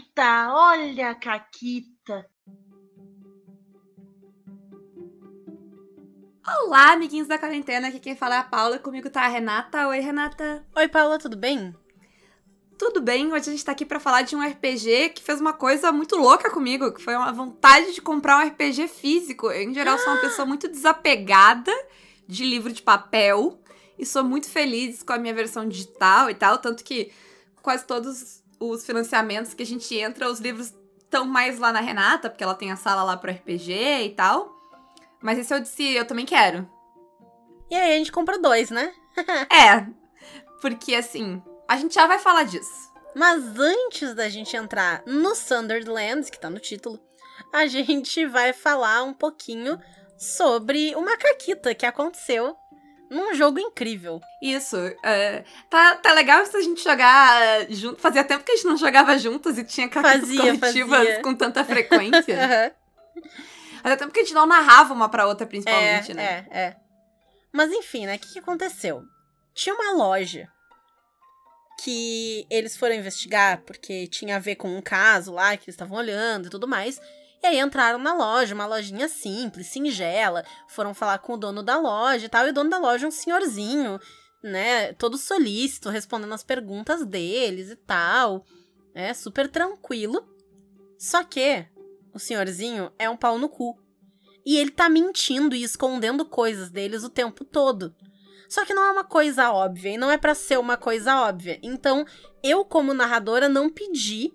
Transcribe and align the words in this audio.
Caquita, 0.00 0.48
olha 0.52 1.10
a 1.10 1.14
Caquita. 1.14 2.26
Olá, 6.46 6.92
amiguinhos 6.92 7.28
da 7.28 7.38
quarentena. 7.38 7.88
Aqui 7.88 8.00
quem 8.00 8.16
fala 8.16 8.36
é 8.36 8.38
a 8.38 8.44
Paula. 8.44 8.78
Comigo 8.78 9.10
tá 9.10 9.22
a 9.22 9.28
Renata. 9.28 9.88
Oi, 9.88 10.00
Renata. 10.00 10.66
Oi, 10.74 10.88
Paula, 10.88 11.18
tudo 11.18 11.36
bem? 11.36 11.74
Tudo 12.78 13.02
bem? 13.02 13.26
Hoje 13.26 13.50
a 13.50 13.52
gente 13.52 13.64
tá 13.64 13.72
aqui 13.72 13.84
para 13.84 14.00
falar 14.00 14.22
de 14.22 14.34
um 14.34 14.42
RPG 14.42 15.10
que 15.10 15.22
fez 15.22 15.38
uma 15.38 15.52
coisa 15.52 15.92
muito 15.92 16.16
louca 16.16 16.50
comigo, 16.50 16.92
que 16.92 17.02
foi 17.02 17.14
uma 17.14 17.32
vontade 17.32 17.92
de 17.92 18.00
comprar 18.00 18.38
um 18.38 18.48
RPG 18.48 18.88
físico. 18.88 19.50
Eu, 19.50 19.68
em 19.68 19.74
geral, 19.74 19.98
sou 19.98 20.14
uma 20.14 20.20
pessoa 20.20 20.46
muito 20.46 20.66
desapegada 20.66 21.72
de 22.26 22.44
livro 22.44 22.72
de 22.72 22.80
papel 22.80 23.60
e 23.98 24.06
sou 24.06 24.24
muito 24.24 24.48
feliz 24.48 25.02
com 25.02 25.12
a 25.12 25.18
minha 25.18 25.34
versão 25.34 25.68
digital 25.68 26.30
e 26.30 26.34
tal, 26.34 26.56
tanto 26.58 26.82
que 26.82 27.12
quase 27.60 27.84
todos 27.84 28.40
os 28.60 28.84
financiamentos 28.84 29.54
que 29.54 29.62
a 29.62 29.66
gente 29.66 29.96
entra, 29.96 30.30
os 30.30 30.38
livros 30.38 30.74
estão 30.98 31.24
mais 31.24 31.58
lá 31.58 31.72
na 31.72 31.80
Renata, 31.80 32.28
porque 32.28 32.44
ela 32.44 32.54
tem 32.54 32.70
a 32.70 32.76
sala 32.76 33.02
lá 33.02 33.16
pro 33.16 33.32
RPG 33.32 33.72
e 34.04 34.10
tal. 34.10 34.54
Mas 35.20 35.38
esse 35.38 35.52
eu 35.52 35.60
disse, 35.60 35.94
eu 35.94 36.06
também 36.06 36.26
quero. 36.26 36.68
E 37.70 37.74
aí 37.74 37.94
a 37.94 37.96
gente 37.96 38.12
compra 38.12 38.38
dois, 38.38 38.70
né? 38.70 38.92
é, 39.50 39.86
porque 40.60 40.94
assim, 40.94 41.42
a 41.66 41.76
gente 41.76 41.94
já 41.94 42.06
vai 42.06 42.18
falar 42.18 42.44
disso. 42.44 42.90
Mas 43.14 43.58
antes 43.58 44.14
da 44.14 44.28
gente 44.28 44.56
entrar 44.56 45.02
no 45.06 45.34
Sunderland, 45.34 46.30
que 46.30 46.38
tá 46.38 46.48
no 46.48 46.60
título, 46.60 47.00
a 47.52 47.66
gente 47.68 48.26
vai 48.26 48.52
falar 48.52 49.02
um 49.02 49.14
pouquinho 49.14 49.78
sobre 50.18 50.94
uma 50.94 51.16
caquita 51.16 51.74
que 51.74 51.86
aconteceu 51.86 52.56
num 53.10 53.34
jogo 53.34 53.58
incrível. 53.58 54.20
Isso. 54.40 54.76
Uh, 54.76 55.44
tá, 55.68 55.96
tá 55.96 56.12
legal 56.12 56.46
se 56.46 56.56
a 56.56 56.60
gente 56.60 56.82
jogar 56.82 57.62
uh, 57.62 57.74
junto. 57.74 58.00
Fazia 58.00 58.22
tempo 58.22 58.44
que 58.44 58.52
a 58.52 58.56
gente 58.56 58.66
não 58.66 58.76
jogava 58.76 59.18
juntas 59.18 59.58
e 59.58 59.64
tinha 59.64 59.90
fazia, 59.90 60.38
coletivas 60.40 60.98
fazia. 60.98 61.22
com 61.22 61.34
tanta 61.34 61.64
frequência. 61.64 62.72
uhum. 63.16 63.22
Fazia 63.82 63.96
tempo 63.96 64.12
que 64.12 64.20
a 64.20 64.22
gente 64.22 64.34
não 64.34 64.46
narrava 64.46 64.94
uma 64.94 65.08
pra 65.08 65.26
outra, 65.26 65.46
principalmente, 65.46 66.12
é, 66.12 66.14
né? 66.14 66.46
É, 66.50 66.58
é. 66.60 66.76
Mas 67.52 67.72
enfim, 67.72 68.06
né? 68.06 68.14
O 68.14 68.18
que, 68.20 68.34
que 68.34 68.38
aconteceu? 68.38 69.02
Tinha 69.52 69.74
uma 69.74 69.92
loja 69.92 70.48
que 71.82 72.46
eles 72.48 72.76
foram 72.76 72.94
investigar 72.94 73.62
porque 73.62 74.06
tinha 74.06 74.36
a 74.36 74.38
ver 74.38 74.56
com 74.56 74.68
um 74.76 74.82
caso 74.82 75.32
lá 75.32 75.56
que 75.56 75.64
eles 75.64 75.74
estavam 75.74 75.98
olhando 75.98 76.46
e 76.46 76.50
tudo 76.50 76.68
mais. 76.68 77.00
E 77.42 77.46
aí 77.46 77.58
entraram 77.58 77.98
na 77.98 78.12
loja, 78.12 78.54
uma 78.54 78.66
lojinha 78.66 79.08
simples, 79.08 79.68
singela, 79.68 80.44
foram 80.68 80.92
falar 80.92 81.18
com 81.18 81.34
o 81.34 81.36
dono 81.38 81.62
da 81.62 81.78
loja 81.78 82.26
e 82.26 82.28
tal, 82.28 82.46
e 82.46 82.50
o 82.50 82.52
dono 82.52 82.68
da 82.68 82.78
loja 82.78 83.06
é 83.06 83.08
um 83.08 83.10
senhorzinho, 83.10 83.98
né, 84.42 84.92
todo 84.94 85.16
solícito, 85.16 85.88
respondendo 85.88 86.34
as 86.34 86.44
perguntas 86.44 87.04
deles 87.04 87.70
e 87.70 87.76
tal, 87.76 88.44
é 88.94 89.14
super 89.14 89.48
tranquilo. 89.48 90.22
Só 90.98 91.24
que 91.24 91.66
o 92.12 92.18
senhorzinho 92.18 92.92
é 92.98 93.08
um 93.08 93.16
pau 93.16 93.38
no 93.38 93.48
cu. 93.48 93.78
E 94.44 94.58
ele 94.58 94.70
tá 94.70 94.88
mentindo 94.88 95.54
e 95.54 95.62
escondendo 95.62 96.24
coisas 96.24 96.70
deles 96.70 97.04
o 97.04 97.10
tempo 97.10 97.44
todo. 97.44 97.94
Só 98.48 98.64
que 98.64 98.74
não 98.74 98.82
é 98.82 98.90
uma 98.90 99.04
coisa 99.04 99.50
óbvia, 99.52 99.90
e 99.90 99.98
não 99.98 100.10
é 100.10 100.18
para 100.18 100.34
ser 100.34 100.58
uma 100.58 100.76
coisa 100.76 101.22
óbvia. 101.22 101.58
Então, 101.62 102.04
eu, 102.42 102.64
como 102.64 102.92
narradora, 102.92 103.48
não 103.48 103.70
pedi 103.70 104.32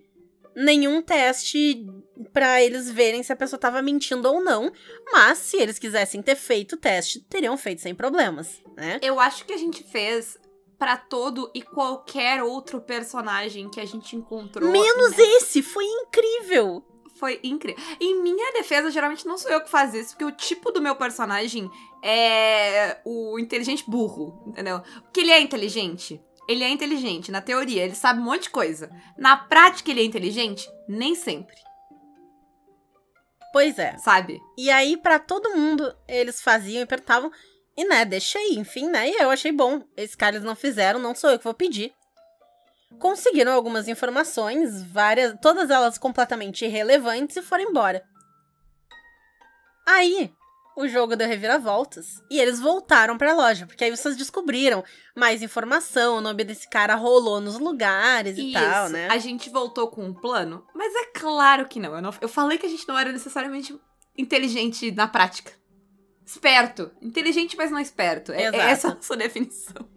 nenhum 0.55 1.01
teste 1.01 1.85
para 2.31 2.61
eles 2.63 2.89
verem 2.89 3.21
se 3.23 3.33
a 3.33 3.35
pessoa 3.35 3.59
tava 3.59 3.81
mentindo 3.81 4.27
ou 4.27 4.41
não. 4.41 4.71
Mas, 5.11 5.39
se 5.39 5.57
eles 5.57 5.77
quisessem 5.77 6.21
ter 6.21 6.35
feito 6.35 6.73
o 6.73 6.77
teste, 6.77 7.19
teriam 7.21 7.57
feito 7.57 7.81
sem 7.81 7.93
problemas, 7.93 8.61
né? 8.75 8.99
Eu 9.01 9.19
acho 9.19 9.45
que 9.45 9.53
a 9.53 9.57
gente 9.57 9.83
fez 9.83 10.37
para 10.77 10.97
todo 10.97 11.49
e 11.53 11.61
qualquer 11.61 12.43
outro 12.43 12.81
personagem 12.81 13.69
que 13.69 13.79
a 13.79 13.85
gente 13.85 14.15
encontrou. 14.15 14.69
Menos 14.69 15.11
né? 15.11 15.23
esse, 15.23 15.61
foi 15.61 15.85
incrível 15.85 16.83
foi 17.15 17.39
incrível. 17.43 17.81
Em 17.99 18.21
minha 18.21 18.51
defesa, 18.51 18.91
geralmente 18.91 19.25
não 19.25 19.37
sou 19.37 19.49
eu 19.49 19.61
que 19.61 19.69
faz 19.69 19.93
isso, 19.93 20.09
porque 20.09 20.25
o 20.25 20.31
tipo 20.31 20.71
do 20.71 20.81
meu 20.81 20.95
personagem 20.95 21.71
é 22.03 22.99
o 23.05 23.39
inteligente 23.39 23.83
burro, 23.87 24.43
entendeu? 24.47 24.81
Porque 25.01 25.21
ele 25.21 25.31
é 25.31 25.39
inteligente. 25.39 26.21
Ele 26.47 26.63
é 26.63 26.69
inteligente, 26.69 27.31
na 27.31 27.41
teoria, 27.41 27.83
ele 27.83 27.95
sabe 27.95 28.19
um 28.19 28.23
monte 28.23 28.43
de 28.43 28.49
coisa. 28.51 28.89
Na 29.17 29.35
prática, 29.35 29.89
ele 29.89 30.01
é 30.01 30.03
inteligente? 30.03 30.69
Nem 30.87 31.15
sempre. 31.15 31.55
Pois 33.51 33.79
é. 33.79 33.97
Sabe? 33.97 34.39
E 34.57 34.69
aí, 34.69 34.97
para 34.97 35.17
todo 35.17 35.55
mundo, 35.55 35.95
eles 36.07 36.41
faziam 36.41 36.83
e 36.83 36.85
perguntavam. 36.85 37.31
E 37.75 37.85
né, 37.85 38.05
deixa 38.05 38.37
aí, 38.37 38.55
enfim, 38.57 38.89
né? 38.89 39.09
E 39.09 39.21
eu 39.21 39.31
achei 39.31 39.51
bom. 39.51 39.81
Esses 39.97 40.15
caras 40.15 40.43
não 40.43 40.55
fizeram, 40.55 40.99
não 40.99 41.15
sou 41.15 41.31
eu 41.31 41.37
que 41.37 41.43
vou 41.43 41.53
pedir 41.53 41.93
conseguiram 42.99 43.53
algumas 43.53 43.87
informações, 43.87 44.83
várias, 44.83 45.35
todas 45.41 45.69
elas 45.69 45.97
completamente 45.97 46.65
irrelevantes 46.65 47.35
e 47.37 47.41
foram 47.41 47.69
embora. 47.69 48.03
Aí, 49.85 50.33
o 50.75 50.87
jogo 50.87 51.15
deu 51.15 51.27
reviravoltas 51.27 52.21
e 52.29 52.39
eles 52.39 52.59
voltaram 52.59 53.17
para 53.17 53.31
a 53.31 53.35
loja, 53.35 53.65
porque 53.65 53.83
aí 53.83 53.95
vocês 53.95 54.17
descobriram 54.17 54.83
mais 55.15 55.41
informação, 55.41 56.17
o 56.17 56.21
nome 56.21 56.43
desse 56.43 56.69
cara 56.69 56.95
rolou 56.95 57.39
nos 57.39 57.57
lugares 57.57 58.37
e 58.37 58.51
Isso, 58.51 58.53
tal, 58.53 58.89
né? 58.89 59.07
A 59.09 59.17
gente 59.17 59.49
voltou 59.49 59.87
com 59.87 60.03
um 60.03 60.13
plano, 60.13 60.65
mas 60.75 60.93
é 60.93 61.05
claro 61.13 61.67
que 61.67 61.79
não. 61.79 61.95
Eu, 61.95 62.01
não. 62.01 62.13
eu 62.19 62.27
falei 62.27 62.57
que 62.57 62.65
a 62.65 62.69
gente 62.69 62.87
não 62.87 62.97
era 62.97 63.11
necessariamente 63.11 63.77
inteligente 64.17 64.91
na 64.91 65.07
prática. 65.07 65.51
Esperto. 66.25 66.91
Inteligente, 67.01 67.55
mas 67.55 67.69
não 67.69 67.79
esperto. 67.79 68.31
É, 68.31 68.45
é 68.45 68.57
essa 68.57 68.93
a 68.93 69.01
sua 69.01 69.15
definição. 69.15 69.87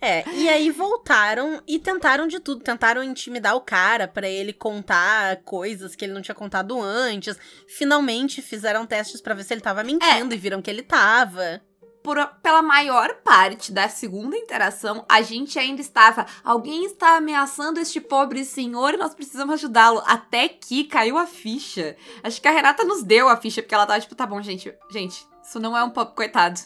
É, 0.00 0.28
e 0.30 0.48
aí 0.48 0.70
voltaram 0.70 1.62
e 1.66 1.78
tentaram 1.78 2.26
de 2.26 2.38
tudo. 2.38 2.62
Tentaram 2.62 3.02
intimidar 3.02 3.56
o 3.56 3.60
cara 3.60 4.06
para 4.06 4.28
ele 4.28 4.52
contar 4.52 5.36
coisas 5.38 5.94
que 5.94 6.04
ele 6.04 6.12
não 6.12 6.22
tinha 6.22 6.34
contado 6.34 6.80
antes. 6.80 7.38
Finalmente 7.66 8.42
fizeram 8.42 8.86
testes 8.86 9.20
para 9.20 9.34
ver 9.34 9.44
se 9.44 9.54
ele 9.54 9.60
tava 9.60 9.82
mentindo 9.82 10.32
é. 10.32 10.36
e 10.36 10.38
viram 10.38 10.62
que 10.62 10.70
ele 10.70 10.82
tava. 10.82 11.62
Por, 12.02 12.24
pela 12.40 12.62
maior 12.62 13.14
parte 13.24 13.72
da 13.72 13.88
segunda 13.88 14.36
interação, 14.36 15.04
a 15.08 15.22
gente 15.22 15.58
ainda 15.58 15.80
estava. 15.80 16.24
Alguém 16.44 16.84
está 16.84 17.16
ameaçando 17.16 17.80
este 17.80 18.00
pobre 18.00 18.44
senhor 18.44 18.94
e 18.94 18.96
nós 18.96 19.12
precisamos 19.12 19.54
ajudá-lo. 19.54 20.00
Até 20.06 20.46
que 20.46 20.84
caiu 20.84 21.18
a 21.18 21.26
ficha. 21.26 21.96
Acho 22.22 22.40
que 22.40 22.46
a 22.46 22.52
Renata 22.52 22.84
nos 22.84 23.02
deu 23.02 23.28
a 23.28 23.36
ficha, 23.36 23.60
porque 23.60 23.74
ela 23.74 23.86
tava 23.86 24.00
tipo, 24.00 24.14
tá 24.14 24.24
bom, 24.24 24.40
gente, 24.40 24.72
gente, 24.88 25.26
isso 25.42 25.58
não 25.58 25.76
é 25.76 25.82
um 25.82 25.90
pop, 25.90 26.14
coitado. 26.14 26.60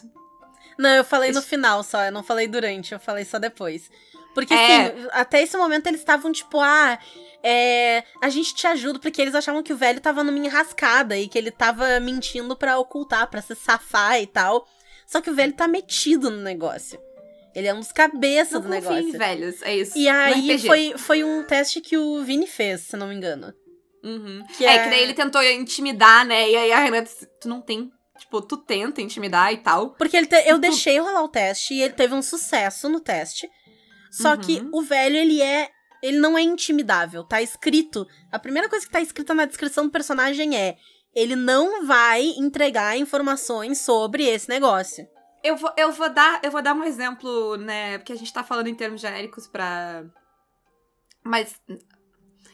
Não, 0.81 0.89
eu 0.89 1.03
falei 1.03 1.31
no 1.31 1.43
final 1.43 1.83
só, 1.83 2.05
eu 2.05 2.11
não 2.11 2.23
falei 2.23 2.47
durante, 2.47 2.91
eu 2.91 2.99
falei 2.99 3.23
só 3.23 3.37
depois. 3.37 3.91
Porque, 4.33 4.53
é. 4.53 4.87
assim, 4.87 5.07
até 5.11 5.43
esse 5.43 5.55
momento 5.55 5.85
eles 5.85 5.99
estavam 5.99 6.31
tipo, 6.31 6.59
ah, 6.59 6.97
é, 7.43 8.03
a 8.19 8.29
gente 8.29 8.55
te 8.55 8.65
ajuda, 8.65 8.97
porque 8.97 9.21
eles 9.21 9.35
achavam 9.35 9.61
que 9.61 9.71
o 9.71 9.77
velho 9.77 10.01
tava 10.01 10.23
numa 10.23 10.39
enrascada 10.39 11.15
e 11.15 11.27
que 11.27 11.37
ele 11.37 11.51
tava 11.51 11.99
mentindo 11.99 12.55
para 12.55 12.79
ocultar, 12.79 13.29
para 13.29 13.43
se 13.43 13.53
safar 13.53 14.19
e 14.19 14.25
tal. 14.25 14.67
Só 15.05 15.21
que 15.21 15.29
o 15.29 15.35
velho 15.35 15.53
tá 15.53 15.67
metido 15.67 16.31
no 16.31 16.41
negócio. 16.41 16.99
Ele 17.53 17.67
é 17.67 17.73
um 17.73 17.79
dos 17.79 17.91
cabeças 17.91 18.53
não 18.53 18.61
do 18.61 18.69
negócio. 18.69 19.07
Em 19.07 19.11
velhos, 19.11 19.61
é 19.61 19.75
isso. 19.75 19.95
E 19.95 20.07
aí 20.07 20.57
foi, 20.57 20.93
foi 20.97 21.23
um 21.23 21.43
teste 21.43 21.79
que 21.79 21.95
o 21.95 22.23
Vini 22.23 22.47
fez, 22.47 22.81
se 22.81 22.97
não 22.97 23.07
me 23.07 23.13
engano. 23.13 23.53
Uhum. 24.03 24.43
Que 24.57 24.65
é, 24.65 24.77
é, 24.77 24.83
que 24.83 24.89
daí 24.89 25.03
ele 25.03 25.13
tentou 25.13 25.43
intimidar, 25.43 26.25
né? 26.25 26.49
E 26.49 26.55
aí 26.55 26.71
a 26.71 26.79
Renata, 26.79 27.11
tu 27.39 27.47
não 27.47 27.61
tem 27.61 27.91
Tipo, 28.21 28.39
tu 28.39 28.55
tenta 28.55 29.01
intimidar 29.01 29.51
e 29.51 29.57
tal. 29.57 29.95
Porque 29.95 30.15
ele 30.15 30.27
te, 30.27 30.35
eu 30.47 30.57
tu... 30.57 30.61
deixei 30.61 30.99
rolar 30.99 31.23
o 31.23 31.27
teste 31.27 31.73
e 31.73 31.81
ele 31.81 31.93
teve 31.93 32.13
um 32.13 32.21
sucesso 32.21 32.87
no 32.87 32.99
teste. 32.99 33.49
Só 34.11 34.33
uhum. 34.33 34.37
que 34.37 34.69
o 34.71 34.81
velho, 34.83 35.15
ele 35.15 35.41
é. 35.41 35.69
Ele 36.03 36.19
não 36.19 36.37
é 36.37 36.41
intimidável. 36.41 37.23
Tá 37.23 37.41
escrito. 37.41 38.07
A 38.31 38.37
primeira 38.37 38.69
coisa 38.69 38.85
que 38.85 38.91
tá 38.91 39.01
escrita 39.01 39.33
na 39.33 39.45
descrição 39.45 39.85
do 39.85 39.91
personagem 39.91 40.55
é: 40.55 40.77
ele 41.15 41.35
não 41.35 41.85
vai 41.87 42.21
entregar 42.37 42.95
informações 42.95 43.79
sobre 43.79 44.23
esse 44.23 44.47
negócio. 44.47 45.07
Eu 45.43 45.57
vou, 45.57 45.73
eu 45.75 45.91
vou 45.91 46.09
dar, 46.09 46.39
eu 46.43 46.51
vou 46.51 46.61
dar 46.61 46.75
um 46.75 46.83
exemplo, 46.83 47.57
né? 47.57 47.97
Porque 47.97 48.13
a 48.13 48.15
gente 48.17 48.31
tá 48.31 48.43
falando 48.43 48.67
em 48.67 48.75
termos 48.75 49.01
genéricos 49.01 49.47
pra. 49.47 50.03
Mas 51.23 51.59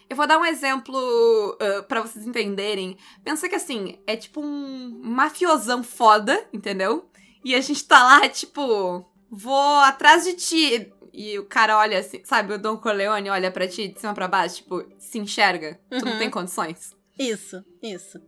eu 0.10 0.16
vou 0.16 0.28
dar 0.28 0.38
um 0.38 0.46
exemplo 0.46 0.98
uh, 0.98 1.84
para 1.84 2.02
vocês 2.02 2.26
entenderem. 2.26 2.98
Pensa 3.24 3.50
que 3.50 3.56
assim, 3.56 4.00
é 4.08 4.16
tipo 4.16 4.42
um 4.42 5.00
mafiosão 5.04 5.84
foda, 5.84 6.48
entendeu? 6.54 7.10
E 7.44 7.56
a 7.56 7.62
gente 7.62 7.84
tá 7.84 8.02
lá, 8.04 8.30
tipo, 8.30 9.06
vou 9.30 9.80
atrás 9.80 10.24
de 10.24 10.34
ti. 10.34 10.94
E 11.14 11.38
o 11.40 11.46
cara 11.46 11.78
olha 11.78 12.00
assim, 12.00 12.22
sabe, 12.24 12.54
o 12.54 12.60
Don 12.60 12.78
Corleone 12.78 13.30
olha 13.30 13.50
para 13.52 13.68
ti 13.68 13.88
de 13.88 14.00
cima 14.00 14.14
para 14.14 14.28
baixo, 14.28 14.58
tipo, 14.58 14.86
se 15.00 15.18
enxerga. 15.18 15.80
Uhum. 15.92 16.00
Tu 16.00 16.06
não 16.06 16.18
tem 16.18 16.28
uhum. 16.28 16.34
condições. 16.34 16.96
Isso, 17.18 17.64
isso. 17.82 18.22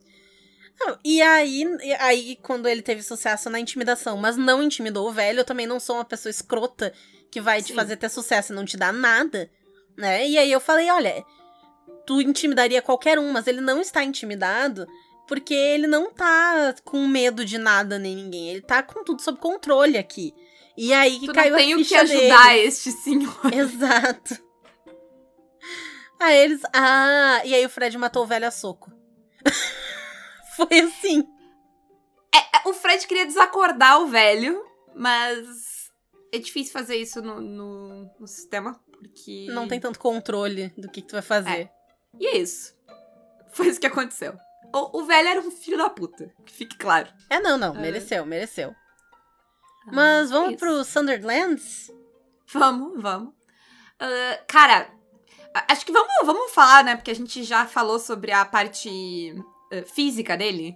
e 1.03 1.21
aí, 1.21 1.65
aí, 1.99 2.35
quando 2.41 2.67
ele 2.67 2.81
teve 2.81 3.03
sucesso 3.03 3.49
na 3.49 3.59
intimidação, 3.59 4.17
mas 4.17 4.37
não 4.37 4.63
intimidou 4.63 5.07
o 5.07 5.11
velho, 5.11 5.41
eu 5.41 5.45
também 5.45 5.67
não 5.67 5.79
sou 5.79 5.97
uma 5.97 6.05
pessoa 6.05 6.31
escrota 6.31 6.91
que 7.29 7.39
vai 7.39 7.61
Sim. 7.61 7.67
te 7.67 7.73
fazer 7.73 7.97
ter 7.97 8.09
sucesso 8.09 8.51
e 8.51 8.55
não 8.55 8.65
te 8.65 8.75
dar 8.75 8.91
nada, 8.91 9.51
né? 9.95 10.27
E 10.27 10.37
aí 10.37 10.51
eu 10.51 10.59
falei, 10.59 10.89
olha, 10.89 11.23
tu 12.09 12.19
intimidaria 12.19 12.81
qualquer 12.81 13.19
um, 13.19 13.31
mas 13.31 13.45
ele 13.45 13.61
não 13.61 13.81
está 13.81 14.03
intimidado 14.03 14.87
porque 15.27 15.53
ele 15.53 15.85
não 15.85 16.11
tá 16.11 16.73
com 16.83 17.05
medo 17.07 17.45
de 17.45 17.59
nada 17.59 17.99
nem 17.99 18.15
ninguém. 18.15 18.49
Ele 18.49 18.61
tá 18.61 18.81
com 18.81 19.03
tudo 19.03 19.21
sob 19.21 19.37
controle 19.37 19.95
aqui. 19.95 20.33
E 20.75 20.91
aí 20.91 21.19
que 21.19 21.27
tu 21.27 21.33
caiu 21.33 21.51
não 21.51 21.57
tenho 21.59 21.85
que 21.85 21.93
ajudar 21.93 22.47
dele. 22.47 22.67
este 22.67 22.91
senhor. 22.91 23.53
Exato. 23.53 24.39
Aí 26.19 26.35
eles. 26.35 26.61
Ah, 26.73 27.41
e 27.45 27.55
aí 27.55 27.65
o 27.65 27.69
Fred 27.69 27.97
matou 27.97 28.23
o 28.23 28.27
velho 28.27 28.45
a 28.45 28.51
soco. 28.51 28.91
Foi 30.57 30.79
assim. 30.81 31.23
É, 32.35 32.67
o 32.67 32.73
Fred 32.73 33.07
queria 33.07 33.25
desacordar 33.25 34.01
o 34.01 34.07
velho, 34.07 34.61
mas 34.93 35.89
é 36.33 36.37
difícil 36.39 36.73
fazer 36.73 36.97
isso 36.97 37.21
no, 37.21 37.39
no, 37.39 38.11
no 38.19 38.27
sistema, 38.27 38.77
porque. 38.91 39.47
Não 39.49 39.65
tem 39.65 39.79
tanto 39.79 39.97
controle 39.97 40.73
do 40.77 40.89
que, 40.89 41.01
que 41.01 41.07
tu 41.07 41.13
vai 41.13 41.21
fazer. 41.21 41.49
É. 41.61 41.78
E 42.17 42.27
é 42.27 42.37
isso. 42.37 42.75
Foi 43.51 43.67
isso 43.67 43.79
que 43.79 43.87
aconteceu. 43.87 44.37
O, 44.73 44.99
o 44.99 45.05
velho 45.05 45.27
era 45.27 45.39
um 45.41 45.51
filho 45.51 45.77
da 45.77 45.89
puta, 45.89 46.31
que 46.45 46.53
fique 46.53 46.77
claro. 46.77 47.09
É, 47.29 47.39
não, 47.39 47.57
não. 47.57 47.75
É. 47.75 47.79
Mereceu, 47.79 48.25
mereceu. 48.25 48.73
Mas 49.87 50.29
é 50.29 50.33
vamos 50.33 50.49
isso. 50.51 50.59
pro 50.59 50.83
Sunderlands? 50.83 51.91
Vamos, 52.51 53.01
vamos. 53.01 53.33
Ah, 53.99 54.39
cara, 54.47 54.89
acho 55.67 55.85
que 55.85 55.91
vamos, 55.91 56.11
vamos 56.23 56.51
falar, 56.51 56.83
né? 56.83 56.95
Porque 56.95 57.11
a 57.11 57.15
gente 57.15 57.43
já 57.43 57.65
falou 57.65 57.99
sobre 57.99 58.31
a 58.31 58.45
parte 58.45 59.35
eh, 59.71 59.83
física 59.83 60.37
dele, 60.37 60.75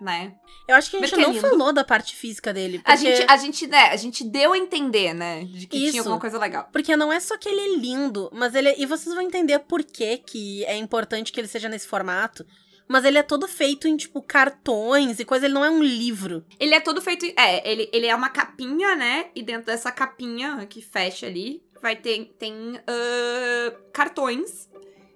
né? 0.00 0.34
Eu 0.68 0.76
acho 0.76 0.90
que 0.90 0.96
a 0.96 1.00
gente 1.00 1.14
é 1.14 1.18
não 1.18 1.34
falou 1.34 1.72
da 1.72 1.84
parte 1.84 2.14
física 2.16 2.52
dele. 2.52 2.78
Porque, 2.78 2.90
A 2.90 2.96
gente, 2.96 3.24
a 3.28 3.36
gente, 3.36 3.66
né, 3.66 3.90
a 3.90 3.96
gente 3.96 4.24
deu 4.24 4.52
a 4.52 4.58
entender, 4.58 5.14
né? 5.14 5.44
De 5.44 5.66
que 5.66 5.76
Isso. 5.76 5.90
tinha 5.92 6.02
alguma 6.02 6.20
coisa 6.20 6.38
legal. 6.38 6.68
porque 6.72 6.96
não 6.96 7.12
é 7.12 7.20
só 7.20 7.36
que 7.36 7.48
ele 7.48 7.60
é 7.60 7.76
lindo, 7.76 8.30
mas 8.32 8.54
ele 8.54 8.68
é- 8.68 8.80
E 8.80 8.86
vocês 8.86 9.14
vão 9.14 9.22
entender 9.22 9.58
por 9.60 9.82
que, 9.84 10.18
que 10.18 10.64
é 10.64 10.76
importante 10.76 11.32
que 11.32 11.40
ele 11.40 11.48
seja 11.48 11.68
nesse 11.68 11.86
formato. 11.86 12.44
Mas 12.86 13.06
ele 13.06 13.16
é 13.16 13.22
todo 13.22 13.48
feito 13.48 13.88
em, 13.88 13.96
tipo, 13.96 14.20
cartões 14.20 15.18
e 15.18 15.24
coisa. 15.24 15.46
Ele 15.46 15.54
não 15.54 15.64
é 15.64 15.70
um 15.70 15.82
livro. 15.82 16.44
Ele 16.60 16.74
é 16.74 16.80
todo 16.80 17.00
feito. 17.00 17.24
É, 17.34 17.66
ele, 17.70 17.88
ele 17.92 18.06
é 18.06 18.14
uma 18.14 18.28
capinha, 18.28 18.94
né? 18.94 19.30
E 19.34 19.42
dentro 19.42 19.66
dessa 19.66 19.90
capinha 19.90 20.66
que 20.66 20.82
fecha 20.82 21.26
ali, 21.26 21.62
vai 21.80 21.96
ter 21.96 22.34
tem 22.38 22.78
ah, 22.86 23.74
cartões 23.92 24.68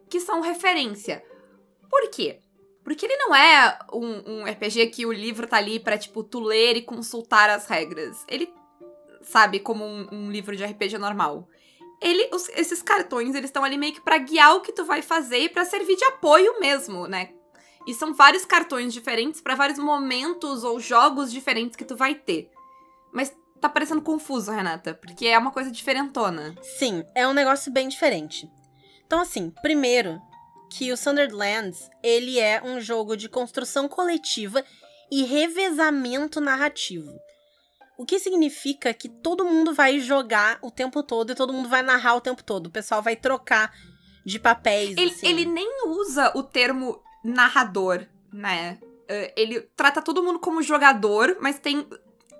que 0.08 0.18
são 0.18 0.40
referência. 0.40 1.22
Por 1.90 2.08
quê? 2.10 2.40
Porque 2.88 3.04
ele 3.04 3.16
não 3.18 3.34
é 3.36 3.78
um, 3.92 4.22
um 4.40 4.44
RPG 4.46 4.86
que 4.86 5.04
o 5.04 5.12
livro 5.12 5.46
tá 5.46 5.58
ali 5.58 5.78
pra, 5.78 5.98
tipo, 5.98 6.24
tu 6.24 6.40
ler 6.40 6.74
e 6.74 6.80
consultar 6.82 7.50
as 7.50 7.66
regras. 7.66 8.24
Ele, 8.26 8.50
sabe, 9.20 9.60
como 9.60 9.84
um, 9.84 10.08
um 10.10 10.30
livro 10.30 10.56
de 10.56 10.64
RPG 10.64 10.96
normal. 10.96 11.46
Ele, 12.00 12.30
os- 12.32 12.48
esses 12.48 12.80
cartões, 12.80 13.34
eles 13.34 13.50
estão 13.50 13.62
ali 13.62 13.76
meio 13.76 13.92
que 13.92 14.00
pra 14.00 14.16
guiar 14.16 14.54
o 14.56 14.62
que 14.62 14.72
tu 14.72 14.86
vai 14.86 15.02
fazer 15.02 15.38
e 15.40 15.48
pra 15.50 15.66
servir 15.66 15.96
de 15.96 16.04
apoio 16.04 16.58
mesmo, 16.60 17.06
né? 17.06 17.28
E 17.86 17.92
são 17.92 18.14
vários 18.14 18.46
cartões 18.46 18.90
diferentes 18.94 19.42
pra 19.42 19.54
vários 19.54 19.78
momentos 19.78 20.64
ou 20.64 20.80
jogos 20.80 21.30
diferentes 21.30 21.76
que 21.76 21.84
tu 21.84 21.94
vai 21.94 22.14
ter. 22.14 22.50
Mas 23.12 23.36
tá 23.60 23.68
parecendo 23.68 24.00
confuso, 24.00 24.50
Renata, 24.50 24.94
porque 24.94 25.26
é 25.26 25.36
uma 25.38 25.50
coisa 25.50 25.70
diferentona. 25.70 26.54
Sim, 26.62 27.04
é 27.14 27.28
um 27.28 27.34
negócio 27.34 27.70
bem 27.70 27.86
diferente. 27.86 28.48
Então, 29.06 29.20
assim, 29.20 29.50
primeiro, 29.62 30.18
que 30.70 30.92
o 30.92 30.96
Sunderlands, 30.96 31.90
ele 32.02 32.38
é 32.38 32.62
um 32.62 32.80
jogo 32.80 33.16
de 33.16 33.28
construção 33.28 33.88
coletiva 33.88 34.64
e 35.10 35.24
revezamento 35.24 36.40
narrativo. 36.40 37.18
O 37.96 38.04
que 38.04 38.18
significa 38.18 38.94
que 38.94 39.08
todo 39.08 39.44
mundo 39.44 39.74
vai 39.74 39.98
jogar 39.98 40.58
o 40.62 40.70
tempo 40.70 41.02
todo 41.02 41.32
e 41.32 41.34
todo 41.34 41.52
mundo 41.52 41.68
vai 41.68 41.82
narrar 41.82 42.14
o 42.14 42.20
tempo 42.20 42.44
todo. 42.44 42.66
O 42.66 42.70
pessoal 42.70 43.02
vai 43.02 43.16
trocar 43.16 43.72
de 44.24 44.38
papéis. 44.38 44.96
Ele, 44.96 45.10
assim. 45.10 45.26
ele 45.26 45.44
nem 45.44 45.86
usa 45.86 46.30
o 46.36 46.42
termo 46.42 47.02
narrador, 47.24 48.06
né? 48.32 48.78
Eh, 49.08 49.32
Ele 49.36 49.60
trata 49.74 50.02
todo 50.02 50.22
mundo 50.22 50.38
como 50.38 50.62
jogador, 50.62 51.38
mas 51.40 51.58
tem. 51.58 51.88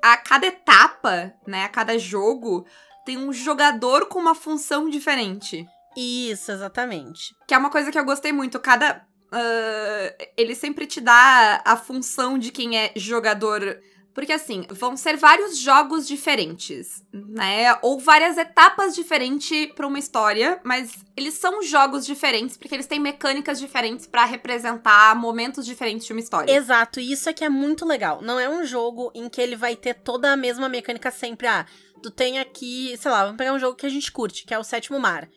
A 0.01 0.17
cada 0.17 0.47
etapa, 0.47 1.35
né? 1.45 1.65
A 1.65 1.69
cada 1.69 1.99
jogo, 1.99 2.65
tem 3.05 3.19
um 3.19 3.33
jogador 3.33 4.07
com 4.07 4.19
uma 4.21 4.35
função 4.35 4.89
diferente. 4.89 5.67
Isso, 6.01 6.53
exatamente. 6.53 7.35
Que 7.47 7.55
é 7.55 7.59
uma 7.59 7.71
coisa 7.71 7.91
que 7.91 7.99
eu 7.99 8.05
gostei 8.05 8.33
muito. 8.33 8.61
Cada. 8.61 9.05
ah, 9.33 10.15
ele 10.37 10.55
sempre 10.55 10.87
te 10.87 11.01
dá 11.01 11.61
a 11.65 11.77
função 11.77 12.39
de 12.39 12.53
quem 12.53 12.79
é 12.79 12.93
jogador. 12.95 13.81
Porque 14.15 14.33
assim, 14.33 14.67
vão 14.71 14.97
ser 14.97 15.17
vários 15.17 15.57
jogos 15.59 16.07
diferentes, 16.07 17.05
né? 17.13 17.79
Ou 17.83 18.01
várias 18.01 18.37
etapas 18.37 18.93
diferentes 18.93 19.73
pra 19.77 19.87
uma 19.87 19.99
história, 19.99 20.61
mas 20.65 20.91
eles 21.17 21.35
são 21.35 21.63
jogos 21.63 22.05
diferentes 22.05 22.57
porque 22.57 22.75
eles 22.75 22.87
têm 22.87 22.99
mecânicas 22.99 23.61
diferentes 23.61 24.09
pra 24.09 24.25
representar 24.25 25.15
momentos 25.15 25.65
diferentes 25.65 26.05
de 26.05 26.13
uma 26.13 26.21
história. 26.21 26.51
Exato, 26.53 26.99
e 26.99 27.13
isso 27.13 27.29
é 27.29 27.33
que 27.33 27.45
é 27.45 27.49
muito 27.49 27.87
legal. 27.87 28.21
Não 28.21 28.41
é 28.41 28.49
um 28.49 28.65
jogo 28.65 29.13
em 29.15 29.29
que 29.29 29.41
ele 29.41 29.55
vai 29.55 29.77
ter 29.77 29.95
toda 29.95 30.33
a 30.33 30.37
mesma 30.37 30.69
mecânica 30.69 31.13
sempre. 31.13 31.47
Ah, 31.47 31.65
tu 32.03 32.11
tem 32.11 32.41
aqui, 32.41 32.97
sei 32.99 33.11
lá, 33.13 33.23
vamos 33.23 33.37
pegar 33.37 33.53
um 33.53 33.59
jogo 33.61 33.77
que 33.77 33.87
a 33.87 33.91
gente 33.91 34.11
curte, 34.11 34.45
que 34.45 34.55
é 34.55 34.59
o 34.59 34.65
Sétimo 34.65 34.99
Mar. 34.99 35.29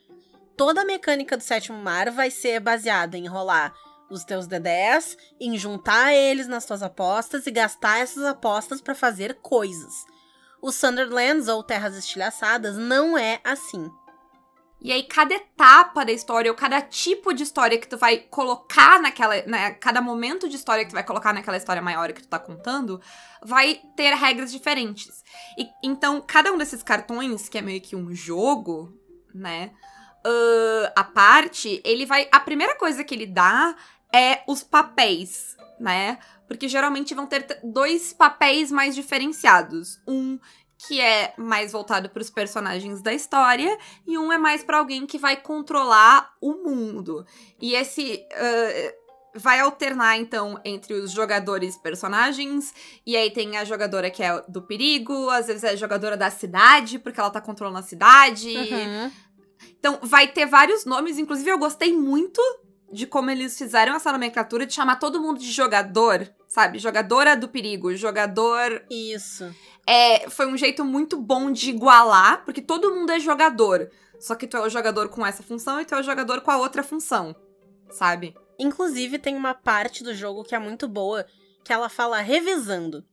Toda 0.61 0.81
a 0.81 0.85
mecânica 0.85 1.35
do 1.35 1.41
Sétimo 1.41 1.79
Mar 1.79 2.11
vai 2.11 2.29
ser 2.29 2.59
baseada 2.59 3.17
em 3.17 3.25
rolar 3.25 3.73
os 4.11 4.23
teus 4.23 4.47
D10, 4.47 5.17
em 5.39 5.57
juntar 5.57 6.13
eles 6.13 6.47
nas 6.47 6.67
tuas 6.67 6.83
apostas 6.83 7.47
e 7.47 7.51
gastar 7.51 7.97
essas 7.97 8.23
apostas 8.23 8.79
pra 8.79 8.93
fazer 8.93 9.39
coisas. 9.41 9.91
O 10.61 10.71
Sunderlands 10.71 11.47
ou 11.47 11.63
Terras 11.63 11.97
Estilhaçadas 11.97 12.77
não 12.77 13.17
é 13.17 13.41
assim. 13.43 13.89
E 14.79 14.91
aí, 14.91 15.01
cada 15.01 15.33
etapa 15.33 16.05
da 16.05 16.11
história, 16.11 16.51
ou 16.51 16.55
cada 16.55 16.79
tipo 16.79 17.33
de 17.33 17.41
história 17.41 17.79
que 17.79 17.87
tu 17.87 17.97
vai 17.97 18.19
colocar 18.19 19.01
naquela. 19.01 19.41
Né, 19.41 19.71
cada 19.71 19.99
momento 19.99 20.47
de 20.47 20.57
história 20.57 20.83
que 20.83 20.91
tu 20.91 20.93
vai 20.93 21.03
colocar 21.03 21.33
naquela 21.33 21.57
história 21.57 21.81
maior 21.81 22.13
que 22.13 22.21
tu 22.21 22.27
tá 22.27 22.37
contando, 22.37 23.01
vai 23.43 23.81
ter 23.97 24.13
regras 24.13 24.51
diferentes. 24.51 25.23
E, 25.57 25.67
então, 25.83 26.21
cada 26.21 26.51
um 26.51 26.57
desses 26.59 26.83
cartões, 26.83 27.49
que 27.49 27.57
é 27.57 27.63
meio 27.63 27.81
que 27.81 27.95
um 27.95 28.13
jogo, 28.13 28.95
né? 29.33 29.71
A 30.95 31.03
parte, 31.03 31.81
ele 31.83 32.05
vai. 32.05 32.27
A 32.31 32.39
primeira 32.39 32.75
coisa 32.75 33.03
que 33.03 33.13
ele 33.13 33.25
dá 33.25 33.75
é 34.13 34.41
os 34.47 34.63
papéis, 34.63 35.57
né? 35.79 36.19
Porque 36.47 36.67
geralmente 36.67 37.13
vão 37.13 37.25
ter 37.25 37.59
dois 37.63 38.13
papéis 38.13 38.71
mais 38.71 38.93
diferenciados. 38.93 39.99
Um 40.07 40.39
que 40.87 40.99
é 40.99 41.33
mais 41.37 41.71
voltado 41.71 42.09
para 42.09 42.21
os 42.21 42.29
personagens 42.29 43.03
da 43.03 43.13
história 43.13 43.77
e 44.05 44.17
um 44.17 44.33
é 44.33 44.37
mais 44.37 44.63
para 44.63 44.79
alguém 44.79 45.05
que 45.05 45.19
vai 45.19 45.37
controlar 45.37 46.33
o 46.41 46.53
mundo. 46.53 47.23
E 47.61 47.75
esse 47.75 48.25
ah, 48.33 48.93
vai 49.35 49.59
alternar 49.59 50.17
então 50.17 50.59
entre 50.65 50.93
os 50.93 51.11
jogadores 51.11 51.77
personagens 51.77 52.73
e 53.05 53.15
aí 53.15 53.31
tem 53.31 53.57
a 53.57 53.63
jogadora 53.63 54.09
que 54.09 54.21
é 54.21 54.43
do 54.47 54.61
perigo, 54.61 55.29
às 55.29 55.47
vezes 55.47 55.63
é 55.63 55.69
a 55.69 55.75
jogadora 55.75 56.17
da 56.17 56.29
cidade, 56.29 56.99
porque 56.99 57.19
ela 57.19 57.29
tá 57.29 57.39
controlando 57.39 57.79
a 57.79 57.83
cidade. 57.83 58.49
Uhum. 58.49 59.11
Então 59.81 59.97
vai 60.03 60.27
ter 60.27 60.45
vários 60.45 60.85
nomes, 60.85 61.17
inclusive 61.17 61.49
eu 61.49 61.57
gostei 61.57 61.91
muito 61.91 62.39
de 62.93 63.07
como 63.07 63.31
eles 63.31 63.57
fizeram 63.57 63.95
essa 63.95 64.11
nomenclatura 64.11 64.65
de 64.65 64.73
chamar 64.75 64.97
todo 64.97 65.19
mundo 65.19 65.39
de 65.39 65.51
jogador, 65.51 66.29
sabe? 66.47 66.77
Jogadora 66.77 67.35
do 67.35 67.47
perigo, 67.47 67.95
jogador 67.95 68.85
Isso. 68.91 69.51
é, 69.87 70.29
foi 70.29 70.45
um 70.45 70.55
jeito 70.55 70.85
muito 70.85 71.17
bom 71.17 71.51
de 71.51 71.71
igualar, 71.71 72.45
porque 72.45 72.61
todo 72.61 72.93
mundo 72.93 73.11
é 73.11 73.19
jogador. 73.19 73.89
Só 74.19 74.35
que 74.35 74.45
tu 74.45 74.55
é 74.55 74.61
o 74.61 74.69
jogador 74.69 75.09
com 75.09 75.25
essa 75.25 75.41
função 75.41 75.81
e 75.81 75.85
tu 75.85 75.95
é 75.95 75.99
o 75.99 76.03
jogador 76.03 76.41
com 76.41 76.51
a 76.51 76.57
outra 76.57 76.83
função, 76.83 77.35
sabe? 77.89 78.35
Inclusive, 78.59 79.17
tem 79.17 79.35
uma 79.35 79.55
parte 79.55 80.03
do 80.03 80.13
jogo 80.13 80.43
que 80.43 80.53
é 80.53 80.59
muito 80.59 80.87
boa, 80.87 81.25
que 81.63 81.73
ela 81.73 81.89
fala 81.89 82.21
revezando. 82.21 83.03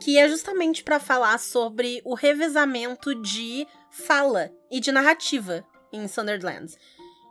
Que 0.00 0.16
é 0.16 0.26
justamente 0.26 0.82
pra 0.82 0.98
falar 0.98 1.38
sobre 1.38 2.00
o 2.06 2.14
revezamento 2.14 3.14
de 3.14 3.66
fala 3.90 4.50
e 4.70 4.80
de 4.80 4.92
narrativa 4.92 5.64
em 5.92 6.06
Sunderlands. 6.06 6.76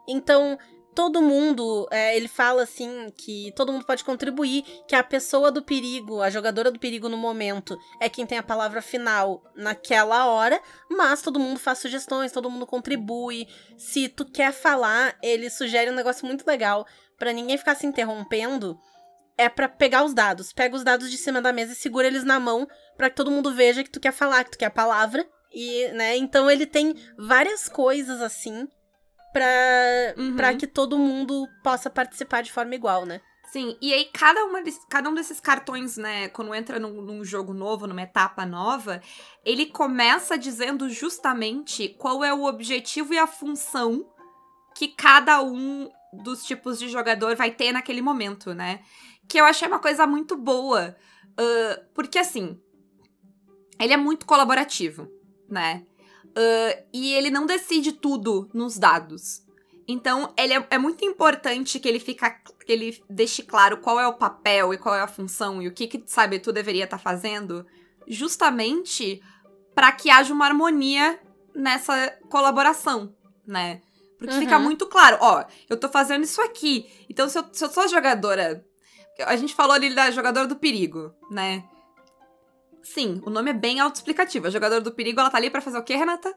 Então, 0.08 0.58
todo 0.96 1.22
mundo, 1.22 1.88
é, 1.92 2.16
ele 2.16 2.28
fala 2.28 2.64
assim 2.64 3.12
que 3.16 3.52
todo 3.56 3.72
mundo 3.72 3.86
pode 3.86 4.04
contribuir, 4.04 4.64
que 4.88 4.96
a 4.96 5.04
pessoa 5.04 5.52
do 5.52 5.62
perigo, 5.62 6.22
a 6.22 6.30
jogadora 6.30 6.72
do 6.72 6.80
perigo 6.80 7.10
no 7.10 7.18
momento, 7.18 7.78
é 8.00 8.10
quem 8.10 8.26
tem 8.26 8.38
a 8.38 8.44
palavra 8.44 8.82
final 8.82 9.44
naquela 9.56 10.28
hora, 10.28 10.62
mas 10.90 11.22
todo 11.22 11.40
mundo 11.40 11.60
faz 11.60 11.80
sugestões, 11.80 12.32
todo 12.32 12.50
mundo 12.50 12.66
contribui. 12.66 13.48
Se 13.78 14.08
tu 14.08 14.26
quer 14.26 14.54
falar, 14.54 15.18
ele 15.22 15.50
sugere 15.50 15.92
um 15.92 15.96
negócio 15.96 16.26
muito 16.26 16.48
legal 16.48 16.86
Pra 17.18 17.34
ninguém 17.34 17.58
ficar 17.58 17.76
se 17.76 17.88
interrompendo, 17.88 18.80
é 19.38 19.50
pra 19.50 19.68
pegar 19.68 20.04
os 20.04 20.14
dados. 20.14 20.54
Pega 20.54 20.76
os 20.76 20.84
dados 20.84 21.10
de 21.10 21.18
cima 21.18 21.42
da 21.42 21.52
mesa 21.52 21.74
e 21.74 21.76
segura 21.76 22.08
eles 22.08 22.24
na 22.24 22.40
mão 22.40 22.68
pra 22.96 23.10
que 23.10 23.16
todo 23.16 23.32
mundo 23.32 23.54
veja 23.54 23.84
que 23.84 23.90
tu 23.90 24.00
quer 24.00 24.12
falar, 24.12 24.44
que 24.44 24.52
tu 24.52 24.58
quer 24.58 24.68
a 24.68 24.72
palavra. 24.72 25.28
E, 25.54 25.88
né, 25.90 26.18
então 26.18 26.50
ele 26.52 26.66
tem 26.66 26.94
várias 27.18 27.68
coisas 27.70 28.22
assim 28.22 28.68
pra, 29.34 29.46
Uhum. 30.18 30.36
pra 30.36 30.54
que 30.56 30.68
todo 30.68 30.98
mundo 31.00 31.48
possa 31.64 31.90
participar 31.90 32.42
de 32.44 32.52
forma 32.52 32.76
igual, 32.76 33.06
né? 33.06 33.22
Sim, 33.52 33.78
e 33.82 33.94
aí 33.94 34.10
cada, 34.12 34.44
uma 34.44 34.60
cada 34.90 35.10
um 35.10 35.14
desses 35.14 35.40
cartões, 35.40 35.96
né, 35.96 36.28
quando 36.30 36.54
entra 36.54 36.80
num, 36.80 37.02
num 37.02 37.24
jogo 37.24 37.54
novo, 37.54 37.88
numa 37.88 38.02
etapa 38.02 38.46
nova, 38.46 39.02
ele 39.46 39.68
começa 39.68 40.38
dizendo 40.38 40.90
justamente 40.90 41.88
qual 41.98 42.26
é 42.26 42.34
o 42.34 42.44
objetivo 42.44 43.14
e 43.14 43.18
a 43.18 43.26
função 43.26 44.06
que 44.76 44.90
cada 44.90 45.42
um 45.42 45.90
dos 46.12 46.44
tipos 46.44 46.78
de 46.78 46.90
jogador 46.90 47.36
vai 47.38 47.50
ter 47.52 47.72
naquele 47.72 48.02
momento, 48.02 48.54
né? 48.54 48.82
Que 49.30 49.40
eu 49.40 49.46
achei 49.46 49.68
uma 49.68 49.80
coisa 49.80 50.06
muito 50.06 50.36
boa. 50.36 50.96
ah, 51.38 51.82
porque 51.94 52.20
assim, 52.20 52.60
ele 53.80 53.94
é 53.94 53.98
muito 53.98 54.26
colaborativo, 54.26 55.08
né? 55.50 55.84
Ah, 56.38 56.84
e 56.94 57.14
ele 57.14 57.32
não 57.32 57.48
decide 57.48 57.92
tudo 57.92 58.48
nos 58.54 58.78
dados. 58.78 59.42
Então, 59.88 60.34
ele 60.38 60.54
é, 60.54 60.68
é 60.72 60.78
muito 60.78 61.04
importante 61.04 61.80
que 61.80 61.88
ele 61.88 62.00
fica, 62.00 62.30
que 62.30 62.72
ele 62.72 63.02
deixe 63.10 63.42
claro 63.42 63.78
qual 63.78 64.00
é 64.00 64.06
o 64.06 64.14
papel 64.14 64.74
e 64.74 64.78
qual 64.78 64.94
é 64.94 65.02
a 65.02 65.08
função 65.08 65.62
e 65.62 65.68
o 65.68 65.74
que, 65.74 65.88
que 65.88 66.04
sabe, 66.06 66.40
tu 66.40 66.52
deveria 66.52 66.84
estar 66.84 66.98
tá 66.98 67.04
fazendo, 67.04 67.66
justamente 68.06 69.22
para 69.74 69.92
que 69.94 70.10
haja 70.10 70.34
uma 70.34 70.46
harmonia 70.46 71.20
nessa 71.56 72.10
colaboração, 72.30 73.16
né? 73.46 73.82
Porque 74.18 74.34
uhum. 74.34 74.40
fica 74.42 74.60
muito 74.60 74.88
claro, 74.88 75.18
ó, 75.22 75.46
eu 75.70 75.80
tô 75.80 75.88
fazendo 75.88 76.24
isso 76.24 76.42
aqui. 76.42 76.90
Então, 77.10 77.30
se 77.30 77.40
eu, 77.40 77.46
se 77.52 77.64
eu 77.64 77.70
sou 77.70 77.88
jogadora. 77.88 78.64
A 79.26 79.36
gente 79.36 79.56
falou 79.56 79.74
ali 79.74 79.96
da 79.96 80.12
jogadora 80.12 80.48
do 80.48 80.56
perigo, 80.58 81.12
né? 81.32 81.64
Sim, 82.94 83.22
o 83.26 83.30
nome 83.30 83.52
é 83.52 83.54
bem 83.54 83.80
autoexplicativo. 83.80 84.48
A 84.48 84.50
jogadora 84.50 84.82
do 84.82 84.92
perigo, 84.92 85.20
ela 85.20 85.30
tá 85.30 85.38
ali 85.38 85.50
para 85.50 85.62
fazer 85.62 85.78
o 85.78 85.84
quê, 85.84 85.96
Renata? 85.96 86.34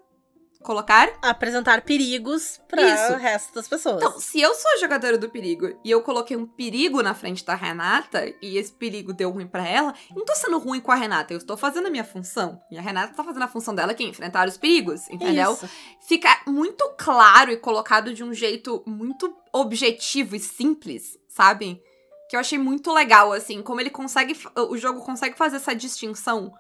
colocar. 0.62 1.11
Apresentar 1.23 1.83
perigos 1.83 2.61
para 2.69 3.14
o 3.14 3.16
resto 3.16 3.54
das 3.54 3.66
pessoas. 3.66 3.97
Então, 3.97 4.21
se 4.21 4.40
eu 4.40 4.54
sou 4.54 4.71
a 4.73 4.76
jogadora 4.78 5.19
do 5.19 5.28
perigo 5.28 5.78
e 5.85 5.90
eu 5.90 6.02
coloquei 6.02 6.37
um 6.37 6.47
perigo 6.47 7.02
na 7.02 7.14
frente 7.14 7.45
da 7.45 7.54
Renata 7.54 8.33
e 8.40 8.57
esse 8.57 8.73
perigo 8.73 9.12
deu 9.12 9.30
ruim 9.30 9.47
para 9.47 9.66
ela, 9.66 9.95
eu 10.11 10.16
não 10.16 10.25
tô 10.25 10.35
sendo 10.35 10.59
ruim 10.59 10.80
com 10.80 10.92
a 10.92 10.95
Renata, 10.95 11.33
eu 11.33 11.38
estou 11.38 11.57
fazendo 11.57 11.87
a 11.87 11.90
minha 11.90 12.04
função. 12.04 12.61
E 12.71 12.78
a 12.78 12.80
Renata 12.80 13.14
tá 13.14 13.25
fazendo 13.25 13.42
a 13.42 13.49
função 13.49 13.75
dela 13.75 13.95
que 13.95 14.04
é 14.04 14.07
enfrentar 14.07 14.47
os 14.47 14.57
perigos, 14.57 15.09
entendeu? 15.11 15.52
Isso. 15.52 15.69
Fica 16.07 16.42
muito 16.47 16.95
claro 16.99 17.50
e 17.50 17.57
colocado 17.57 18.12
de 18.14 18.23
um 18.23 18.33
jeito 18.33 18.83
muito 18.87 19.35
objetivo 19.52 20.37
e 20.37 20.40
simples, 20.40 21.19
sabe? 21.28 21.83
Que 22.31 22.37
eu 22.37 22.41
achei 22.41 22.57
muito 22.57 22.93
legal, 22.93 23.33
assim, 23.33 23.61
como 23.61 23.81
ele 23.81 23.91
consegue. 23.91 24.39
O 24.71 24.77
jogo 24.77 25.05
consegue 25.05 25.37
fazer 25.37 25.57
essa 25.57 25.75
distinção 25.75 26.55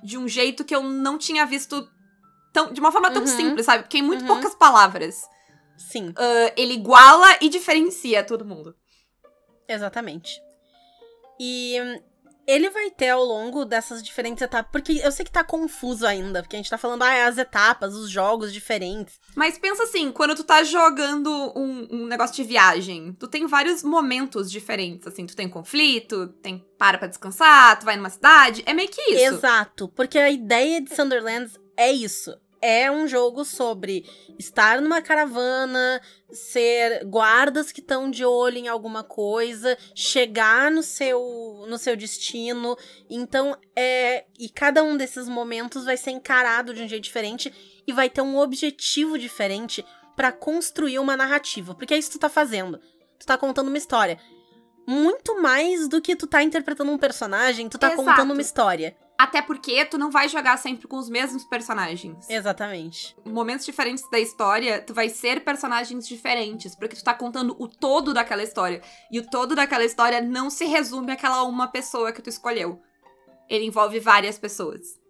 de 0.00 0.16
um 0.16 0.28
jeito 0.28 0.64
que 0.64 0.72
eu 0.72 0.80
não 0.80 1.18
tinha 1.18 1.44
visto 1.44 1.90
tão, 2.52 2.72
de 2.72 2.78
uma 2.78 2.92
forma 2.92 3.10
tão 3.10 3.22
uhum. 3.22 3.26
simples, 3.26 3.66
sabe? 3.66 3.82
Porque 3.82 3.98
em 3.98 4.02
muito 4.02 4.20
uhum. 4.22 4.28
poucas 4.28 4.54
palavras. 4.54 5.20
Sim. 5.76 6.10
Uh, 6.10 6.52
ele 6.56 6.74
iguala 6.74 7.36
e 7.40 7.48
diferencia 7.48 8.22
todo 8.22 8.44
mundo. 8.44 8.76
Exatamente. 9.66 10.40
E 11.38 11.76
ele 12.48 12.70
vai 12.70 12.90
ter 12.90 13.10
ao 13.10 13.22
longo 13.22 13.66
dessas 13.66 14.02
diferentes 14.02 14.40
etapas. 14.40 14.72
Porque 14.72 14.92
eu 15.04 15.12
sei 15.12 15.22
que 15.22 15.30
tá 15.30 15.44
confuso 15.44 16.06
ainda, 16.06 16.42
porque 16.42 16.56
a 16.56 16.58
gente 16.58 16.70
tá 16.70 16.78
falando, 16.78 17.02
ah, 17.02 17.26
as 17.26 17.36
etapas, 17.36 17.94
os 17.94 18.08
jogos 18.08 18.54
diferentes. 18.54 19.20
Mas 19.36 19.58
pensa 19.58 19.82
assim, 19.82 20.10
quando 20.10 20.34
tu 20.34 20.42
tá 20.42 20.64
jogando 20.64 21.30
um, 21.54 21.86
um 21.90 22.06
negócio 22.06 22.34
de 22.34 22.44
viagem, 22.44 23.14
tu 23.20 23.28
tem 23.28 23.46
vários 23.46 23.82
momentos 23.82 24.50
diferentes. 24.50 25.06
Assim, 25.06 25.26
tu 25.26 25.36
tem 25.36 25.46
conflito, 25.46 26.28
tem 26.42 26.66
para 26.78 26.96
pra 26.96 27.06
descansar, 27.06 27.78
tu 27.78 27.84
vai 27.84 27.96
numa 27.96 28.08
cidade. 28.08 28.62
É 28.64 28.72
meio 28.72 28.88
que 28.88 29.02
isso. 29.02 29.34
Exato, 29.34 29.88
porque 29.88 30.18
a 30.18 30.30
ideia 30.30 30.80
de 30.80 30.94
Sunderlands 30.94 31.52
é 31.76 31.92
isso 31.92 32.34
é 32.60 32.90
um 32.90 33.06
jogo 33.06 33.44
sobre 33.44 34.04
estar 34.38 34.80
numa 34.80 35.00
caravana, 35.00 36.00
ser 36.30 37.04
guardas 37.04 37.72
que 37.72 37.80
estão 37.80 38.10
de 38.10 38.24
olho 38.24 38.58
em 38.58 38.68
alguma 38.68 39.02
coisa, 39.02 39.76
chegar 39.94 40.70
no 40.70 40.82
seu 40.82 41.64
no 41.68 41.78
seu 41.78 41.96
destino. 41.96 42.76
Então, 43.08 43.56
é 43.76 44.24
e 44.38 44.48
cada 44.48 44.82
um 44.82 44.96
desses 44.96 45.28
momentos 45.28 45.84
vai 45.84 45.96
ser 45.96 46.10
encarado 46.10 46.74
de 46.74 46.82
um 46.82 46.88
jeito 46.88 47.04
diferente 47.04 47.52
e 47.86 47.92
vai 47.92 48.10
ter 48.10 48.22
um 48.22 48.38
objetivo 48.38 49.18
diferente 49.18 49.84
para 50.16 50.32
construir 50.32 50.98
uma 50.98 51.16
narrativa, 51.16 51.74
porque 51.74 51.94
é 51.94 51.98
isso 51.98 52.10
que 52.10 52.18
tu 52.18 52.20
tá 52.20 52.28
fazendo. 52.28 52.80
Tu 53.18 53.26
tá 53.26 53.38
contando 53.38 53.68
uma 53.68 53.78
história. 53.78 54.18
Muito 54.86 55.40
mais 55.40 55.86
do 55.86 56.00
que 56.00 56.16
tu 56.16 56.26
tá 56.26 56.42
interpretando 56.42 56.90
um 56.90 56.98
personagem, 56.98 57.68
tu 57.68 57.78
tá 57.78 57.88
Exato. 57.88 58.02
contando 58.02 58.32
uma 58.32 58.40
história. 58.40 58.96
Até 59.18 59.42
porque 59.42 59.84
tu 59.84 59.98
não 59.98 60.12
vai 60.12 60.28
jogar 60.28 60.56
sempre 60.58 60.86
com 60.86 60.96
os 60.96 61.10
mesmos 61.10 61.44
personagens. 61.44 62.30
Exatamente. 62.30 63.16
Momentos 63.24 63.66
diferentes 63.66 64.08
da 64.08 64.20
história, 64.20 64.80
tu 64.80 64.94
vai 64.94 65.08
ser 65.08 65.42
personagens 65.42 66.06
diferentes, 66.06 66.76
porque 66.76 66.94
tu 66.94 67.02
tá 67.02 67.12
contando 67.12 67.56
o 67.58 67.66
todo 67.66 68.14
daquela 68.14 68.44
história. 68.44 68.80
E 69.10 69.18
o 69.18 69.28
todo 69.28 69.56
daquela 69.56 69.84
história 69.84 70.20
não 70.20 70.48
se 70.48 70.66
resume 70.66 71.10
àquela 71.10 71.42
uma 71.42 71.66
pessoa 71.66 72.12
que 72.12 72.22
tu 72.22 72.28
escolheu. 72.28 72.80
Ele 73.50 73.64
envolve 73.64 73.98
várias 73.98 74.38
pessoas. 74.38 75.00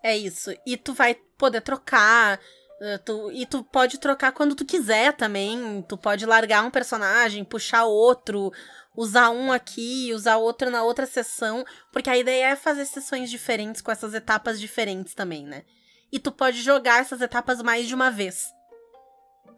É 0.00 0.16
isso. 0.16 0.54
E 0.64 0.76
tu 0.76 0.94
vai 0.94 1.14
poder 1.36 1.60
trocar. 1.62 2.38
Eh, 2.80 2.98
tu, 2.98 3.32
e 3.32 3.46
tu 3.46 3.64
pode 3.64 3.98
trocar 3.98 4.30
quando 4.30 4.54
tu 4.54 4.64
quiser 4.64 5.12
também. 5.12 5.84
Tu 5.88 5.96
pode 5.96 6.24
largar 6.24 6.62
um 6.62 6.70
personagem, 6.70 7.42
puxar 7.42 7.84
outro 7.84 8.52
usar 8.96 9.30
um 9.30 9.50
aqui, 9.52 10.12
usar 10.14 10.36
outro 10.36 10.70
na 10.70 10.82
outra 10.82 11.06
sessão, 11.06 11.64
porque 11.92 12.10
a 12.10 12.16
ideia 12.16 12.50
é 12.50 12.56
fazer 12.56 12.84
sessões 12.84 13.30
diferentes 13.30 13.82
com 13.82 13.90
essas 13.90 14.14
etapas 14.14 14.60
diferentes 14.60 15.14
também, 15.14 15.44
né? 15.44 15.64
E 16.12 16.18
tu 16.18 16.30
pode 16.30 16.62
jogar 16.62 17.00
essas 17.00 17.20
etapas 17.20 17.60
mais 17.60 17.88
de 17.88 17.94
uma 17.94 18.10
vez. 18.10 18.46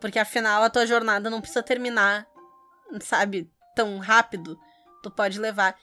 Porque 0.01 0.19
afinal 0.19 0.63
a 0.63 0.71
tua 0.71 0.87
jornada 0.87 1.29
não 1.29 1.41
precisa 1.41 1.63
terminar, 1.63 2.27
sabe, 3.01 3.51
tão 3.75 3.99
rápido. 3.99 4.59
Tu 5.03 5.11
pode 5.11 5.39
levar. 5.39 5.77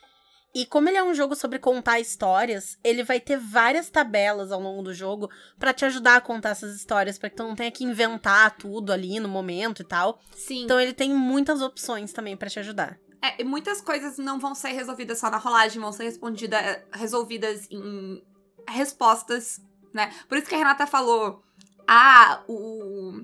E 0.55 0.67
como 0.67 0.87
ele 0.87 0.97
é 0.97 1.03
um 1.03 1.15
jogo 1.15 1.35
sobre 1.35 1.57
contar 1.57 1.99
histórias, 1.99 2.77
ele 2.83 3.03
vai 3.03 3.19
ter 3.19 3.37
várias 3.37 3.89
tabelas 3.89 4.51
ao 4.51 4.59
longo 4.59 4.83
do 4.83 4.93
jogo 4.93 5.29
para 5.57 5.73
te 5.73 5.83
ajudar 5.85 6.17
a 6.17 6.21
contar 6.21 6.49
essas 6.49 6.75
histórias, 6.75 7.17
para 7.17 7.29
que 7.29 7.35
tu 7.35 7.43
não 7.43 7.55
tenha 7.55 7.71
que 7.71 7.83
inventar 7.83 8.55
tudo 8.55 8.93
ali 8.93 9.19
no 9.19 9.27
momento 9.27 9.81
e 9.81 9.85
tal. 9.85 10.19
Sim. 10.35 10.63
Então 10.63 10.79
ele 10.79 10.93
tem 10.93 11.11
muitas 11.11 11.61
opções 11.61 12.13
também 12.13 12.37
para 12.37 12.49
te 12.49 12.59
ajudar. 12.59 12.99
É, 13.23 13.41
muitas 13.41 13.79
coisas 13.79 14.17
não 14.17 14.37
vão 14.37 14.53
ser 14.53 14.73
resolvidas 14.73 15.17
só 15.17 15.31
na 15.31 15.37
rolagem, 15.37 15.81
vão 15.81 15.93
ser 15.93 16.03
respondida, 16.03 16.85
resolvidas 16.91 17.69
em 17.71 18.21
respostas, 18.67 19.61
né? 19.93 20.11
Por 20.27 20.37
isso 20.37 20.49
que 20.49 20.55
a 20.55 20.57
Renata 20.57 20.85
falou: 20.85 21.41
ah, 21.87 22.43
o, 22.49 23.23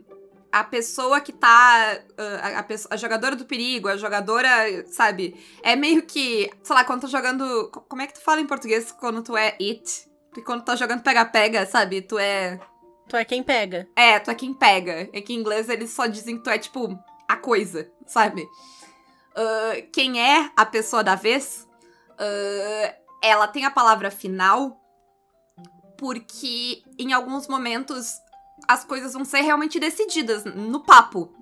a 0.49 0.63
pessoa 0.63 1.19
que 1.19 1.33
tá. 1.33 1.99
A, 2.17 2.59
a, 2.59 2.65
a, 2.91 2.97
jogadora 2.97 3.35
do 3.35 3.43
perigo, 3.43 3.89
a 3.89 3.97
jogadora, 3.97 4.85
sabe? 4.87 5.35
É 5.61 5.75
meio 5.75 6.03
que. 6.03 6.49
Sei 6.63 6.75
lá, 6.75 6.85
quando 6.85 7.01
tá 7.01 7.07
jogando. 7.07 7.69
Como 7.69 8.01
é 8.01 8.07
que 8.07 8.13
tu 8.13 8.21
fala 8.21 8.39
em 8.39 8.47
português 8.47 8.93
quando 8.93 9.21
tu 9.21 9.35
é 9.35 9.57
it? 9.59 10.09
Porque 10.29 10.43
quando 10.43 10.61
tu 10.61 10.67
tá 10.67 10.77
jogando 10.77 11.03
pega-pega, 11.03 11.65
sabe? 11.65 12.01
Tu 12.01 12.17
é. 12.17 12.57
Tu 13.09 13.17
é 13.17 13.25
quem 13.25 13.43
pega. 13.43 13.85
É, 13.97 14.17
tu 14.17 14.31
é 14.31 14.35
quem 14.35 14.53
pega. 14.53 15.09
É 15.11 15.19
que 15.19 15.33
em 15.33 15.39
inglês 15.39 15.67
eles 15.67 15.89
só 15.89 16.05
dizem 16.05 16.37
que 16.37 16.43
tu 16.43 16.49
é, 16.49 16.57
tipo, 16.57 16.97
a 17.27 17.35
coisa, 17.35 17.91
sabe? 18.07 18.47
Uh, 19.35 19.89
quem 19.91 20.21
é 20.21 20.51
a 20.55 20.65
pessoa 20.65 21.03
da 21.03 21.15
vez, 21.15 21.67
uh, 22.13 22.93
ela 23.21 23.47
tem 23.47 23.65
a 23.65 23.71
palavra 23.71 24.11
final, 24.11 24.79
porque 25.97 26.83
em 26.97 27.13
alguns 27.13 27.47
momentos 27.47 28.13
as 28.67 28.83
coisas 28.83 29.13
vão 29.13 29.25
ser 29.25 29.41
realmente 29.41 29.79
decididas 29.79 30.43
no 30.45 30.81
papo, 30.81 31.33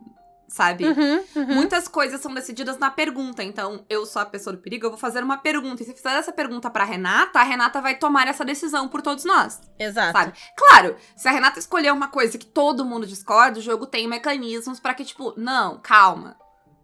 sabe? 0.48 0.86
Uhum, 0.86 1.24
uhum. 1.36 1.56
Muitas 1.56 1.88
coisas 1.88 2.22
são 2.22 2.34
decididas 2.34 2.77
na 2.77 2.89
pergunta. 2.89 3.44
Então, 3.44 3.86
eu 3.89 4.06
sou 4.06 4.22
a 4.22 4.25
pessoa 4.25 4.56
do 4.56 4.62
perigo, 4.62 4.86
eu 4.86 4.89
vou 4.89 5.00
fazer 5.00 5.24
uma 5.24 5.38
pergunta. 5.38 5.82
E 5.82 5.86
se 5.86 5.94
fizer 5.94 6.17
essa 6.17 6.32
pergunta 6.32 6.70
pra 6.70 6.84
Renata, 6.84 7.39
a 7.39 7.44
Renata 7.44 7.82
vai 7.82 7.96
tomar 7.96 8.27
essa 8.27 8.46
decisão 8.46 8.88
por 8.88 9.01
todos 9.01 9.25
nós. 9.25 9.60
Exato. 9.77 10.17
Sabe? 10.17 10.34
Claro, 10.56 10.96
se 11.15 11.27
a 11.27 11.32
Renata 11.32 11.60
escolher 11.60 11.91
uma 11.91 12.08
coisa 12.08 12.38
que 12.38 12.46
todo 12.46 12.86
mundo 12.86 13.06
discorda, 13.06 13.60
o 13.60 13.62
jogo 13.62 13.86
tem 13.86 14.08
mecanismos 14.08 14.79
para 14.79 14.94
que, 14.94 15.06
tipo, 15.06 15.34
não, 15.38 15.79
calma, 15.82 16.38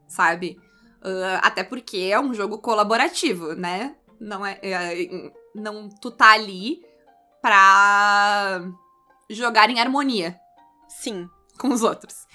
sabe? 0.08 0.58
Uh, 1.04 1.40
até 1.42 1.64
porque 1.64 1.98
é 1.98 2.20
um 2.20 2.34
jogo 2.34 2.60
colaborativo, 2.60 3.54
né? 3.54 3.96
Não 4.20 4.46
é, 4.46 4.58
é, 4.62 5.32
Não 5.54 5.90
tu 5.90 6.10
tá 6.10 6.32
ali 6.32 6.82
pra 7.42 8.62
jogar 9.30 9.70
em 9.70 9.82
harmonia. 9.82 10.40
Sim. 10.88 11.28
Com 11.58 11.70
os 11.70 11.84
outros. 11.84 12.26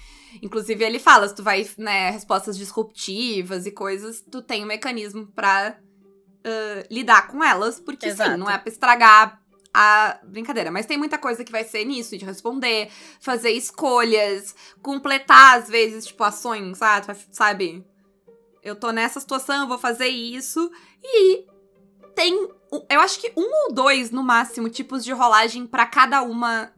Inclusive, 0.42 0.84
ele 0.84 0.98
fala, 0.98 1.26
se 1.26 1.34
tu 1.34 1.42
vai, 1.42 1.66
né, 1.78 2.10
respostas 2.10 2.58
disruptivas 2.58 3.64
e 3.64 3.70
coisas, 3.70 4.20
tu 4.20 4.42
tem 4.42 4.62
um 4.62 4.66
mecanismo 4.66 5.26
pra 5.28 5.78
uh, 5.78 6.86
lidar 6.90 7.28
com 7.28 7.42
elas, 7.42 7.80
porque 7.80 8.06
Exato. 8.06 8.32
sim, 8.32 8.36
não 8.36 8.50
é 8.50 8.58
pra 8.58 8.70
estragar 8.70 9.40
a 9.72 10.18
brincadeira. 10.24 10.70
Mas 10.70 10.86
tem 10.86 10.98
muita 10.98 11.16
coisa 11.16 11.44
que 11.44 11.52
vai 11.52 11.64
ser 11.64 11.84
nisso, 11.84 12.18
de 12.18 12.24
responder, 12.24 12.90
fazer 13.20 13.50
escolhas, 13.50 14.54
completar, 14.82 15.58
às 15.58 15.68
vezes, 15.68 16.06
tipo, 16.06 16.22
ações, 16.22 16.78
sabe? 17.30 17.84
Eu 18.62 18.76
tô 18.76 18.90
nessa 18.90 19.20
situação, 19.20 19.62
eu 19.62 19.68
vou 19.68 19.78
fazer 19.78 20.08
isso. 20.08 20.70
E 21.02 21.46
tem, 22.14 22.34
eu 22.88 23.00
acho 23.00 23.20
que 23.20 23.32
um 23.36 23.66
ou 23.66 23.74
dois, 23.74 24.10
no 24.10 24.22
máximo, 24.22 24.68
tipos 24.68 25.04
de 25.04 25.12
rolagem 25.12 25.66
para 25.66 25.86
cada 25.86 26.22
uma 26.22 26.72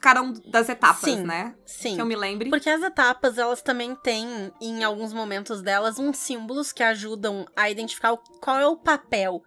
cada 0.00 0.20
uma 0.20 0.34
das 0.46 0.68
etapas, 0.68 1.08
sim, 1.08 1.22
né? 1.22 1.54
Sim. 1.64 1.94
Que 1.94 2.02
eu 2.02 2.06
me 2.06 2.16
lembre. 2.16 2.50
Porque 2.50 2.68
as 2.68 2.82
etapas, 2.82 3.38
elas 3.38 3.62
também 3.62 3.94
têm, 3.94 4.52
em 4.60 4.82
alguns 4.82 5.12
momentos 5.12 5.62
delas, 5.62 5.96
uns 5.96 6.16
símbolos 6.16 6.72
que 6.72 6.82
ajudam 6.82 7.46
a 7.54 7.70
identificar 7.70 8.16
qual 8.40 8.58
é 8.58 8.66
o 8.66 8.76
papel 8.76 9.40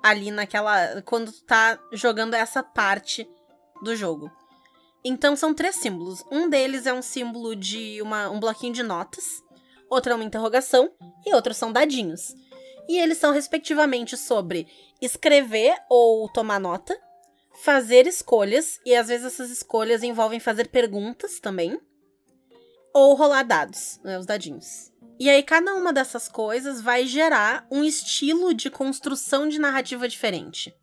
ali 0.00 0.30
naquela. 0.30 1.02
quando 1.02 1.32
tu 1.32 1.42
tá 1.42 1.80
jogando 1.92 2.34
essa 2.34 2.62
parte 2.62 3.28
do 3.82 3.96
jogo. 3.96 4.30
Então 5.04 5.34
são 5.34 5.52
três 5.52 5.74
símbolos. 5.76 6.24
Um 6.30 6.48
deles 6.48 6.86
é 6.86 6.92
um 6.92 7.02
símbolo 7.02 7.56
de 7.56 8.00
uma, 8.00 8.30
um 8.30 8.38
bloquinho 8.38 8.72
de 8.72 8.84
notas 8.84 9.42
outra 9.90 10.12
é 10.12 10.14
uma 10.14 10.24
interrogação 10.24 10.92
e 11.26 11.34
outros 11.34 11.56
são 11.56 11.72
dadinhos. 11.72 12.34
E 12.88 12.98
eles 12.98 13.18
são 13.18 13.32
respectivamente 13.32 14.16
sobre 14.16 14.66
escrever 15.00 15.74
ou 15.90 16.28
tomar 16.28 16.58
nota, 16.58 16.98
fazer 17.62 18.06
escolhas, 18.06 18.80
e 18.84 18.94
às 18.94 19.08
vezes 19.08 19.26
essas 19.26 19.50
escolhas 19.50 20.02
envolvem 20.02 20.40
fazer 20.40 20.68
perguntas 20.68 21.38
também, 21.40 21.78
ou 22.94 23.14
rolar 23.14 23.42
dados, 23.42 24.00
né, 24.02 24.18
os 24.18 24.24
dadinhos. 24.24 24.90
E 25.20 25.28
aí 25.28 25.42
cada 25.42 25.74
uma 25.74 25.92
dessas 25.92 26.28
coisas 26.28 26.80
vai 26.80 27.04
gerar 27.06 27.66
um 27.70 27.84
estilo 27.84 28.54
de 28.54 28.70
construção 28.70 29.48
de 29.48 29.58
narrativa 29.58 30.08
diferente, 30.08 30.74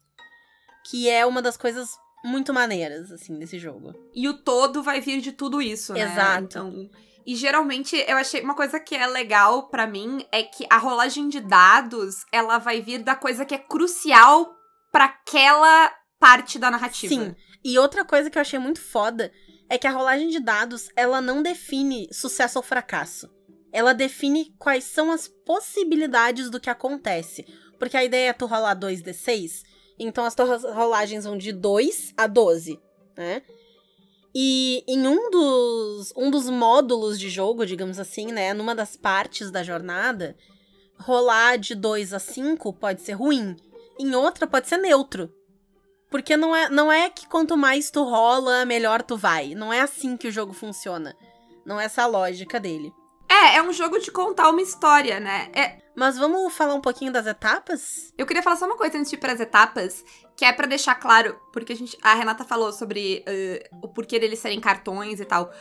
que 0.89 1.09
é 1.09 1.25
uma 1.25 1.41
das 1.41 1.55
coisas 1.55 1.89
muito 2.23 2.53
maneiras 2.53 3.11
assim 3.11 3.39
desse 3.39 3.57
jogo. 3.57 3.93
E 4.13 4.27
o 4.27 4.33
todo 4.33 4.83
vai 4.83 4.99
vir 4.99 5.21
de 5.21 5.31
tudo 5.31 5.61
isso, 5.61 5.93
né? 5.93 6.01
Exato. 6.01 6.43
Então, 6.43 6.89
e 7.25 7.35
geralmente 7.35 7.95
eu 8.07 8.17
achei 8.17 8.41
uma 8.41 8.55
coisa 8.55 8.79
que 8.79 8.95
é 8.95 9.07
legal 9.07 9.67
pra 9.67 9.87
mim 9.87 10.25
é 10.31 10.43
que 10.43 10.65
a 10.69 10.77
rolagem 10.77 11.27
de 11.27 11.39
dados, 11.39 12.25
ela 12.31 12.57
vai 12.57 12.81
vir 12.81 13.03
da 13.03 13.15
coisa 13.15 13.45
que 13.45 13.55
é 13.55 13.57
crucial 13.57 14.53
pra 14.91 15.05
aquela 15.05 15.91
parte 16.19 16.59
da 16.59 16.69
narrativa. 16.69 17.13
Sim. 17.13 17.35
E 17.63 17.79
outra 17.79 18.05
coisa 18.05 18.29
que 18.29 18.37
eu 18.37 18.41
achei 18.41 18.59
muito 18.59 18.79
foda 18.79 19.31
é 19.69 19.77
que 19.77 19.87
a 19.87 19.91
rolagem 19.91 20.29
de 20.29 20.39
dados, 20.39 20.89
ela 20.95 21.19
não 21.19 21.41
define 21.41 22.07
sucesso 22.11 22.59
ou 22.59 22.63
fracasso. 22.63 23.29
Ela 23.73 23.93
define 23.93 24.53
quais 24.59 24.83
são 24.83 25.11
as 25.11 25.27
possibilidades 25.27 26.49
do 26.49 26.59
que 26.59 26.69
acontece. 26.69 27.45
Porque 27.79 27.97
a 27.97 28.03
ideia 28.03 28.29
é 28.29 28.33
tu 28.33 28.45
rolar 28.45 28.75
2d6, 28.75 29.63
então 29.99 30.23
as 30.23 30.33
tuas 30.33 30.63
rolagens 30.63 31.25
vão 31.25 31.37
de 31.37 31.51
2 31.51 32.13
a 32.15 32.27
12, 32.27 32.79
né? 33.17 33.41
E 34.37 34.83
em 34.85 35.07
um 35.07 35.31
dos, 35.31 36.13
um 36.17 36.29
dos 36.29 36.49
módulos 36.49 37.17
de 37.17 37.29
jogo, 37.29 37.65
digamos 37.65 37.97
assim, 37.97 38.33
né? 38.33 38.53
Numa 38.53 38.75
das 38.75 38.97
partes 38.97 39.49
da 39.49 39.63
jornada, 39.63 40.35
rolar 40.99 41.57
de 41.57 41.73
2 41.73 42.13
a 42.13 42.19
5 42.19 42.73
pode 42.73 43.01
ser 43.01 43.13
ruim. 43.13 43.55
Em 43.97 44.13
outra 44.13 44.45
pode 44.45 44.67
ser 44.67 44.75
neutro. 44.75 45.33
Porque 46.11 46.35
não 46.35 46.53
é, 46.53 46.69
não 46.69 46.91
é 46.91 47.09
que 47.09 47.27
quanto 47.27 47.55
mais 47.55 47.89
tu 47.89 48.03
rola, 48.03 48.65
melhor 48.65 49.01
tu 49.01 49.15
vai. 49.15 49.55
Não 49.55 49.71
é 49.71 49.79
assim 49.79 50.17
que 50.17 50.27
o 50.27 50.31
jogo 50.31 50.51
funciona. 50.51 51.15
Não 51.65 51.79
é 51.79 51.85
essa 51.85 52.03
a 52.03 52.07
lógica 52.07 52.59
dele. 52.59 52.91
É, 53.35 53.57
é 53.57 53.61
um 53.63 53.73
jogo 53.73 53.99
de 53.99 54.11
contar 54.11 54.49
uma 54.49 54.61
história, 54.61 55.19
né? 55.19 55.49
É, 55.53 55.77
Mas 55.95 56.17
vamos 56.17 56.53
falar 56.53 56.73
um 56.73 56.81
pouquinho 56.81 57.11
das 57.11 57.25
etapas? 57.27 58.13
Eu 58.17 58.25
queria 58.25 58.41
falar 58.43 58.55
só 58.55 58.65
uma 58.65 58.77
coisa 58.77 58.97
antes 58.97 59.09
de 59.09 59.17
ir 59.17 59.19
pras 59.19 59.39
etapas, 59.39 60.03
que 60.37 60.45
é 60.45 60.53
pra 60.53 60.67
deixar 60.67 60.95
claro, 60.95 61.37
porque 61.51 61.73
a, 61.73 61.75
gente, 61.75 61.97
a 62.01 62.13
Renata 62.13 62.43
falou 62.43 62.71
sobre 62.71 63.23
eh, 63.25 63.69
o 63.81 63.87
porquê 63.89 64.19
deles 64.19 64.39
serem 64.39 64.59
cartões 64.59 65.19
e 65.19 65.25
tal. 65.25 65.51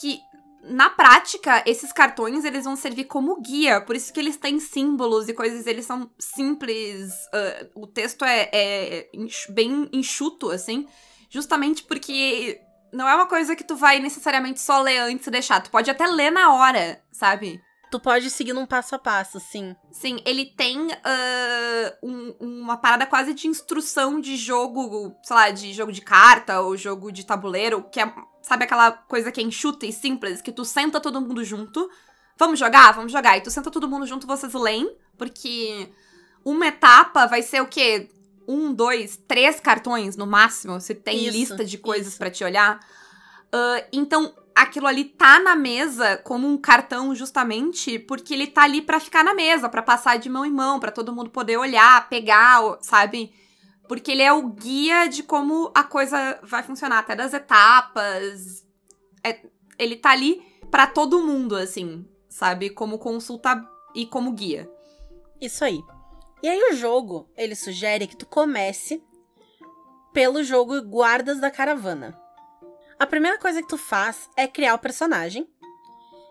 Que 0.00 0.20
na 0.62 0.90
prática, 0.90 1.62
esses 1.66 1.92
cartões 1.92 2.44
eles 2.44 2.64
vão 2.64 2.76
servir 2.76 3.04
como 3.04 3.40
guia, 3.40 3.80
por 3.80 3.94
isso 3.94 4.12
que 4.12 4.18
eles 4.20 4.36
têm 4.36 4.58
símbolos 4.58 5.28
e 5.28 5.34
coisas, 5.34 5.66
eles 5.66 5.86
são 5.86 6.10
simples. 6.18 7.12
eh, 7.32 7.68
o 7.74 7.86
texto 7.86 8.24
é, 8.24 8.48
é 8.52 9.10
bem 9.50 9.88
enxuto, 9.92 10.50
assim, 10.50 10.86
justamente 11.30 11.82
porque 11.84 12.60
não 12.92 13.08
é 13.08 13.14
uma 13.14 13.26
coisa 13.26 13.54
que 13.56 13.64
tu 13.64 13.76
vai 13.76 13.98
necessariamente 13.98 14.60
só 14.60 14.80
ler 14.80 14.98
antes 14.98 15.26
e 15.26 15.30
deixar. 15.30 15.60
Tu 15.62 15.70
pode 15.70 15.90
até 15.90 16.06
ler 16.06 16.30
na 16.30 16.54
hora, 16.54 17.02
sabe? 17.12 17.60
Tu 17.90 18.00
pode 18.00 18.28
seguir 18.30 18.52
num 18.52 18.66
passo 18.66 18.94
a 18.96 18.98
passo, 18.98 19.38
sim. 19.38 19.74
Sim, 19.92 20.18
ele 20.26 20.46
tem 20.56 20.88
ah, 21.04 21.94
um- 22.02 22.34
uma 22.40 22.76
parada 22.76 23.06
quase 23.06 23.32
de 23.32 23.46
instrução 23.46 24.20
de 24.20 24.36
jogo, 24.36 25.14
sei 25.22 25.36
lá, 25.36 25.50
de 25.50 25.72
jogo 25.72 25.92
de 25.92 26.00
carta 26.00 26.60
ou 26.60 26.76
jogo 26.76 27.12
de 27.12 27.24
tabuleiro, 27.24 27.84
que 27.90 28.00
é, 28.00 28.12
sabe 28.42 28.64
aquela 28.64 28.90
coisa 28.90 29.30
que 29.30 29.40
é 29.40 29.44
enxuta 29.44 29.86
e 29.86 29.92
simples, 29.92 30.42
que 30.42 30.50
tu 30.52 30.64
senta 30.64 31.00
todo 31.00 31.20
mundo 31.20 31.44
junto. 31.44 31.88
Vamos 32.38 32.58
jogar? 32.58 32.92
Vamos 32.92 33.12
jogar. 33.12 33.36
E 33.36 33.40
tu 33.40 33.50
senta 33.50 33.70
todo 33.70 33.88
mundo 33.88 34.04
junto, 34.06 34.26
vocês 34.26 34.52
leem, 34.52 34.94
porque 35.16 35.88
uma 36.44 36.66
etapa 36.66 37.26
vai 37.26 37.40
ser 37.40 37.62
o 37.62 37.66
quê? 37.66 38.08
Um, 38.48 38.72
dois, 38.72 39.16
três 39.28 39.58
cartões 39.58 40.16
no 40.16 40.26
máximo, 40.26 40.80
se 40.80 40.94
tem 40.94 41.24
Isso, 41.24 41.32
lista 41.36 41.64
de 41.64 41.78
coisas 41.78 42.16
pra 42.16 42.30
te 42.30 42.44
olhar. 42.44 42.80
Ah, 43.52 43.84
então, 43.92 44.34
aquilo 44.54 44.86
ali 44.86 45.04
tá 45.04 45.38
na 45.38 45.56
mesa 45.56 46.16
como 46.18 46.46
um 46.46 46.56
cartão 46.56 47.14
justamente 47.14 47.98
porque 47.98 48.34
ele 48.34 48.46
tá 48.46 48.62
ali 48.62 48.80
pra 48.82 49.00
ficar 49.00 49.24
na 49.24 49.34
mesa, 49.34 49.68
pra 49.68 49.82
passar 49.82 50.18
de 50.18 50.28
mão 50.28 50.44
em 50.44 50.52
mão, 50.52 50.80
pra 50.80 50.90
todo 50.92 51.14
mundo 51.14 51.30
poder 51.30 51.56
olhar, 51.56 52.08
pegar, 52.08 52.60
sabe? 52.80 53.32
Porque 53.88 54.10
ele 54.10 54.22
é 54.22 54.32
o 54.32 54.48
guia 54.48 55.06
de 55.06 55.22
como 55.22 55.70
a 55.74 55.84
coisa 55.84 56.38
vai 56.42 56.62
funcionar, 56.62 56.98
até 56.98 57.14
das 57.14 57.32
etapas. 57.32 58.64
É- 59.22 59.46
ele 59.78 59.96
tá 59.96 60.10
ali 60.10 60.42
pra 60.70 60.86
todo 60.86 61.24
mundo, 61.24 61.54
assim, 61.54 62.04
sabe? 62.28 62.70
Como 62.70 62.98
consulta 62.98 63.62
e 63.94 64.06
como 64.06 64.32
guia. 64.32 64.68
Isso 65.40 65.64
aí. 65.64 65.80
E 66.42 66.48
aí 66.48 66.70
o 66.70 66.74
jogo, 66.74 67.28
ele 67.36 67.54
sugere 67.54 68.06
que 68.06 68.16
tu 68.16 68.26
comece 68.26 69.02
pelo 70.12 70.42
jogo 70.42 70.80
Guardas 70.82 71.40
da 71.40 71.50
Caravana. 71.50 72.18
A 72.98 73.06
primeira 73.06 73.38
coisa 73.38 73.60
que 73.60 73.68
tu 73.68 73.76
faz 73.76 74.28
é 74.36 74.46
criar 74.46 74.74
o 74.74 74.78
personagem. 74.78 75.48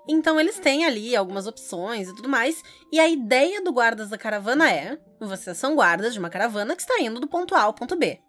Então 0.07 0.39
eles 0.39 0.59
têm 0.59 0.85
ali 0.85 1.15
algumas 1.15 1.47
opções 1.47 2.07
e 2.07 2.15
tudo 2.15 2.29
mais. 2.29 2.63
E 2.91 2.99
a 2.99 3.09
ideia 3.09 3.61
do 3.61 3.71
Guardas 3.71 4.09
da 4.09 4.17
Caravana 4.17 4.71
é: 4.71 4.99
vocês 5.19 5.57
são 5.57 5.75
guardas 5.75 6.13
de 6.13 6.19
uma 6.19 6.29
caravana 6.29 6.75
que 6.75 6.81
está 6.81 6.99
indo 6.99 7.19
do 7.19 7.27
ponto 7.27 7.55
A 7.55 7.61
ao 7.61 7.73
ponto 7.73 7.95
B. 7.95 8.19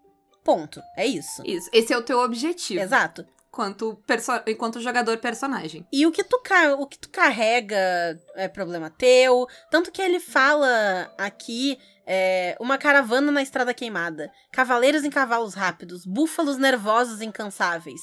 Ponto. 0.43 0.81
É 0.97 1.07
isso. 1.07 1.43
Isso. 1.45 1.69
Esse 1.73 1.93
é 1.93 1.99
o 1.99 2.03
teu 2.03 2.19
objetivo. 2.21 2.81
Exato. 2.81 3.27
Enquanto, 3.57 3.97
perso 4.07 4.33
enquanto 4.47 4.83
jogador 4.83 5.17
personagem. 5.17 5.87
E 5.91 6.07
o 6.07 6.13
que 6.13 6.23
tu, 6.23 6.39
o 6.79 6.87
que 6.87 6.99
tu 6.99 7.09
carrega 7.09 8.21
é 8.35 8.49
problema 8.49 8.91
teu. 8.91 9.47
Tanto 9.71 9.91
que 9.91 10.03
ele 10.03 10.21
fala 10.21 11.11
aqui 11.17 11.79
é, 12.07 12.55
uma 12.61 12.77
caravana 12.77 13.33
na 13.33 13.43
estrada 13.43 13.73
queimada, 13.73 14.31
cavaleiros 14.53 15.05
em 15.05 15.11
cavalos 15.11 15.55
rápidos, 15.55 16.05
búfalos 16.05 16.59
nervosos 16.59 17.23
incansáveis. 17.23 18.03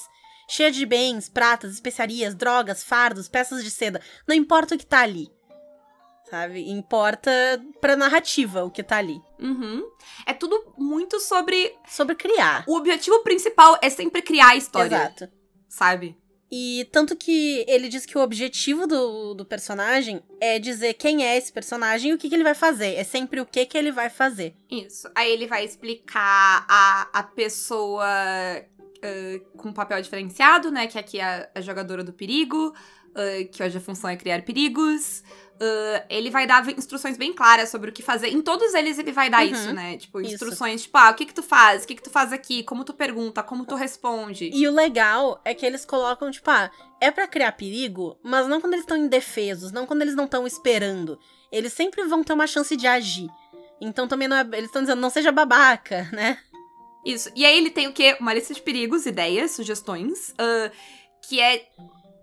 Cheia 0.50 0.72
de 0.72 0.88
bens, 0.88 1.30
pratas, 1.30 1.72
especiarias, 1.72 2.34
drogas, 2.34 2.84
fardos, 2.84 3.30
peças 3.30 3.64
de 3.64 3.70
seda. 3.70 4.02
Não 4.28 4.36
importa 4.36 4.74
o 4.74 4.78
que 4.78 4.86
tá 4.88 5.02
ali. 5.02 5.32
Sabe? 6.32 6.68
Importa 6.68 7.32
pra 7.80 7.96
narrativa 7.96 8.64
o 8.64 8.72
que 8.72 8.82
tá 8.82 8.98
ali. 8.98 9.22
Uhum. 9.40 9.84
É 10.26 10.34
tudo 10.34 10.74
muito 10.80 11.20
sobre. 11.20 11.76
Sobre 11.88 12.16
criar. 12.16 12.64
O 12.68 12.76
objetivo 12.76 13.22
principal 13.22 13.78
é 13.84 13.90
sempre 13.92 14.24
criar 14.24 14.50
a 14.50 14.56
história. 14.56 15.14
Exato. 15.16 15.43
Sabe? 15.74 16.16
E 16.52 16.88
tanto 16.92 17.16
que 17.16 17.66
ele 17.68 17.90
diz 17.90 18.06
que 18.06 18.16
o 18.16 18.22
objetivo 18.22 18.86
do, 18.86 19.34
do 19.34 19.44
personagem 19.44 20.22
é 20.40 20.60
dizer 20.60 20.94
quem 20.94 21.26
é 21.26 21.36
esse 21.36 21.52
personagem 21.52 22.12
e 22.12 22.14
o 22.14 22.18
que, 22.18 22.30
que 22.30 22.36
ele 22.36 22.44
vai 22.44 22.54
fazer. 22.54 22.94
É 22.94 23.04
sempre 23.04 23.42
o 23.42 23.46
que, 23.46 23.66
que 23.66 23.76
ele 23.76 23.92
vai 23.92 24.08
fazer. 24.08 24.56
Isso. 24.70 25.10
Aí 25.16 25.32
ele 25.32 25.48
vai 25.48 25.66
explicar 25.66 26.64
a, 26.70 27.10
a 27.12 27.24
pessoa 27.24 28.06
ah, 28.06 29.40
com 29.58 29.74
papel 29.74 30.00
diferenciado, 30.00 30.70
né? 30.70 30.86
Que 30.86 31.00
aqui 31.00 31.20
é 31.20 31.50
a 31.56 31.60
jogadora 31.60 32.04
do 32.04 32.14
perigo, 32.14 32.72
ah, 33.16 33.44
que 33.52 33.64
hoje 33.64 33.80
a 33.80 33.82
função 33.82 34.12
é 34.12 34.16
criar 34.16 34.44
perigos. 34.44 35.24
Ah, 35.66 36.06
ele 36.10 36.30
vai 36.30 36.46
dar 36.46 36.68
instruções 36.78 37.16
bem 37.18 37.32
claras 37.32 37.70
sobre 37.70 37.90
o 37.90 37.94
que 37.94 38.04
fazer. 38.04 38.28
Em 38.30 38.42
todos 38.42 38.74
eles 38.74 39.00
ele 39.00 39.12
vai 39.12 39.30
dar 39.30 39.46
Uhum. 39.46 39.52
isso, 39.52 39.72
né? 39.74 39.98
Tipo, 39.98 40.20
Isso. 40.20 40.34
instruções, 40.34 40.82
tipo, 40.84 40.98
ah, 40.98 41.12
o 41.12 41.14
que 41.14 41.26
que 41.26 41.34
tu 41.34 41.42
faz? 41.44 41.84
O 41.84 41.88
que 41.88 41.96
que 41.96 42.04
tu 42.04 42.10
faz 42.10 42.34
aqui? 42.34 42.64
Como 42.64 42.84
tu 42.84 42.94
pergunta? 42.94 43.42
Como 43.42 43.66
tu 43.66 43.76
responde? 43.76 44.50
E 44.54 44.68
o 44.68 44.72
legal 44.74 45.40
é 45.46 45.54
que 45.54 45.66
eles 45.66 45.86
colocam, 45.86 46.30
tipo, 46.32 46.50
ah, 46.52 46.70
é 47.00 47.10
pra 47.12 47.28
criar 47.28 47.52
perigo, 47.54 48.18
mas 48.24 48.48
não 48.48 48.60
quando 48.60 48.74
eles 48.74 48.84
estão 48.84 48.98
indefesos, 48.98 49.72
não 49.72 49.86
quando 49.86 50.02
eles 50.02 50.16
não 50.16 50.26
estão 50.26 50.46
esperando. 50.46 51.18
Eles 51.52 51.72
sempre 51.74 52.04
vão 52.06 52.24
ter 52.24 52.34
uma 52.34 52.48
chance 52.48 52.76
de 52.76 52.88
agir. 52.88 53.30
Então 53.80 54.08
também 54.08 54.28
não 54.28 54.38
é. 54.38 54.42
Eles 54.54 54.66
estão 54.66 54.82
dizendo, 54.82 55.00
não 55.02 55.10
seja 55.10 55.32
babaca, 55.32 56.10
né? 56.14 56.38
Isso. 57.06 57.30
E 57.36 57.46
aí 57.46 57.58
ele 57.58 57.70
tem 57.70 57.88
o 57.88 57.94
quê? 57.94 58.16
Uma 58.20 58.34
lista 58.34 58.54
de 58.54 58.62
perigos, 58.62 59.06
ideias, 59.06 59.52
sugestões. 59.52 60.34
ah, 60.38 60.72
que 61.28 61.40
é 61.40 61.68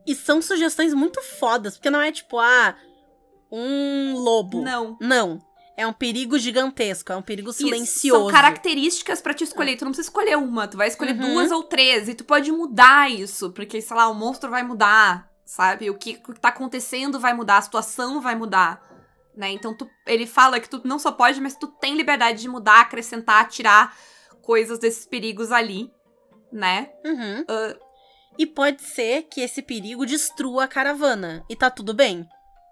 E 0.06 0.14
são 0.14 0.40
sugestões 0.42 0.92
muito 0.94 1.20
fodas, 1.22 1.76
porque 1.76 1.90
não 1.90 2.00
é 2.00 2.10
tipo, 2.10 2.38
ah, 2.38 2.74
um 3.50 4.14
lobo. 4.18 4.62
Não. 4.62 4.96
Não. 5.00 5.40
É 5.76 5.86
um 5.86 5.92
perigo 5.94 6.38
gigantesco, 6.38 7.10
é 7.10 7.16
um 7.16 7.22
perigo 7.22 7.52
silencioso. 7.54 8.24
São 8.24 8.30
características 8.32 9.22
pra 9.22 9.32
te 9.32 9.44
escolher. 9.44 9.76
Tu 9.76 9.84
não 9.84 9.92
precisa 9.92 10.08
escolher 10.08 10.36
uma, 10.36 10.68
tu 10.68 10.76
vai 10.76 10.88
escolher 10.88 11.12
Uhum. 11.14 11.32
duas 11.32 11.50
ou 11.50 11.62
três. 11.62 12.06
E 12.08 12.14
tu 12.14 12.22
pode 12.24 12.52
mudar 12.52 13.10
isso, 13.10 13.50
porque, 13.52 13.80
sei 13.80 13.96
lá, 13.96 14.08
o 14.08 14.14
monstro 14.14 14.50
vai 14.50 14.62
mudar, 14.62 15.30
sabe? 15.44 15.88
O 15.88 15.96
que, 15.96 16.20
o 16.28 16.34
que 16.34 16.40
tá 16.40 16.48
acontecendo 16.50 17.18
vai 17.18 17.32
mudar, 17.32 17.58
a 17.58 17.62
situação 17.62 18.20
vai 18.20 18.34
mudar. 18.34 18.86
Né? 19.34 19.52
Então 19.52 19.74
tu- 19.74 19.88
ele 20.06 20.26
fala 20.26 20.60
que 20.60 20.68
tu 20.68 20.82
não 20.84 20.98
só 20.98 21.12
pode, 21.12 21.40
mas 21.40 21.54
tu 21.56 21.66
tem 21.68 21.94
liberdade 21.94 22.42
de 22.42 22.48
mudar, 22.48 22.80
acrescentar, 22.80 23.48
tirar 23.48 23.96
coisas 24.42 24.78
desses 24.78 25.06
perigos 25.06 25.50
ali, 25.50 25.90
né? 26.52 26.90
Uhum. 27.06 27.44
Ah. 27.48 27.76
E 28.38 28.44
pode 28.46 28.82
ser 28.82 29.22
que 29.30 29.40
esse 29.40 29.62
perigo 29.62 30.04
destrua 30.04 30.64
a 30.64 30.68
caravana. 30.68 31.42
E 31.48 31.56
tá 31.56 31.70
tudo 31.70 31.94
bem. 31.94 32.28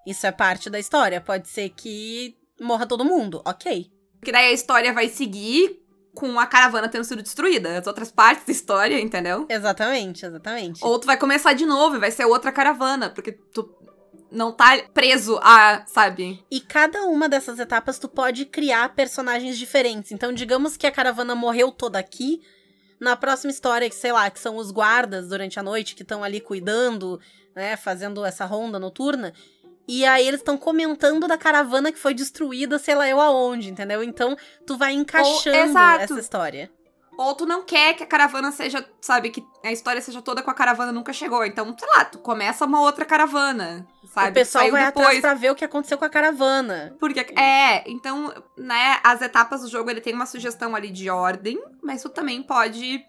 Isso 0.07 0.27
é 0.27 0.33
parte 0.33 0.71
da 0.71 0.79
história. 0.79 1.21
Pode 1.21 1.49
ser 1.49 1.69
que 1.71 2.37
morra 2.61 2.87
todo 2.87 3.05
mundo. 3.05 3.43
Ok. 3.45 3.91
Porque 4.19 4.33
daí 4.33 4.47
a 4.47 4.53
história 4.53 4.93
vai 4.93 5.09
seguir 5.09 5.81
com 6.15 6.39
a 6.41 6.47
caravana 6.47 6.89
tendo 6.89 7.05
sido 7.05 7.23
destruída. 7.23 7.79
As 7.79 7.87
outras 7.87 8.11
partes 8.11 8.45
da 8.45 8.53
história, 8.53 8.99
entendeu? 9.01 9.47
Exatamente, 9.49 10.27
exatamente. 10.27 10.85
Ou 10.85 10.99
tu 10.99 11.07
vai 11.07 11.17
começar 11.17 11.53
de 11.53 11.65
novo 11.65 11.97
e 11.97 12.01
vai 12.01 12.11
ser 12.11 12.25
outra 12.25 12.51
caravana, 12.51 13.11
porque 13.11 13.33
tu 13.33 13.73
não 14.31 14.53
tá 14.53 14.83
preso 14.93 15.39
a, 15.43 15.85
sabe? 15.87 16.45
E 16.51 16.61
cada 16.61 17.05
uma 17.05 17.29
dessas 17.29 17.59
etapas 17.59 17.99
tu 17.99 18.09
pode 18.09 18.45
criar 18.47 18.95
personagens 18.95 19.57
diferentes. 19.57 20.11
Então, 20.11 20.33
digamos 20.33 20.77
que 20.77 20.87
a 20.87 20.93
caravana 20.93 21.35
morreu 21.35 21.71
toda 21.71 21.99
aqui. 21.99 22.41
Na 23.01 23.15
próxima 23.15 23.53
história, 23.53 23.89
que 23.89 23.95
sei 23.95 24.11
lá, 24.11 24.29
que 24.29 24.41
são 24.41 24.57
os 24.57 24.73
guardas 24.73 25.29
durante 25.29 25.61
a 25.61 25.63
noite 25.63 25.95
que 25.95 26.03
estão 26.03 26.25
ali 26.25 26.41
cuidando 26.41 27.21
né, 27.59 27.77
fazendo 27.77 28.25
essa 28.25 28.45
ronda 28.45 28.79
noturna. 28.79 29.33
E 29.89 30.05
aí 30.05 30.29
eles 30.29 30.41
estão 30.41 30.59
comentando 30.59 31.27
da 31.27 31.39
caravana 31.39 31.91
que 31.91 31.99
foi 31.99 32.13
destruída, 32.13 32.79
sei 32.79 32.95
lá 32.95 33.09
eu 33.09 33.19
aonde, 33.19 33.71
entendeu? 33.71 34.05
Então 34.05 34.37
tu 34.67 34.77
vai 34.77 34.93
encaixando 34.93 35.57
exato. 35.57 36.05
essa 36.05 36.21
história. 36.21 36.71
Ou 37.19 37.35
tu 37.35 37.45
não 37.45 37.65
quer 37.65 37.95
que 37.95 38.05
a 38.05 38.07
caravana 38.07 38.53
seja, 38.53 38.89
sabe, 39.01 39.31
que 39.31 39.45
a 39.65 39.73
história 39.73 40.01
seja 40.01 40.23
toda 40.23 40.41
com 40.41 40.53
a 40.53 40.55
caravana 40.55 40.93
nunca 40.93 41.13
chegou. 41.13 41.45
Então, 41.45 41.75
sei 41.77 41.89
lá, 41.89 42.05
tu 42.05 42.19
começa 42.19 42.65
uma 42.65 42.81
outra 42.81 43.05
caravana, 43.05 43.85
sabe? 44.15 44.31
o 44.31 44.35
pessoal 44.35 44.71
vai 44.71 44.85
depois. 44.85 45.05
atrás 45.05 45.21
pra 45.21 45.35
ver 45.35 45.51
o 45.51 45.55
que 45.57 45.65
aconteceu 45.65 45.99
com 45.99 46.05
a 46.05 46.09
caravana. 46.09 46.95
Porque, 47.01 47.19
é, 47.37 47.91
então, 47.91 48.33
né, 48.57 49.01
as 49.03 49.21
etapas 49.21 49.63
do 49.63 49.69
jogo, 49.69 49.91
ele 49.91 50.01
tem 50.01 50.15
uma 50.15 50.27
sugestão 50.27 50.77
ali 50.77 50.91
de 50.91 51.11
ordem, 51.11 51.61
mas 51.83 52.03
tu 52.03 52.09
também 52.09 52.41
pode 52.41 53.05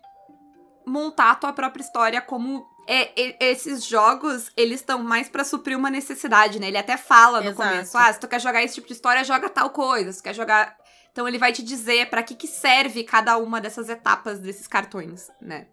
montar 0.88 1.32
a 1.32 1.36
tua 1.36 1.54
própria 1.54 1.84
história 1.84 2.20
como... 2.20 2.66
É, 2.88 3.38
esses 3.40 3.86
jogos, 3.86 4.52
eles 4.58 4.80
estão 4.80 5.04
mais 5.04 5.30
pra 5.30 5.44
suprir 5.44 5.78
uma 5.78 5.90
necessidade, 5.90 6.60
né? 6.60 6.68
Ele 6.68 6.78
até 6.78 6.98
fala 6.98 7.40
no 7.42 7.52
Exato. 7.52 7.70
começo, 7.70 7.98
ah, 7.98 8.12
se 8.12 8.20
tu 8.20 8.28
quer 8.28 8.42
jogar 8.42 8.64
esse 8.64 8.76
tipo 8.76 8.88
de 8.88 8.94
história, 8.94 9.24
joga 9.24 9.50
tal 9.50 9.70
coisa. 9.70 10.12
Se 10.12 10.20
tu 10.20 10.24
quer 10.24 10.34
jogar... 10.34 10.76
Então 11.12 11.28
ele 11.28 11.38
vai 11.38 11.52
te 11.52 11.62
dizer 11.62 12.10
pra 12.10 12.24
que 12.24 12.36
que 12.36 12.48
serve 12.48 13.04
cada 13.04 13.38
uma 13.38 13.60
dessas 13.60 13.90
etapas 13.90 14.40
desses 14.40 14.68
cartões, 14.68 15.30
né? 15.42 15.68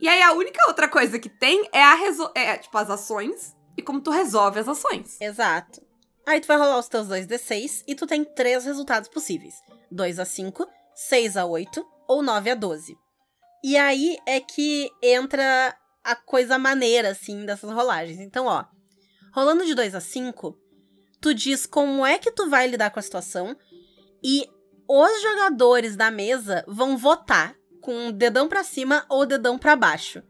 E 0.00 0.08
aí 0.08 0.20
a 0.20 0.32
única 0.32 0.66
outra 0.66 0.88
coisa 0.88 1.18
que 1.18 1.28
tem 1.28 1.68
é 1.72 1.82
a 1.82 1.96
é, 2.34 2.58
tipo, 2.58 2.76
as 2.76 2.90
ações 2.90 3.54
e 3.76 3.82
como 3.82 4.00
tu 4.00 4.10
resolve 4.10 4.58
as 4.58 4.66
ações. 4.66 5.20
Exato. 5.20 5.80
Aí 6.26 6.40
tu 6.40 6.48
vai 6.48 6.56
rolar 6.56 6.78
os 6.78 6.88
teus 6.88 7.06
2d6 7.06 7.84
e 7.86 7.94
tu 7.94 8.06
tem 8.06 8.24
três 8.24 8.64
resultados 8.64 9.08
possíveis: 9.08 9.54
2 9.90 10.18
a 10.18 10.24
5, 10.24 10.66
6 10.94 11.36
a 11.36 11.44
8 11.44 11.86
ou 12.08 12.22
9 12.22 12.50
a 12.50 12.54
12. 12.54 12.96
E 13.64 13.76
aí 13.76 14.18
é 14.26 14.40
que 14.40 14.90
entra 15.00 15.76
a 16.04 16.16
coisa 16.16 16.58
maneira, 16.58 17.10
assim, 17.10 17.44
dessas 17.44 17.70
rolagens. 17.70 18.18
Então, 18.18 18.46
ó, 18.46 18.64
rolando 19.32 19.64
de 19.64 19.74
2 19.74 19.94
a 19.94 20.00
5, 20.00 20.58
tu 21.20 21.34
diz 21.34 21.66
como 21.66 22.04
é 22.04 22.18
que 22.18 22.30
tu 22.30 22.48
vai 22.48 22.66
lidar 22.66 22.90
com 22.90 22.98
a 22.98 23.02
situação 23.02 23.56
e 24.22 24.48
os 24.88 25.22
jogadores 25.22 25.96
da 25.96 26.10
mesa 26.10 26.64
vão 26.66 26.96
votar 26.96 27.56
com 27.80 28.08
o 28.08 28.12
dedão 28.12 28.48
pra 28.48 28.62
cima 28.64 29.04
ou 29.08 29.24
dedão 29.24 29.58
pra 29.58 29.76
baixo. 29.76 30.22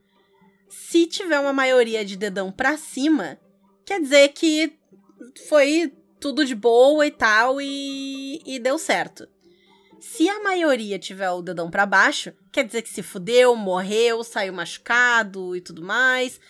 Se 0.68 1.06
tiver 1.06 1.38
uma 1.38 1.52
maioria 1.52 2.04
de 2.04 2.16
dedão 2.16 2.50
pra 2.50 2.76
cima, 2.76 3.38
quer 3.84 4.00
dizer 4.00 4.28
que 4.28 4.78
foi 5.48 5.92
tudo 6.18 6.44
de 6.44 6.54
boa 6.54 7.06
e 7.06 7.10
tal 7.10 7.60
e, 7.60 8.40
e 8.46 8.58
deu 8.58 8.78
certo. 8.78 9.28
Se 10.02 10.28
a 10.28 10.42
maioria 10.42 10.98
tiver 10.98 11.30
o 11.30 11.40
dedão 11.40 11.70
pra 11.70 11.86
baixo, 11.86 12.32
quer 12.50 12.64
dizer 12.64 12.82
que 12.82 12.88
se 12.88 13.04
fudeu, 13.04 13.54
morreu, 13.54 14.24
saiu 14.24 14.52
machucado 14.52 15.54
e 15.54 15.60
tudo 15.60 15.80
mais. 15.80 16.40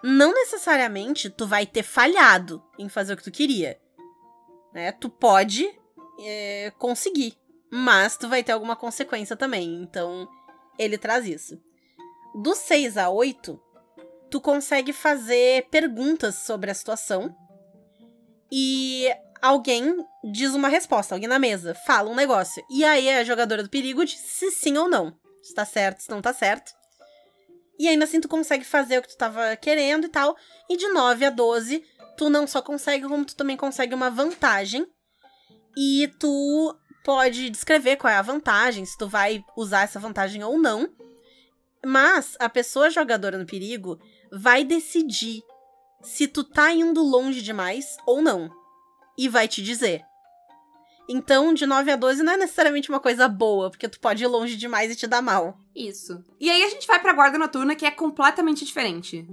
Não 0.00 0.32
necessariamente 0.32 1.28
tu 1.28 1.44
vai 1.44 1.66
ter 1.66 1.82
falhado 1.82 2.62
em 2.78 2.88
fazer 2.88 3.14
o 3.14 3.16
que 3.16 3.24
tu 3.24 3.32
queria. 3.32 3.76
Né? 4.72 4.92
Tu 4.92 5.10
pode 5.10 5.68
é, 6.20 6.72
conseguir, 6.78 7.36
mas 7.68 8.16
tu 8.16 8.28
vai 8.28 8.44
ter 8.44 8.52
alguma 8.52 8.76
consequência 8.76 9.34
também. 9.34 9.82
Então, 9.82 10.28
ele 10.78 10.96
traz 10.96 11.26
isso. 11.26 11.60
Do 12.32 12.54
6 12.54 12.96
a 12.96 13.10
8, 13.10 13.60
tu 14.30 14.40
consegue 14.40 14.92
fazer 14.92 15.66
perguntas 15.68 16.36
sobre 16.36 16.70
a 16.70 16.74
situação 16.74 17.34
e 18.52 19.08
alguém 19.40 19.96
diz 20.32 20.54
uma 20.54 20.68
resposta, 20.68 21.14
alguém 21.14 21.28
na 21.28 21.38
mesa 21.38 21.74
fala 21.86 22.10
um 22.10 22.14
negócio. 22.14 22.64
E 22.70 22.84
aí 22.84 23.08
a 23.10 23.24
jogadora 23.24 23.62
do 23.62 23.70
perigo 23.70 24.04
diz 24.04 24.18
se 24.18 24.50
sim 24.50 24.76
ou 24.76 24.88
não. 24.88 25.14
Se 25.42 25.54
tá 25.54 25.64
certo, 25.64 26.00
se 26.00 26.10
não 26.10 26.20
tá 26.20 26.32
certo. 26.32 26.72
E 27.78 27.88
ainda 27.88 28.04
assim 28.04 28.20
tu 28.20 28.28
consegue 28.28 28.64
fazer 28.64 28.98
o 28.98 29.02
que 29.02 29.08
tu 29.08 29.16
tava 29.16 29.56
querendo 29.56 30.04
e 30.04 30.08
tal. 30.08 30.36
E 30.68 30.76
de 30.76 30.88
9 30.88 31.24
a 31.24 31.30
12, 31.30 31.82
tu 32.16 32.28
não 32.28 32.46
só 32.46 32.60
consegue, 32.60 33.08
como 33.08 33.24
tu 33.24 33.34
também 33.34 33.56
consegue 33.56 33.94
uma 33.94 34.10
vantagem. 34.10 34.86
E 35.76 36.12
tu 36.18 36.76
pode 37.02 37.48
descrever 37.48 37.96
qual 37.96 38.12
é 38.12 38.16
a 38.16 38.22
vantagem, 38.22 38.84
se 38.84 38.98
tu 38.98 39.08
vai 39.08 39.42
usar 39.56 39.82
essa 39.82 39.98
vantagem 39.98 40.44
ou 40.44 40.58
não. 40.58 40.92
Mas 41.82 42.36
a 42.38 42.50
pessoa 42.50 42.90
jogadora 42.90 43.38
no 43.38 43.46
perigo 43.46 43.98
vai 44.30 44.62
decidir 44.62 45.42
se 46.02 46.28
tu 46.28 46.44
tá 46.44 46.72
indo 46.72 47.02
longe 47.02 47.40
demais 47.40 47.96
ou 48.06 48.20
não. 48.20 48.59
E 49.20 49.28
vai 49.28 49.46
te 49.46 49.62
dizer. 49.62 50.02
Então, 51.08 51.52
de 51.52 51.66
9 51.66 51.90
a 51.90 51.96
12 51.96 52.22
não 52.22 52.32
é 52.32 52.36
necessariamente 52.36 52.88
uma 52.88 53.00
coisa 53.00 53.26
boa, 53.28 53.68
porque 53.70 53.88
tu 53.88 53.98
pode 54.00 54.22
ir 54.22 54.26
longe 54.28 54.56
demais 54.56 54.92
e 54.92 54.96
te 54.96 55.06
dar 55.06 55.20
mal. 55.20 55.58
Isso. 55.74 56.22
E 56.38 56.48
aí 56.48 56.62
a 56.62 56.68
gente 56.68 56.86
vai 56.86 57.00
pra 57.00 57.12
guarda 57.12 57.36
noturna, 57.36 57.74
que 57.74 57.84
é 57.84 57.90
completamente 57.90 58.64
diferente. 58.64 59.28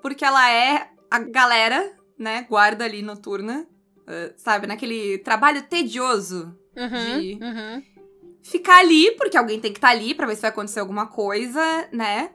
Porque 0.00 0.24
ela 0.24 0.50
é 0.50 0.90
a 1.10 1.18
galera, 1.18 1.94
né, 2.18 2.46
guarda 2.48 2.84
ali 2.84 3.02
noturna, 3.02 3.66
eh, 4.06 4.32
sabe, 4.36 4.66
naquele 4.66 5.18
trabalho 5.18 5.62
tedioso 5.62 6.56
Uhum, 6.76 7.20
De- 7.20 7.38
uhum. 7.42 7.82
ficar 8.42 8.78
ali, 8.78 9.10
porque 9.16 9.36
alguém 9.36 9.60
tem 9.60 9.72
que 9.72 9.78
estar 9.78 9.88
ali 9.90 10.14
pra 10.14 10.26
ver 10.26 10.36
se 10.36 10.42
vai 10.42 10.50
acontecer 10.50 10.78
alguma 10.80 11.06
coisa, 11.08 11.60
né? 11.92 12.30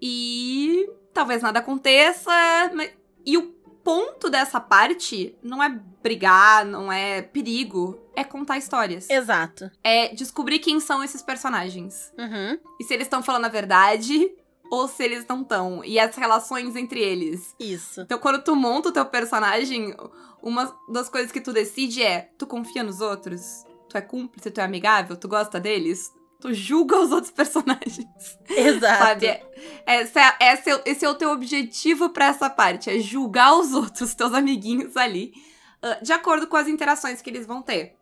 E 0.00 0.88
talvez 1.14 1.42
nada 1.42 1.58
aconteça. 1.60 2.30
mas- 2.74 2.92
E 3.24 3.38
o 3.38 3.54
ponto 3.82 4.30
dessa 4.30 4.60
parte 4.60 5.36
não 5.42 5.62
é 5.62 5.68
brigar, 6.02 6.64
não 6.64 6.92
é 6.92 7.22
perigo, 7.22 8.00
é 8.14 8.24
contar 8.24 8.58
histórias. 8.58 9.08
Exato. 9.08 9.70
É 9.82 10.14
descobrir 10.14 10.58
quem 10.58 10.80
são 10.80 11.02
esses 11.02 11.22
personagens. 11.22 12.12
Uhum. 12.18 12.58
E 12.80 12.84
se 12.84 12.94
eles 12.94 13.06
estão 13.06 13.22
falando 13.22 13.44
a 13.44 13.48
verdade 13.48 14.32
ou 14.70 14.88
se 14.88 15.04
eles 15.04 15.26
não 15.28 15.42
estão. 15.42 15.84
E 15.84 15.98
as 15.98 16.16
relações 16.16 16.74
entre 16.76 17.00
eles. 17.00 17.54
Isso. 17.60 18.00
Então, 18.00 18.18
quando 18.18 18.42
tu 18.42 18.56
monta 18.56 18.88
o 18.88 18.92
teu 18.92 19.04
personagem, 19.04 19.94
uma 20.42 20.74
das 20.88 21.08
coisas 21.08 21.30
que 21.30 21.40
tu 21.40 21.52
decide 21.52 22.02
é: 22.02 22.30
tu 22.38 22.46
confia 22.46 22.82
nos 22.82 23.00
outros? 23.00 23.64
Tu 23.88 23.98
é 23.98 24.00
cúmplice, 24.00 24.50
tu 24.50 24.60
é 24.60 24.64
amigável, 24.64 25.16
tu 25.16 25.28
gosta 25.28 25.60
deles? 25.60 26.10
Tu 26.42 26.52
julga 26.52 26.98
os 26.98 27.12
outros 27.12 27.30
personagens. 27.32 28.36
Exato. 28.50 29.04
Sabe? 29.04 29.26
É- 29.26 29.46
Essa 29.86 30.20
é, 30.40 30.52
esse, 30.54 30.70
é, 30.70 30.74
o- 30.76 30.82
esse 30.84 31.04
é 31.04 31.08
o 31.08 31.14
teu 31.14 31.30
objetivo 31.30 32.10
pra 32.10 32.26
essa 32.26 32.50
parte: 32.50 32.90
é 32.90 32.98
julgar 32.98 33.54
os 33.56 33.72
outros, 33.72 34.12
teus 34.14 34.34
amiguinhos 34.34 34.96
ali, 34.96 35.32
ah, 35.80 35.98
de 36.02 36.12
acordo 36.12 36.46
com 36.48 36.56
as 36.56 36.66
interações 36.66 37.22
que 37.22 37.30
eles 37.30 37.46
vão 37.46 37.62
ter. 37.62 37.94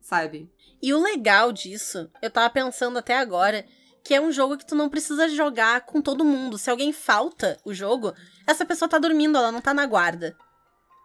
Sabe? 0.00 0.50
E 0.82 0.92
o 0.94 1.00
legal 1.02 1.52
disso, 1.52 2.10
eu 2.22 2.30
tava 2.30 2.48
pensando 2.50 2.98
até 2.98 3.16
agora, 3.18 3.64
que 4.02 4.14
é 4.14 4.20
um 4.20 4.32
jogo 4.32 4.56
que 4.56 4.66
tu 4.66 4.74
não 4.74 4.88
precisa 4.88 5.28
jogar 5.28 5.82
com 5.82 6.00
todo 6.00 6.24
mundo. 6.24 6.56
Se 6.58 6.70
alguém 6.70 6.92
falta 6.92 7.56
o 7.64 7.72
jogo, 7.74 8.12
essa 8.46 8.64
pessoa 8.64 8.88
tá 8.88 8.98
dormindo, 8.98 9.36
ela 9.38 9.52
não 9.52 9.60
tá 9.60 9.72
na 9.74 9.84
guarda. 9.86 10.34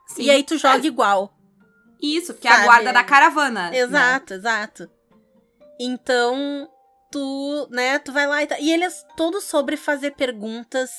Sim. 0.08 0.24
E 0.24 0.32
aí 0.32 0.42
tu 0.44 0.58
joga 0.58 0.88
igual. 0.88 1.38
Isso, 2.02 2.34
porque 2.34 2.48
é 2.48 2.52
a 2.52 2.64
guarda 2.64 2.94
da 2.94 3.04
caravana. 3.04 3.70
né? 3.72 3.78
Exato, 3.78 4.34
exato. 4.34 4.90
Então, 5.80 6.68
tu, 7.18 7.68
né, 7.72 7.98
tu 7.98 8.12
vai 8.12 8.28
lá 8.28 8.44
e 8.44 8.48
tá. 8.48 8.60
E 8.60 8.72
ele 8.72 8.84
é 8.84 8.90
todo 9.16 9.42
sobre 9.42 9.76
fazer 9.76 10.12
perguntas. 10.12 10.92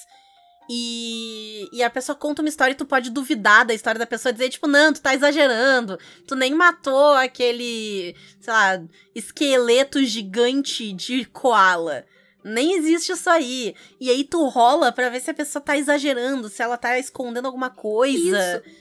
E, 0.71 1.67
e 1.73 1.83
a 1.83 1.89
pessoa 1.89 2.15
conta 2.15 2.43
uma 2.43 2.49
história 2.49 2.73
e 2.73 2.77
tu 2.77 2.85
pode 2.85 3.11
duvidar 3.11 3.65
da 3.65 3.73
história 3.73 3.99
da 3.99 4.07
pessoa, 4.07 4.33
dizer, 4.33 4.51
tipo, 4.51 4.67
não, 4.67 4.93
tu 4.93 5.01
tá 5.01 5.15
exagerando. 5.15 5.99
Tu 6.27 6.35
nem 6.35 6.53
matou 6.53 7.15
aquele, 7.15 8.15
sei 8.41 8.53
lá, 8.53 8.83
esqueleto 9.15 10.05
gigante 10.05 10.93
de 10.93 11.25
koala. 11.25 12.05
Nem 12.45 12.75
existe 12.75 13.13
isso 13.13 13.31
aí. 13.31 13.75
E 14.01 14.11
aí 14.11 14.25
tu 14.25 14.47
rola 14.49 14.93
pra 14.93 15.09
ver 15.09 15.21
se 15.21 15.31
a 15.31 15.35
pessoa 15.35 15.63
tá 15.63 15.77
exagerando, 15.77 16.49
se 16.49 16.63
ela 16.63 16.77
tá 16.77 16.99
escondendo 16.99 17.47
alguma 17.47 17.71
coisa. 17.71 18.63
Isso. 18.67 18.79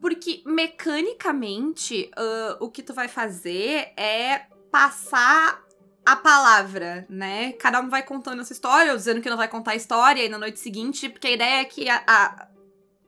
Porque 0.00 0.42
mecanicamente, 0.44 2.10
ah, 2.16 2.58
o 2.60 2.68
que 2.68 2.82
tu 2.82 2.92
vai 2.92 3.08
fazer 3.08 3.92
é 3.96 4.46
passar 4.70 5.61
a 6.04 6.16
palavra, 6.16 7.06
né? 7.08 7.52
Cada 7.52 7.80
um 7.80 7.88
vai 7.88 8.02
contando 8.02 8.40
essa 8.42 8.52
história, 8.52 8.90
ou 8.92 8.96
dizendo 8.98 9.20
que 9.20 9.30
não 9.30 9.36
vai 9.36 9.48
contar 9.48 9.72
a 9.72 9.76
história, 9.76 10.24
e 10.24 10.28
na 10.28 10.38
noite 10.38 10.58
seguinte, 10.58 11.08
porque 11.08 11.28
a 11.28 11.30
ideia 11.32 11.60
é 11.60 11.64
que 11.64 11.88
a, 11.88 12.02
a- 12.06 12.48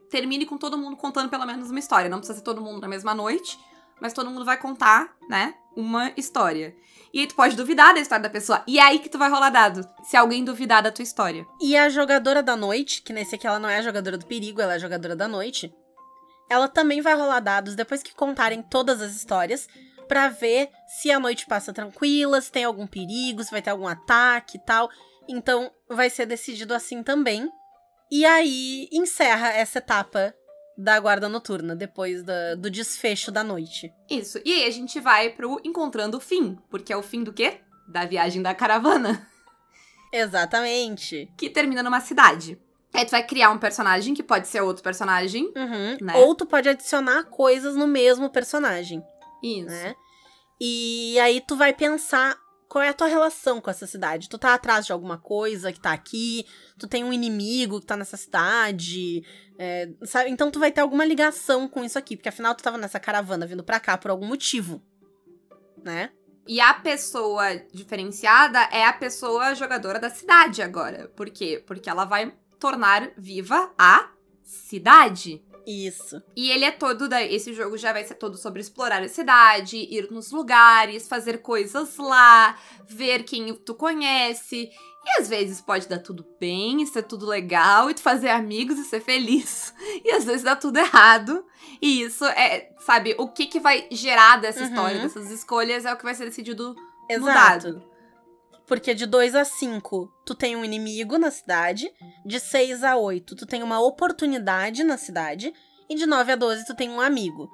termine 0.09 0.45
com 0.45 0.57
todo 0.57 0.77
mundo 0.77 0.95
contando 0.95 1.29
pelo 1.29 1.45
menos 1.45 1.69
uma 1.69 1.79
história. 1.79 2.09
Não 2.09 2.19
precisa 2.19 2.37
ser 2.39 2.43
todo 2.43 2.61
mundo 2.61 2.79
na 2.81 2.87
mesma 2.87 3.13
noite, 3.13 3.59
mas 3.99 4.13
todo 4.13 4.29
mundo 4.29 4.45
vai 4.45 4.57
contar, 4.57 5.13
né? 5.29 5.55
Uma 5.75 6.11
história. 6.15 6.73
E 7.13 7.19
aí 7.19 7.27
tu 7.27 7.35
pode 7.35 7.55
duvidar 7.55 7.93
da 7.93 7.99
história 7.99 8.23
da 8.23 8.29
pessoa. 8.29 8.61
E 8.67 8.79
é 8.79 8.81
aí 8.81 8.99
que 8.99 9.09
tu 9.09 9.17
vai 9.17 9.29
rolar 9.29 9.49
dado. 9.49 9.87
Se 10.03 10.15
alguém 10.17 10.43
duvidar 10.43 10.83
da 10.83 10.91
tua 10.91 11.03
história. 11.03 11.45
E 11.61 11.75
a 11.77 11.89
jogadora 11.89 12.41
da 12.43 12.55
noite, 12.55 13.01
que 13.01 13.11
nesse 13.13 13.35
aqui 13.35 13.47
ela 13.47 13.59
não 13.59 13.69
é 13.69 13.77
a 13.77 13.81
jogadora 13.81 14.17
do 14.17 14.25
perigo, 14.25 14.61
ela 14.61 14.73
é 14.73 14.75
a 14.75 14.79
jogadora 14.79 15.15
da 15.15 15.27
noite, 15.27 15.73
ela 16.49 16.67
também 16.67 17.01
vai 17.01 17.15
rolar 17.15 17.39
dados 17.39 17.75
depois 17.75 18.01
que 18.03 18.13
contarem 18.13 18.61
todas 18.61 19.01
as 19.01 19.15
histórias 19.15 19.67
pra 20.07 20.29
ver 20.29 20.69
se 20.87 21.11
a 21.11 21.19
noite 21.19 21.45
passa 21.45 21.73
tranquila, 21.73 22.39
se 22.41 22.51
tem 22.51 22.63
algum 22.63 22.87
perigo, 22.87 23.43
se 23.43 23.51
vai 23.51 23.61
ter 23.61 23.69
algum 23.71 23.87
ataque 23.87 24.57
e 24.57 24.61
tal. 24.61 24.89
Então 25.27 25.71
vai 25.89 26.09
ser 26.09 26.25
decidido 26.25 26.73
assim 26.73 27.01
também. 27.03 27.49
E 28.11 28.25
aí 28.25 28.87
encerra 28.91 29.49
essa 29.49 29.79
etapa 29.79 30.33
da 30.77 30.99
guarda 30.99 31.27
noturna, 31.29 31.75
depois 31.75 32.21
da- 32.23 32.55
do 32.55 32.69
desfecho 32.69 33.31
da 33.31 33.43
noite. 33.43 33.91
Isso. 34.09 34.39
E 34.45 34.51
aí 34.53 34.65
a 34.67 34.71
gente 34.71 34.99
vai 34.99 35.29
pro 35.29 35.59
encontrando 35.63 36.17
o 36.17 36.19
fim. 36.21 36.57
Porque 36.69 36.91
é 36.93 36.97
o 36.97 37.01
fim 37.03 37.23
do 37.23 37.33
quê? 37.33 37.61
Da 37.87 38.05
viagem 38.05 38.41
da 38.41 38.53
caravana. 38.53 39.25
Exatamente. 40.11 41.29
que 41.37 41.49
termina 41.49 41.81
numa 41.83 41.99
cidade. 42.01 42.59
Aí 42.93 43.03
tu 43.05 43.11
vai 43.11 43.23
criar 43.25 43.49
um 43.49 43.57
personagem 43.57 44.13
que 44.13 44.23
pode 44.23 44.47
ser 44.47 44.61
outro 44.61 44.81
personagem. 44.81 45.51
Uhum. 45.55 45.97
Né? 46.01 46.13
Ou 46.15 46.33
tu 46.35 46.45
pode 46.45 46.69
adicionar 46.69 47.23
coisas 47.25 47.75
no 47.75 47.87
mesmo 47.87 48.29
personagem, 48.29 49.03
Isso. 49.43 49.67
né? 49.67 49.95
E 50.59 51.19
aí 51.19 51.41
tu 51.41 51.55
vai 51.55 51.73
pensar 51.73 52.37
qual 52.67 52.83
é 52.83 52.89
a 52.89 52.93
tua 52.93 53.07
relação 53.07 53.61
com 53.61 53.69
essa 53.69 53.87
cidade. 53.87 54.29
Tu 54.29 54.37
tá 54.37 54.53
atrás 54.53 54.85
de 54.85 54.91
alguma 54.91 55.17
coisa 55.17 55.71
que 55.71 55.79
tá 55.79 55.93
aqui, 55.93 56.45
tu 56.77 56.87
tem 56.87 57.03
um 57.03 57.13
inimigo 57.13 57.79
que 57.79 57.85
tá 57.85 57.95
nessa 57.95 58.17
cidade, 58.17 59.23
é, 59.57 59.89
sabe? 60.03 60.29
Então 60.29 60.51
tu 60.51 60.59
vai 60.59 60.71
ter 60.71 60.81
alguma 60.81 61.05
ligação 61.05 61.67
com 61.67 61.83
isso 61.83 61.97
aqui, 61.97 62.15
porque 62.15 62.29
afinal 62.29 62.55
tu 62.55 62.63
tava 62.63 62.77
nessa 62.77 62.99
caravana 62.99 63.45
vindo 63.45 63.63
pra 63.63 63.79
cá 63.79 63.97
por 63.97 64.11
algum 64.11 64.25
motivo, 64.25 64.81
né? 65.83 66.11
E 66.47 66.61
a 66.61 66.73
pessoa 66.75 67.55
diferenciada 67.73 68.59
é 68.71 68.85
a 68.85 68.93
pessoa 68.93 69.55
jogadora 69.55 69.99
da 69.99 70.09
cidade 70.09 70.61
agora. 70.61 71.07
Por 71.15 71.29
quê? 71.29 71.63
Porque 71.65 71.89
ela 71.89 72.05
vai 72.05 72.31
tornar 72.59 73.09
viva 73.17 73.73
a 73.77 74.11
cidade. 74.43 75.43
Isso. 75.65 76.21
E 76.35 76.51
ele 76.51 76.65
é 76.65 76.71
todo 76.71 77.07
da. 77.09 77.23
Esse 77.23 77.53
jogo 77.53 77.77
já 77.77 77.91
vai 77.91 78.03
ser 78.03 78.15
todo 78.15 78.37
sobre 78.37 78.61
explorar 78.61 79.01
a 79.01 79.07
cidade, 79.07 79.77
ir 79.77 80.11
nos 80.11 80.31
lugares, 80.31 81.07
fazer 81.07 81.39
coisas 81.41 81.97
lá, 81.97 82.57
ver 82.87 83.23
quem 83.23 83.53
tu 83.55 83.73
conhece. 83.73 84.69
E 85.07 85.21
às 85.21 85.29
vezes 85.29 85.61
pode 85.61 85.87
dar 85.87 85.99
tudo 85.99 86.25
bem, 86.39 86.81
e 86.81 86.87
ser 86.87 87.03
tudo 87.03 87.27
legal, 87.27 87.89
e 87.91 87.93
tu 87.93 88.01
fazer 88.01 88.29
amigos 88.29 88.77
e 88.79 88.83
ser 88.83 89.01
feliz. 89.01 89.73
E 90.03 90.11
às 90.11 90.25
vezes 90.25 90.43
dá 90.43 90.55
tudo 90.55 90.77
errado. 90.77 91.43
E 91.81 92.01
isso 92.01 92.25
é, 92.25 92.69
sabe, 92.79 93.15
o 93.17 93.27
que 93.27 93.45
que 93.47 93.59
vai 93.59 93.87
gerar 93.91 94.37
dessa 94.37 94.61
Uhum. 94.61 94.65
história, 94.67 94.99
dessas 95.01 95.29
escolhas, 95.31 95.85
é 95.85 95.93
o 95.93 95.97
que 95.97 96.03
vai 96.03 96.13
ser 96.15 96.25
decidido 96.25 96.73
no 96.73 97.29
Exato. 97.29 97.71
dado. 97.71 97.94
Porque 98.67 98.93
de 98.95 99.05
2 99.05 99.35
a 99.35 99.45
5, 99.45 100.11
tu 100.25 100.33
tem 100.33 100.55
um 100.55 100.65
inimigo 100.65 101.17
na 101.17 101.29
cidade. 101.29 101.91
De 102.25 102.39
6 102.39 102.83
a 102.83 102.95
8, 102.95 103.35
tu 103.35 103.45
tem 103.45 103.61
uma 103.61 103.79
oportunidade 103.79 104.83
na 104.83 104.97
cidade. 104.97 105.53
E 105.87 105.95
de 105.95 106.05
9 106.05 106.31
a 106.31 106.35
12, 106.35 106.65
tu 106.65 106.75
tem 106.75 106.89
um 106.89 106.99
amigo. 106.99 107.49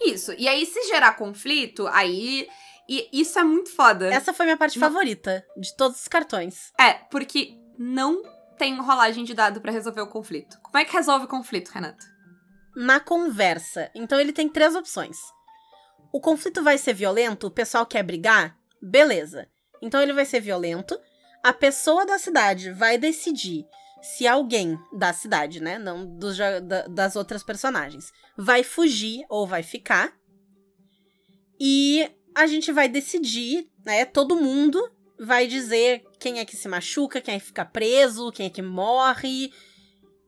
Isso. 0.00 0.32
E 0.34 0.46
aí, 0.48 0.66
se 0.66 0.82
gerar 0.88 1.12
conflito, 1.16 1.86
aí. 1.88 2.48
E 2.88 3.08
isso 3.12 3.38
é 3.38 3.44
muito 3.44 3.70
foda. 3.70 4.12
Essa 4.12 4.32
foi 4.34 4.44
minha 4.44 4.56
parte 4.56 4.78
Não. 4.78 4.86
favorita 4.86 5.44
de 5.56 5.74
todos 5.76 6.00
os 6.00 6.08
cartões. 6.08 6.72
É, 6.78 6.94
porque 6.94 7.56
não 7.78 8.22
tem 8.58 8.76
rolagem 8.78 9.24
de 9.24 9.32
dado 9.32 9.60
pra 9.60 9.72
resolver 9.72 10.00
o 10.02 10.08
conflito. 10.08 10.58
Como 10.62 10.76
é 10.76 10.84
que 10.84 10.92
resolve 10.92 11.24
o 11.24 11.28
conflito, 11.28 11.70
Renato? 11.70 12.04
Na 12.76 13.00
conversa. 13.00 13.90
Então 13.94 14.20
ele 14.20 14.32
tem 14.32 14.48
três 14.48 14.74
opções. 14.74 15.16
O 16.12 16.20
conflito 16.20 16.62
vai 16.62 16.76
ser 16.76 16.92
violento, 16.92 17.46
o 17.46 17.50
pessoal 17.50 17.86
quer 17.86 18.02
brigar? 18.02 18.58
Beleza. 18.80 19.48
Então 19.82 20.00
ele 20.00 20.12
vai 20.12 20.24
ser 20.24 20.40
violento. 20.40 20.98
A 21.42 21.52
pessoa 21.52 22.06
da 22.06 22.18
cidade 22.18 22.70
vai 22.70 22.96
decidir 22.96 23.66
se 24.00 24.26
alguém 24.26 24.78
da 24.92 25.12
cidade, 25.12 25.60
né? 25.60 25.78
Não 25.78 26.06
dos 26.06 26.38
da- 26.38 26.86
das 26.88 27.16
outras 27.16 27.42
personagens, 27.42 28.12
vai 28.36 28.62
fugir 28.62 29.24
ou 29.28 29.46
vai 29.46 29.62
ficar. 29.62 30.12
E 31.60 32.10
a 32.34 32.46
gente 32.46 32.72
vai 32.72 32.88
decidir, 32.88 33.68
né? 33.84 34.04
Todo 34.04 34.36
mundo 34.36 34.80
vai 35.18 35.46
dizer 35.46 36.04
quem 36.18 36.40
é 36.40 36.44
que 36.44 36.56
se 36.56 36.66
machuca, 36.68 37.20
quem 37.20 37.34
é 37.34 37.38
que 37.38 37.46
fica 37.46 37.64
preso, 37.64 38.32
quem 38.32 38.46
é 38.46 38.50
que 38.50 38.62
morre. 38.62 39.52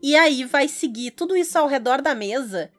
E 0.01 0.15
aí 0.17 0.45
vai 0.45 0.69
seguir 0.69 1.13
tudo 1.13 1.37
isso 1.37 1.59
ao 1.59 1.67
redor 1.67 2.03
da 2.03 2.15
mesa. 2.15 2.71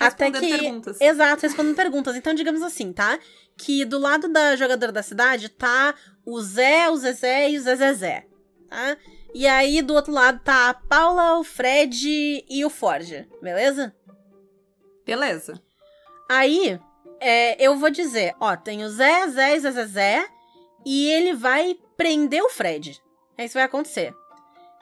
Até 0.00 0.30
que. 0.30 0.40
perguntas. 0.58 1.00
Exato, 1.00 1.42
respondendo 1.42 1.76
perguntas. 1.76 2.16
Então, 2.16 2.32
digamos 2.34 2.62
assim, 2.62 2.92
tá? 2.92 3.18
Que 3.56 3.84
do 3.84 3.98
lado 3.98 4.28
da 4.28 4.56
jogadora 4.56 4.90
da 4.92 5.02
cidade 5.02 5.48
tá 5.48 5.94
o 6.24 6.40
Zé, 6.40 6.88
o 6.88 6.96
Zezé 6.96 7.50
e 7.50 7.58
o 7.58 7.62
Zezezé. 7.62 8.26
Tá? 8.68 8.96
E 9.34 9.46
aí, 9.46 9.82
do 9.82 9.94
outro 9.94 10.12
lado, 10.12 10.40
tá 10.42 10.70
a 10.70 10.74
Paula, 10.74 11.38
o 11.38 11.44
Fred 11.44 12.44
e 12.48 12.64
o 12.64 12.70
Forja, 12.70 13.28
beleza? 13.42 13.94
Beleza. 15.04 15.60
Aí, 16.28 16.78
é, 17.20 17.62
eu 17.64 17.76
vou 17.76 17.90
dizer, 17.90 18.34
ó, 18.40 18.56
tem 18.56 18.84
o 18.84 18.88
Zé, 18.88 19.28
Zé 19.28 19.56
e 19.56 19.60
Zezé, 19.60 20.26
e 20.86 21.10
ele 21.10 21.34
vai 21.34 21.76
prender 21.96 22.42
o 22.42 22.48
Fred. 22.48 23.00
É 23.36 23.44
isso 23.44 23.52
que 23.52 23.58
vai 23.58 23.64
acontecer. 23.64 24.14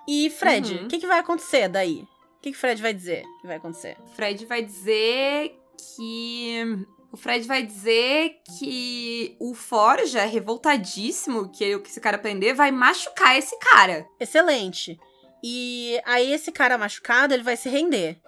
E, 0.06 0.30
Fred, 0.30 0.74
o 0.74 0.82
Uhum. 0.82 0.88
que, 0.88 0.98
que 0.98 1.06
vai 1.06 1.18
acontecer 1.18 1.68
daí? 1.68 2.06
O 2.38 2.40
que, 2.40 2.52
que 2.52 2.56
o 2.56 2.60
Fred 2.60 2.80
vai 2.80 2.94
dizer 2.94 3.24
que 3.40 3.46
vai 3.46 3.56
acontecer? 3.56 3.96
Fred 4.14 4.46
vai 4.46 4.62
dizer 4.62 5.58
que. 5.96 6.86
O 7.10 7.16
Fred 7.16 7.46
vai 7.48 7.62
dizer 7.62 8.36
que 8.58 9.34
o 9.40 9.54
Forja, 9.54 10.24
revoltadíssimo 10.24 11.50
que, 11.50 11.78
que 11.78 11.88
esse 11.88 12.00
cara 12.00 12.18
prender, 12.18 12.54
vai 12.54 12.70
machucar 12.70 13.36
esse 13.36 13.58
cara. 13.58 14.06
Excelente. 14.20 14.98
E 15.42 16.00
aí, 16.04 16.32
esse 16.32 16.52
cara 16.52 16.78
machucado, 16.78 17.32
ele 17.32 17.42
vai 17.42 17.56
se 17.56 17.68
render. 17.68 18.20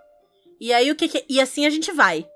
E 0.59 0.73
aí, 0.73 0.91
o 0.91 0.97
que, 0.97 1.09
que 1.09 1.25
E 1.29 1.41
assim 1.41 1.67
a 1.67 1.71
gente 1.71 1.93
vai. 1.93 2.27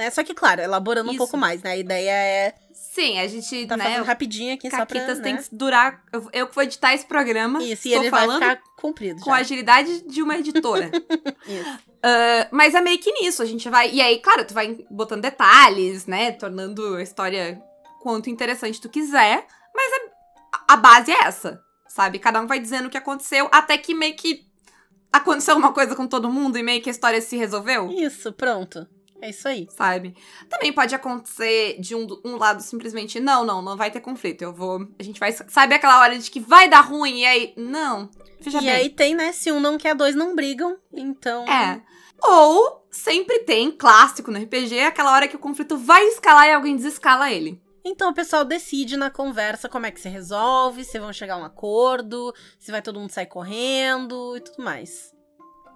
Né? 0.00 0.10
Só 0.10 0.24
que, 0.24 0.32
claro, 0.34 0.60
elaborando 0.62 1.08
um 1.08 1.12
Isso. 1.12 1.18
pouco 1.18 1.36
mais, 1.36 1.62
né? 1.62 1.72
A 1.72 1.76
ideia 1.76 2.10
é. 2.10 2.54
Sim, 2.72 3.18
a 3.18 3.26
gente, 3.28 3.66
Tá 3.66 3.76
né? 3.76 3.84
fazendo 3.84 4.04
rapidinho 4.04 4.54
aqui 4.54 4.70
só 4.70 4.78
pra. 4.78 4.86
Caquitas 4.86 5.20
tem 5.20 5.34
né? 5.34 5.42
que 5.42 5.54
durar. 5.54 6.02
Eu, 6.12 6.28
eu 6.32 6.46
que 6.48 6.54
vou 6.54 6.64
editar 6.64 6.94
esse 6.94 7.04
programa. 7.04 7.62
Isso, 7.62 7.86
e 7.86 7.92
ele 7.92 8.08
falando 8.10 8.40
vai 8.40 8.56
ficar 8.56 8.62
cumprido. 8.76 9.20
com 9.20 9.30
a 9.30 9.36
já. 9.36 9.40
agilidade 9.42 10.02
de 10.08 10.22
uma 10.22 10.36
editora. 10.38 10.90
Isso. 11.46 11.78
Ah, 12.02 12.48
mas 12.50 12.74
é 12.74 12.80
meio 12.80 12.98
que 12.98 13.12
nisso, 13.12 13.42
a 13.42 13.46
gente 13.46 13.68
vai. 13.68 13.90
E 13.92 14.00
aí, 14.00 14.18
claro, 14.20 14.44
tu 14.46 14.54
vai 14.54 14.78
botando 14.90 15.20
detalhes, 15.22 16.06
né? 16.06 16.32
Tornando 16.32 16.96
a 16.96 17.02
história 17.02 17.60
quanto 18.02 18.30
interessante 18.30 18.80
tu 18.80 18.88
quiser. 18.88 19.46
Mas 19.74 19.92
é- 19.92 20.10
a- 20.56 20.74
a 20.74 20.76
base 20.76 21.12
é 21.12 21.24
essa, 21.24 21.60
sabe? 21.86 22.18
Cada 22.18 22.40
um 22.40 22.46
vai 22.46 22.58
dizendo 22.58 22.86
o 22.86 22.90
que 22.90 22.96
aconteceu, 22.98 23.48
até 23.52 23.76
que 23.76 23.94
meio 23.94 24.16
que 24.16 24.46
aconteceu 25.12 25.56
uma 25.56 25.72
coisa 25.72 25.94
com 25.94 26.06
todo 26.06 26.30
mundo 26.30 26.56
e 26.56 26.62
meio 26.62 26.80
que 26.82 26.88
a 26.88 26.92
história 26.92 27.20
se 27.20 27.36
resolveu, 27.36 27.90
Isso, 27.92 28.32
pronto. 28.32 28.86
É 29.20 29.30
isso 29.30 29.46
aí. 29.46 29.66
sabe? 29.70 30.14
Também 30.48 30.72
pode 30.72 30.94
acontecer 30.94 31.78
de 31.80 31.94
um, 31.94 32.06
um 32.24 32.36
lado 32.36 32.62
simplesmente, 32.62 33.20
não, 33.20 33.44
não, 33.44 33.60
não 33.60 33.76
vai 33.76 33.90
ter 33.90 34.00
conflito. 34.00 34.42
Eu 34.42 34.52
vou. 34.52 34.86
A 34.98 35.02
gente 35.02 35.20
vai. 35.20 35.32
Sabe 35.32 35.74
aquela 35.74 36.00
hora 36.00 36.18
de 36.18 36.30
que 36.30 36.40
vai 36.40 36.68
dar 36.68 36.80
ruim 36.80 37.20
e 37.20 37.26
aí. 37.26 37.54
Não. 37.56 38.10
Veja 38.40 38.58
e 38.58 38.60
bem. 38.60 38.70
aí 38.70 38.88
tem, 38.90 39.14
né? 39.14 39.32
Se 39.32 39.52
um 39.52 39.60
não 39.60 39.76
quer, 39.76 39.94
dois 39.94 40.14
não 40.14 40.34
brigam. 40.34 40.78
Então. 40.92 41.44
É. 41.46 41.82
Ou 42.22 42.86
sempre 42.90 43.40
tem, 43.40 43.70
clássico 43.70 44.30
no 44.30 44.38
RPG, 44.38 44.80
aquela 44.80 45.12
hora 45.12 45.28
que 45.28 45.36
o 45.36 45.40
conflito 45.40 45.76
vai 45.76 46.04
escalar 46.08 46.48
e 46.48 46.52
alguém 46.52 46.76
desescala 46.76 47.30
ele. 47.30 47.60
Então 47.84 48.10
o 48.10 48.14
pessoal 48.14 48.44
decide 48.44 48.96
na 48.96 49.10
conversa 49.10 49.68
como 49.68 49.86
é 49.86 49.90
que 49.90 50.00
se 50.00 50.08
resolve, 50.08 50.84
se 50.84 50.98
vão 50.98 51.12
chegar 51.12 51.34
a 51.34 51.38
um 51.38 51.44
acordo, 51.44 52.34
se 52.58 52.70
vai 52.70 52.82
todo 52.82 53.00
mundo 53.00 53.10
sair 53.10 53.26
correndo 53.26 54.36
e 54.36 54.40
tudo 54.40 54.62
mais. 54.62 55.14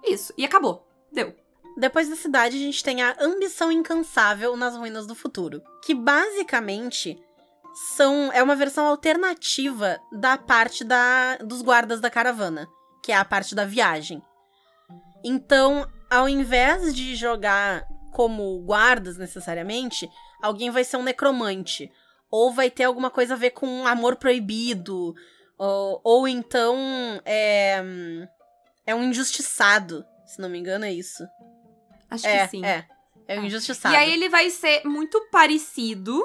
Isso. 0.03 0.31
E 0.37 0.45
acabou. 0.45 0.87
Deu. 1.11 1.33
Depois 1.77 2.07
da 2.09 2.15
cidade, 2.15 2.55
a 2.55 2.59
gente 2.59 2.83
tem 2.83 3.01
a 3.01 3.15
ambição 3.19 3.71
incansável 3.71 4.55
nas 4.55 4.77
ruínas 4.77 5.05
do 5.05 5.13
futuro, 5.13 5.61
que 5.83 5.93
basicamente 5.93 7.21
são 7.95 8.31
é 8.31 8.41
uma 8.41 8.55
versão 8.55 8.85
alternativa 8.85 9.99
da 10.11 10.37
parte 10.37 10.83
da, 10.83 11.37
dos 11.37 11.61
guardas 11.61 11.99
da 11.99 12.09
caravana, 12.09 12.67
que 13.03 13.11
é 13.11 13.15
a 13.17 13.25
parte 13.25 13.53
da 13.53 13.65
viagem. 13.65 14.23
Então, 15.23 15.85
ao 16.09 16.29
invés 16.29 16.95
de 16.95 17.15
jogar 17.15 17.85
como 18.13 18.57
guardas 18.61 19.17
necessariamente, 19.17 20.09
alguém 20.41 20.69
vai 20.69 20.85
ser 20.85 20.95
um 20.95 21.03
necromante 21.03 21.91
ou 22.31 22.53
vai 22.53 22.69
ter 22.69 22.85
alguma 22.85 23.09
coisa 23.09 23.33
a 23.33 23.37
ver 23.37 23.51
com 23.51 23.67
um 23.67 23.85
amor 23.85 24.15
proibido, 24.15 25.13
ou, 25.57 26.01
ou 26.03 26.27
então 26.27 26.77
é, 27.25 27.83
é 28.85 28.95
um 28.95 29.03
injustiçado, 29.03 30.05
se 30.25 30.39
não 30.39 30.49
me 30.49 30.57
engano 30.57 30.85
é 30.85 30.93
isso. 30.93 31.23
Acho 32.09 32.27
É, 32.27 32.43
que 32.45 32.51
sim. 32.51 32.65
é. 32.65 32.87
É 33.27 33.39
um 33.39 33.43
injustiçado. 33.45 33.93
E 33.93 33.97
aí 33.97 34.13
ele 34.13 34.29
vai 34.29 34.49
ser 34.49 34.83
muito 34.85 35.19
parecido, 35.31 36.23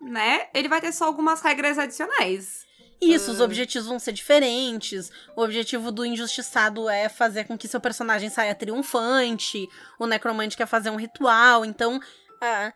né? 0.00 0.48
Ele 0.54 0.68
vai 0.68 0.80
ter 0.80 0.92
só 0.92 1.06
algumas 1.06 1.40
regras 1.40 1.76
adicionais. 1.78 2.64
Isso, 3.00 3.30
os 3.32 3.40
Ah. 3.40 3.44
objetivos 3.44 3.88
vão 3.88 3.98
ser 3.98 4.12
diferentes. 4.12 5.10
O 5.36 5.42
objetivo 5.42 5.90
do 5.92 6.04
injustiçado 6.04 6.88
é 6.88 7.08
fazer 7.08 7.44
com 7.44 7.56
que 7.58 7.68
seu 7.68 7.80
personagem 7.80 8.28
saia 8.28 8.54
triunfante. 8.54 9.68
O 9.98 10.06
necromante 10.06 10.56
quer 10.56 10.66
fazer 10.66 10.90
um 10.90 10.96
ritual. 10.96 11.64
Então, 11.64 12.00
a, 12.40 12.72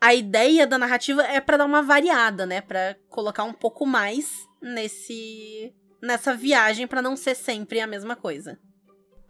a 0.00 0.14
ideia 0.14 0.66
da 0.66 0.78
narrativa 0.78 1.22
é 1.22 1.40
pra 1.40 1.56
dar 1.58 1.64
uma 1.66 1.82
variada, 1.82 2.44
né? 2.46 2.60
Pra 2.62 2.96
colocar 3.10 3.44
um 3.44 3.52
pouco 3.52 3.84
mais 3.86 4.30
nesse 4.62 5.74
nessa 6.00 6.32
viagem 6.34 6.86
pra 6.86 7.02
não 7.02 7.16
ser 7.16 7.34
sempre 7.34 7.80
a 7.80 7.86
mesma 7.86 8.14
coisa. 8.14 8.58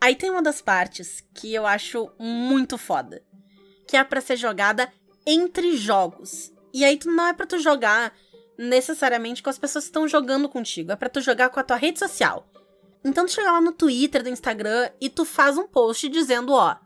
Aí 0.00 0.14
tem 0.14 0.30
uma 0.30 0.42
das 0.42 0.61
partes 0.62 1.24
que 1.34 1.52
eu 1.52 1.66
acho 1.66 2.11
muito 2.18 2.78
foda, 2.78 3.22
que 3.87 3.96
é 3.96 4.04
pra 4.04 4.20
ser 4.20 4.37
jogada 4.37 4.92
entre 5.26 5.76
jogos. 5.76 6.52
E 6.72 6.84
aí 6.84 6.96
tu 6.96 7.11
não 7.11 7.26
é 7.26 7.32
pra 7.32 7.46
tu 7.46 7.58
jogar 7.58 8.14
necessariamente 8.56 9.42
com 9.42 9.50
as 9.50 9.58
pessoas 9.58 9.84
que 9.84 9.88
estão 9.88 10.06
jogando 10.06 10.48
contigo, 10.48 10.92
é 10.92 10.96
pra 10.96 11.08
tu 11.08 11.20
jogar 11.20 11.50
com 11.50 11.61
a 11.61 11.64
tua 11.64 11.76
rede 11.76 11.98
social. 11.98 12.48
Então 13.04 13.26
tu 13.26 13.32
chega 13.32 13.52
lá 13.52 13.61
no 13.61 13.72
Twitter, 13.72 14.22
no 14.22 14.28
Instagram 14.28 14.90
e 15.00 15.08
tu 15.08 15.24
faz 15.24 15.56
um 15.56 15.66
post 15.66 16.08
dizendo, 16.08 16.52
ó, 16.52 16.76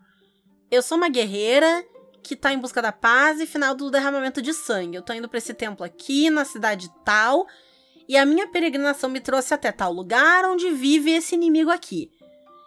eu 0.70 0.82
sou 0.82 0.96
uma 0.96 1.08
guerreira 1.08 1.84
que 2.22 2.36
tá 2.36 2.52
em 2.52 2.58
busca 2.58 2.80
da 2.80 2.92
paz 2.92 3.40
e 3.40 3.46
final 3.46 3.74
do 3.74 3.90
derramamento 3.90 4.40
de 4.40 4.54
sangue. 4.54 4.96
Eu 4.96 5.02
tô 5.02 5.12
indo 5.12 5.28
pra 5.28 5.38
esse 5.38 5.52
templo 5.52 5.84
aqui, 5.84 6.30
na 6.30 6.44
cidade 6.44 6.88
tal, 7.04 7.46
E 8.08 8.16
a 8.16 8.26
minha 8.26 8.46
peregrinação 8.48 9.08
me 9.08 9.20
trouxe 9.20 9.54
até 9.54 9.70
tal 9.72 9.92
lugar 9.92 10.44
onde 10.44 10.70
vive 10.70 11.12
esse 11.12 11.34
inimigo 11.34 11.70
aqui. 11.70 12.10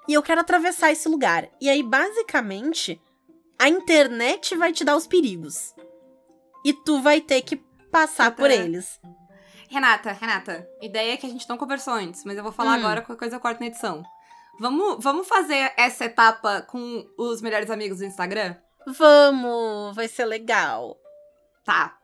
E 0.08 0.14
eu 0.14 0.22
quero 0.24 0.42
atravessar 0.42 0.92
esse 0.92 1.08
lugar. 1.10 1.48
E 1.60 1.70
aí, 1.70 1.82
basicamente, 1.82 3.02
a 3.58 3.68
internet 3.70 4.56
vai 4.56 4.72
te 4.72 4.84
dar 4.84 4.96
os 4.96 5.08
perigos. 5.08 5.74
E 6.64 6.74
tu 6.74 7.02
vai 7.02 7.22
ter 7.22 7.42
que 7.42 7.58
passar 7.92 8.32
por 8.36 8.50
Tá. 8.50 8.56
eles. 8.56 9.00
Renata, 9.70 10.12
Renata, 10.12 10.68
ideia 10.82 11.18
que 11.18 11.26
a 11.26 11.30
gente 11.30 11.48
não 11.50 11.58
conversou 11.58 11.94
antes, 11.94 12.24
mas 12.24 12.38
eu 12.38 12.44
vou 12.44 12.52
falar 12.52 12.72
Hum. 12.72 12.80
agora 12.80 13.02
com 13.02 13.14
a 13.14 13.18
coisa 13.18 13.36
eu 13.36 13.40
corto 13.40 13.60
na 13.60 13.68
edição. 13.68 14.04
Vamos, 14.60 15.04
vamos 15.04 15.28
fazer 15.28 15.74
essa 15.76 16.06
etapa 16.06 16.62
com 16.62 17.06
os 17.18 17.42
melhores 17.42 17.70
amigos 17.70 17.98
do 18.00 18.06
Instagram? 18.06 18.56
Vamos, 18.88 19.96
vai 19.96 20.08
ser 20.08 20.26
legal. 20.26 20.96
Tá. 21.64 21.98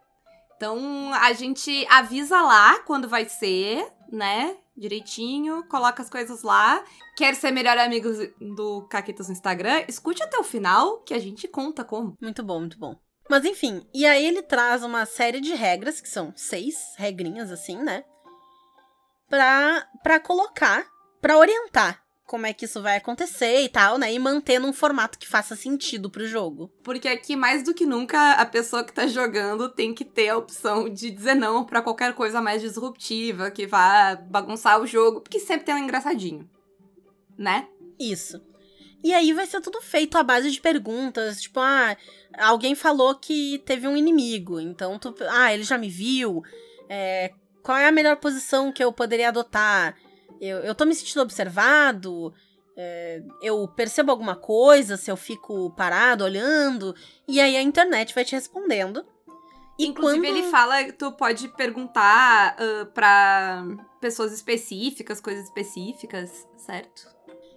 Então 0.57 1.13
a 1.13 1.31
gente 1.33 1.85
avisa 1.89 2.41
lá 2.41 2.79
quando 2.79 3.07
vai 3.07 3.25
ser, 3.25 3.87
né? 4.11 4.57
Direitinho, 4.75 5.63
coloca 5.67 6.01
as 6.01 6.09
coisas 6.09 6.43
lá. 6.43 6.83
Quer 7.15 7.35
ser 7.35 7.51
melhor 7.51 7.77
amigo 7.77 8.09
do 8.55 8.87
Caquitas 8.87 9.27
no 9.27 9.33
Instagram? 9.33 9.83
Escute 9.87 10.23
até 10.23 10.37
o 10.37 10.43
final 10.43 11.01
que 11.03 11.13
a 11.13 11.19
gente 11.19 11.47
conta 11.47 11.83
como. 11.83 12.15
Muito 12.21 12.43
bom, 12.43 12.59
muito 12.59 12.79
bom. 12.79 12.95
Mas 13.29 13.45
enfim, 13.45 13.87
e 13.93 14.05
aí 14.05 14.25
ele 14.25 14.41
traz 14.41 14.83
uma 14.83 15.05
série 15.05 15.39
de 15.39 15.53
regras, 15.53 16.01
que 16.01 16.09
são 16.09 16.33
seis 16.35 16.75
regrinhas 16.97 17.51
assim, 17.51 17.77
né? 17.77 18.03
Pra, 19.29 19.87
pra 20.03 20.19
colocar, 20.19 20.85
pra 21.21 21.37
orientar 21.37 22.03
como 22.25 22.45
é 22.45 22.53
que 22.53 22.65
isso 22.65 22.81
vai 22.81 22.97
acontecer 22.97 23.61
e 23.61 23.69
tal, 23.69 23.97
né? 23.97 24.13
E 24.13 24.19
manter 24.19 24.59
num 24.59 24.71
formato 24.71 25.19
que 25.19 25.27
faça 25.27 25.55
sentido 25.55 26.09
pro 26.09 26.25
jogo. 26.25 26.71
Porque 26.83 27.07
aqui, 27.07 27.35
mais 27.35 27.63
do 27.63 27.73
que 27.73 27.85
nunca, 27.85 28.33
a 28.33 28.45
pessoa 28.45 28.83
que 28.83 28.93
tá 28.93 29.05
jogando 29.07 29.69
tem 29.69 29.93
que 29.93 30.05
ter 30.05 30.29
a 30.29 30.37
opção 30.37 30.87
de 30.87 31.11
dizer 31.11 31.35
não 31.35 31.65
pra 31.65 31.81
qualquer 31.81 32.13
coisa 32.13 32.41
mais 32.41 32.61
disruptiva, 32.61 33.51
que 33.51 33.67
vá 33.67 34.15
bagunçar 34.15 34.81
o 34.81 34.87
jogo, 34.87 35.21
porque 35.21 35.39
sempre 35.39 35.65
tem 35.65 35.75
um 35.75 35.79
engraçadinho. 35.79 36.49
Né? 37.37 37.67
Isso. 37.99 38.41
E 39.03 39.13
aí 39.13 39.33
vai 39.33 39.47
ser 39.47 39.61
tudo 39.61 39.81
feito 39.81 40.17
à 40.17 40.23
base 40.23 40.51
de 40.51 40.61
perguntas, 40.61 41.41
tipo, 41.41 41.59
ah, 41.59 41.97
alguém 42.37 42.75
falou 42.75 43.15
que 43.15 43.61
teve 43.65 43.87
um 43.87 43.97
inimigo, 43.97 44.59
então 44.59 44.99
tu, 44.99 45.13
ah, 45.27 45.51
ele 45.51 45.63
já 45.63 45.75
me 45.75 45.89
viu, 45.89 46.43
é, 46.87 47.31
qual 47.63 47.77
é 47.77 47.87
a 47.87 47.91
melhor 47.91 48.17
posição 48.17 48.71
que 48.71 48.83
eu 48.83 48.93
poderia 48.93 49.29
adotar? 49.29 49.97
Eu, 50.41 50.57
eu 50.59 50.73
tô 50.73 50.85
me 50.85 50.95
sentindo 50.95 51.21
observado? 51.21 52.33
É, 52.75 53.21
eu 53.43 53.67
percebo 53.67 54.09
alguma 54.09 54.35
coisa 54.35 54.97
se 54.97 55.11
eu 55.11 55.15
fico 55.15 55.69
parado 55.71 56.23
olhando? 56.23 56.95
E 57.27 57.39
aí 57.39 57.55
a 57.55 57.61
internet 57.61 58.15
vai 58.15 58.25
te 58.25 58.33
respondendo. 58.33 59.05
E 59.77 59.85
Inclusive, 59.85 60.27
quando... 60.27 60.37
ele 60.37 60.49
fala 60.49 60.83
que 60.83 60.93
tu 60.93 61.11
pode 61.11 61.47
perguntar 61.49 62.55
ah, 62.57 62.85
pra 62.93 63.63
pessoas 63.99 64.33
específicas, 64.33 65.21
coisas 65.21 65.45
específicas, 65.45 66.47
certo? 66.57 67.07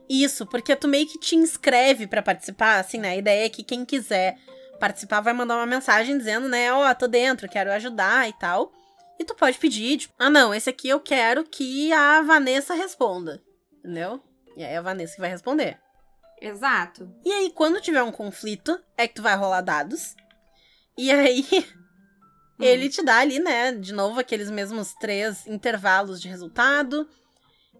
Isso, 0.09 0.47
porque 0.47 0.77
tu 0.77 0.87
meio 0.87 1.07
que 1.07 1.19
te 1.19 1.35
inscreve 1.35 2.07
pra 2.07 2.23
participar, 2.23 2.79
assim, 2.79 2.99
né? 2.99 3.11
A 3.11 3.17
ideia 3.17 3.47
é 3.47 3.49
que 3.49 3.63
quem 3.63 3.85
quiser 3.85 4.37
participar 4.79 5.21
vai 5.21 5.33
mandar 5.33 5.57
uma 5.57 5.67
mensagem 5.67 6.19
dizendo, 6.19 6.49
né, 6.49 6.73
ó, 6.73 6.93
tô 6.95 7.07
dentro, 7.07 7.49
quero 7.49 7.73
ajudar 7.73 8.29
e 8.29 8.33
tal. 8.35 8.71
E 9.19 9.25
tu 9.25 9.35
pode 9.35 9.59
pedir, 9.59 9.99
tipo, 9.99 10.15
ah, 10.19 10.31
não, 10.31 10.55
esse 10.55 10.69
aqui 10.69 10.89
eu 10.89 11.01
quero 11.01 11.45
que 11.45 11.93
a 11.93 12.21
Vanessa 12.23 12.75
responda, 12.75 13.43
entendeu? 13.79 14.21
E 14.57 14.65
aí 14.65 14.73
é 14.73 14.77
a 14.77 14.83
Vanessa 14.83 15.15
que 15.15 15.21
vai 15.21 15.31
responder. 15.31 15.79
Exato. 16.41 17.11
E 17.25 17.33
aí, 17.33 17.51
quando 17.51 17.81
tiver 17.81 18.03
um 18.03 18.13
conflito, 18.13 18.79
é 18.97 19.07
que 19.07 19.15
tu 19.15 19.23
vai 19.23 19.37
rolar 19.37 19.61
dados. 19.61 20.15
E 20.97 21.11
aí, 21.11 21.47
ele 22.61 22.89
te 22.89 23.03
dá 23.03 23.19
ali, 23.19 23.39
né, 23.39 23.73
de 23.73 23.93
novo, 23.93 24.21
aqueles 24.21 24.51
mesmos 24.51 24.95
três 24.95 25.47
intervalos 25.47 26.21
de 26.21 26.29
resultado. 26.29 27.09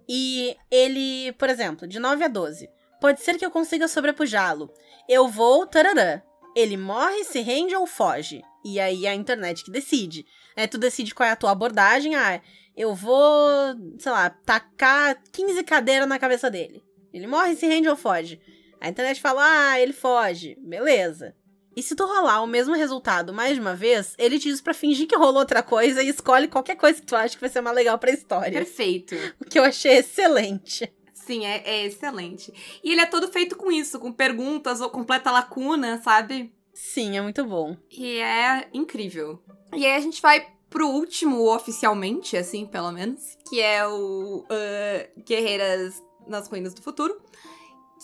E 0.09 0.57
ele, 0.71 1.33
por 1.33 1.49
exemplo, 1.49 1.87
de 1.87 1.99
9 1.99 2.25
a 2.25 2.29
12. 2.29 2.69
Pode 3.01 3.21
ser 3.21 3.37
que 3.37 3.45
eu 3.45 3.51
consiga 3.51 3.89
sobrepujá-lo. 3.89 4.73
Eu 5.09 5.29
vou, 5.29 5.67
tararã. 5.67 6.23
Ele 6.57 6.77
morre, 6.77 7.25
se 7.25 7.41
rende 7.41 7.75
ou 7.75 7.87
foge. 7.87 8.43
E 8.65 8.81
aí 8.81 9.05
é 9.05 9.11
a 9.11 9.15
internet 9.15 9.63
que 9.63 9.71
decide. 9.71 10.27
É, 10.57 10.67
tu 10.67 10.79
decide 10.79 11.15
qual 11.15 11.29
é 11.29 11.33
a 11.33 11.37
tua 11.37 11.51
abordagem. 11.51 12.15
Ah, 12.15 12.41
eu 12.77 12.95
vou, 12.95 13.21
sei 13.99 14.11
lá, 14.11 14.31
tacar 14.31 15.23
15 15.31 15.63
cadeiras 15.65 16.09
na 16.09 16.19
cabeça 16.19 16.51
dele. 16.51 16.83
Ele 17.13 17.27
morre, 17.27 17.55
se 17.55 17.67
rende 17.67 17.89
ou 17.89 17.97
foge. 17.97 18.41
A 18.81 18.89
internet 18.89 19.21
fala, 19.21 19.43
ah, 19.45 19.81
ele 19.81 19.93
foge. 19.93 20.57
Beleza. 20.61 21.35
E 21.77 21.83
se 21.83 21.95
tu 21.95 22.07
rolar 22.07 22.43
o 22.43 22.47
mesmo 22.47 22.75
resultado 22.75 23.33
mais 23.33 23.55
de 23.55 23.61
uma 23.61 23.75
vez, 23.75 24.15
ele 24.17 24.39
te 24.39 24.49
diz 24.49 24.61
pra 24.61 24.73
fingir 24.73 25.07
que 25.07 25.17
rolou 25.17 25.39
outra 25.39 25.63
coisa 25.63 26.03
e 26.03 26.09
escolhe 26.09 26.49
qualquer 26.49 26.77
coisa 26.77 27.01
que 27.01 27.07
tu 27.07 27.17
acha 27.17 27.35
que 27.35 27.41
vai 27.41 27.51
ser 27.51 27.61
mais 27.61 27.75
legal 27.75 27.99
pra 27.99 28.13
história. 28.13 28.53
Perfeito. 28.53 29.15
O 29.41 29.45
que 29.45 29.59
eu 29.59 29.65
achei 29.65 29.99
excelente. 29.99 30.91
Sim, 31.13 31.45
é, 31.45 31.63
é 31.65 31.87
excelente. 31.87 32.53
E 32.83 32.93
ele 32.93 33.01
é 33.01 33.07
todo 33.07 33.29
feito 33.29 33.57
com 33.57 33.73
isso, 33.73 33.99
com 33.99 34.13
perguntas 34.13 34.81
ou 34.81 34.91
completa 34.91 35.31
lacuna, 35.31 36.01
sabe? 36.03 36.53
Sim, 36.75 37.17
é 37.17 37.23
muito 37.23 37.45
bom. 37.45 37.77
E 37.91 38.19
é 38.19 38.69
incrível. 38.75 39.41
E 39.73 39.87
aí 39.87 39.95
a 39.95 40.01
gente 40.01 40.21
vai 40.21 40.47
pro 40.69 40.89
último, 40.89 41.49
oficialmente, 41.55 42.37
assim, 42.37 42.67
pelo 42.67 42.91
menos, 42.91 43.39
que 43.49 43.61
é 43.61 43.87
o 43.87 44.45
ah, 44.51 45.07
Guerreiras 45.25 46.03
nas 46.27 46.49
Ruínas 46.49 46.75
do 46.75 46.83
Futuro, 46.83 47.17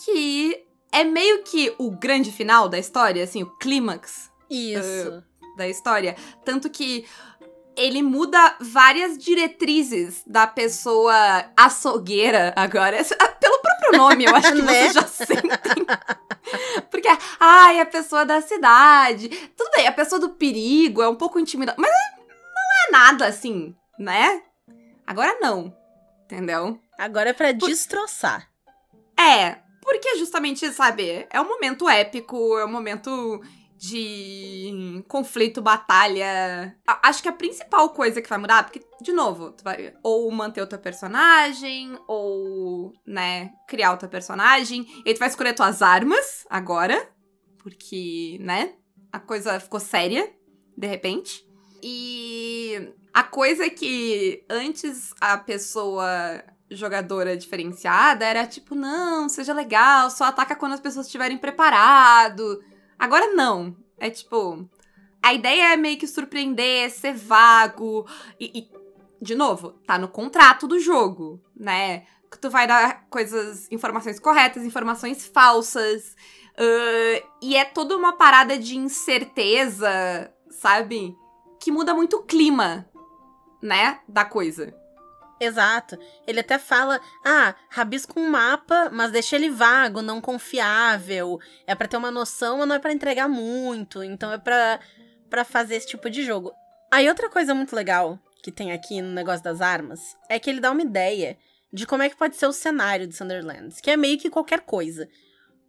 que 0.05 0.65
é 0.93 1.03
meio 1.03 1.43
que 1.43 1.75
o 1.79 1.91
grande 1.91 2.31
final 2.31 2.69
da 2.69 2.79
história, 2.79 3.25
assim, 3.25 3.43
o 3.43 3.51
clímax 3.59 4.31
Isso. 4.49 5.23
da 5.57 5.69
história. 5.69 6.15
Tanto 6.45 6.71
que 6.71 7.05
ele 7.77 8.03
muda 8.03 8.57
várias 8.61 9.17
diretrizes 9.17 10.23
da 10.27 10.47
pessoa 10.47 11.15
açougueira 11.57 12.53
agora. 12.57 12.99
Próprio 13.91 13.99
nome, 13.99 14.25
eu 14.25 14.35
acho 14.37 14.53
que 14.53 14.63
Né? 14.63 14.73
vocês 14.73 14.93
já 14.95 15.07
sentem. 15.07 15.87
Porque, 16.91 17.09
ai, 17.39 17.81
a 17.81 17.87
pessoa 17.87 18.25
da 18.25 18.41
cidade. 18.41 19.29
Tudo 19.57 19.71
bem, 19.77 19.87
a 19.87 19.93
pessoa 19.93 20.21
do 20.21 20.31
perigo 20.31 21.03
é 21.03 21.09
um 21.09 21.15
pouco 21.17 21.39
intimidada. 21.39 21.81
Mas 21.81 21.91
não 21.91 22.89
é 22.89 22.91
nada 22.93 23.27
assim, 23.27 23.75
né? 23.99 24.43
Agora 25.07 25.39
não. 25.41 25.75
Entendeu? 26.25 26.79
Agora 26.99 27.31
é 27.31 27.33
pra 27.33 27.53
destroçar. 27.53 28.49
É, 29.19 29.59
porque 29.83 30.17
justamente, 30.19 30.71
sabe, 30.73 31.27
é 31.29 31.41
um 31.41 31.49
momento 31.49 31.89
épico, 31.89 32.57
é 32.59 32.65
um 32.65 32.71
momento 32.71 33.43
de 33.81 35.03
conflito, 35.09 35.63
batalha. 35.63 36.77
Acho 37.03 37.23
que 37.23 37.29
a 37.31 37.33
principal 37.33 37.89
coisa 37.89 38.21
que 38.21 38.29
vai 38.29 38.37
mudar, 38.37 38.65
porque, 38.65 38.85
de 39.01 39.11
novo, 39.11 39.53
tu 39.53 39.65
vai 39.65 39.95
ou 40.03 40.31
manter 40.31 40.67
teu 40.67 40.79
personagem, 40.79 41.99
ou, 42.07 42.93
né, 43.07 43.51
criar 43.67 43.97
teu 43.97 44.09
personagem. 44.09 44.87
E 45.07 45.15
tu 45.15 45.19
vai 45.19 45.29
escolher 45.29 45.55
tuas 45.55 45.81
armas 45.81 46.45
agora, 46.51 47.11
porque, 47.63 48.37
né, 48.43 48.75
a 49.11 49.19
coisa 49.19 49.59
ficou 49.59 49.81
séria, 49.81 50.31
de 50.77 50.87
repente. 50.87 51.43
E 51.83 52.93
a 53.15 53.23
coisa 53.23 53.71
que 53.71 54.45
antes 54.51 55.15
a 55.19 55.39
pessoa 55.39 56.45
jogadora 56.71 57.35
diferenciada 57.35 58.27
era 58.27 58.47
tipo, 58.47 58.75
não, 58.75 59.27
seja 59.27 59.55
legal, 59.55 60.11
só 60.11 60.25
ataca 60.25 60.55
quando 60.55 60.75
as 60.75 60.81
pessoas 60.81 61.07
estiverem 61.07 61.39
preparado. 61.39 62.61
Agora 63.01 63.29
não. 63.29 63.75
É 63.99 64.11
tipo, 64.11 64.69
a 65.23 65.33
ideia 65.33 65.73
é 65.73 65.77
meio 65.77 65.99
que 65.99 66.07
surpreender, 66.07 66.91
ser 66.91 67.15
vago 67.15 68.07
e, 68.39 68.61
e, 68.61 68.71
de 69.21 69.35
novo, 69.35 69.71
tá 69.87 69.99
no 69.99 70.07
contrato 70.07 70.69
do 70.69 70.79
jogo, 70.79 71.43
né? 71.57 72.05
Que 72.31 72.39
tu 72.39 72.51
vai 72.51 72.67
dar 72.67 73.07
coisas, 73.09 73.67
informações 73.73 74.21
corretas, 74.21 74.65
informações 74.65 75.27
falsas. 75.27 76.15
ãh, 76.59 77.23
e 77.41 77.57
é 77.57 77.65
toda 77.65 77.97
uma 77.97 78.13
parada 78.13 78.59
de 78.59 78.77
incerteza, 78.77 80.31
sabe? 80.51 81.17
Que 81.59 81.73
muda 81.73 81.95
muito 81.95 82.19
o 82.19 82.23
clima, 82.23 82.87
né? 83.63 84.01
Da 84.07 84.27
coisa. 84.27 84.79
Exato. 85.41 85.99
Ele 86.27 86.41
até 86.41 86.59
fala: 86.59 87.01
ah, 87.25 87.55
rabisca 87.71 88.19
um 88.21 88.29
mapa, 88.29 88.91
mas 88.93 89.11
deixa 89.11 89.37
ele 89.37 89.49
vago, 89.49 90.03
não 90.03 90.21
confiável. 90.21 91.39
É 91.67 91.75
pra 91.75 91.89
ter 91.89 91.97
uma 91.97 92.11
noção, 92.11 92.59
mas 92.59 92.69
não 92.69 92.75
é 92.77 92.79
pra 92.79 92.93
entregar 92.93 93.29
muito. 93.29 94.03
Então 94.05 94.31
é 94.33 94.39
pra, 94.39 94.79
pra 95.31 95.45
fazer 95.45 95.77
esse 95.77 95.87
tipo 95.89 96.11
de 96.11 96.23
jogo. 96.25 96.53
Aí 96.93 97.09
outra 97.09 97.31
coisa 97.31 97.55
muito 97.55 97.75
legal 97.75 98.19
que 98.43 98.53
tem 98.53 98.73
aqui 98.73 99.01
no 99.01 99.11
negócio 99.13 99.43
das 99.45 99.61
armas 99.61 100.01
é 100.29 100.39
que 100.39 100.49
ele 100.51 100.61
dá 100.61 100.71
uma 100.71 100.83
ideia 100.83 101.37
de 101.73 101.87
como 101.87 102.03
é 102.03 102.09
que 102.11 102.17
pode 102.17 102.37
ser 102.37 102.47
o 102.47 102.53
cenário 102.53 103.07
de 103.07 103.15
Sunderlands, 103.17 103.81
que 103.81 103.91
é 103.91 103.97
meio 103.97 104.19
que 104.19 104.29
qualquer 104.31 104.61
coisa. 104.61 105.09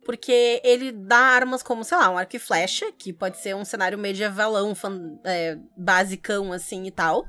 Porque 0.03 0.59
ele 0.63 0.91
dá 0.91 1.17
armas 1.17 1.61
como, 1.61 1.84
sei 1.84 1.95
lá, 1.97 2.09
um 2.09 2.17
arco 2.17 2.36
e 2.36 2.39
flecha, 2.39 2.91
que 2.97 3.13
pode 3.13 3.38
ser 3.38 3.55
um 3.55 3.63
cenário 3.63 3.99
medievalão, 3.99 4.74
fan- 4.74 5.19
é, 5.24 5.57
basicão 5.78 6.51
assim 6.51 6.88
e 6.88 6.91
tal 6.91 7.24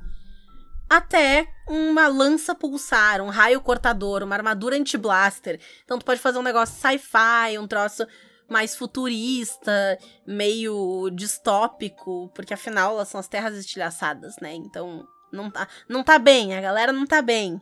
até 0.96 1.48
uma 1.68 2.06
lança 2.06 2.54
pulsar, 2.54 3.20
um 3.20 3.28
raio 3.30 3.60
cortador, 3.60 4.22
uma 4.22 4.34
armadura 4.34 4.76
anti-blaster. 4.76 5.60
Então 5.84 5.98
tu 5.98 6.04
pode 6.04 6.20
fazer 6.20 6.38
um 6.38 6.42
negócio 6.42 6.74
sci-fi, 6.76 7.58
um 7.58 7.66
troço 7.66 8.06
mais 8.48 8.76
futurista, 8.76 9.98
meio 10.26 11.08
distópico, 11.10 12.30
porque 12.34 12.52
afinal 12.52 12.92
elas 12.92 13.08
são 13.08 13.18
as 13.18 13.28
terras 13.28 13.56
estilhaçadas, 13.56 14.36
né? 14.40 14.54
Então 14.54 15.06
Não 15.32 15.50
tá, 15.50 15.66
não 15.88 16.04
tá 16.04 16.18
bem, 16.18 16.54
a 16.54 16.60
galera 16.60 16.92
não 16.92 17.06
tá 17.06 17.22
bem. 17.22 17.60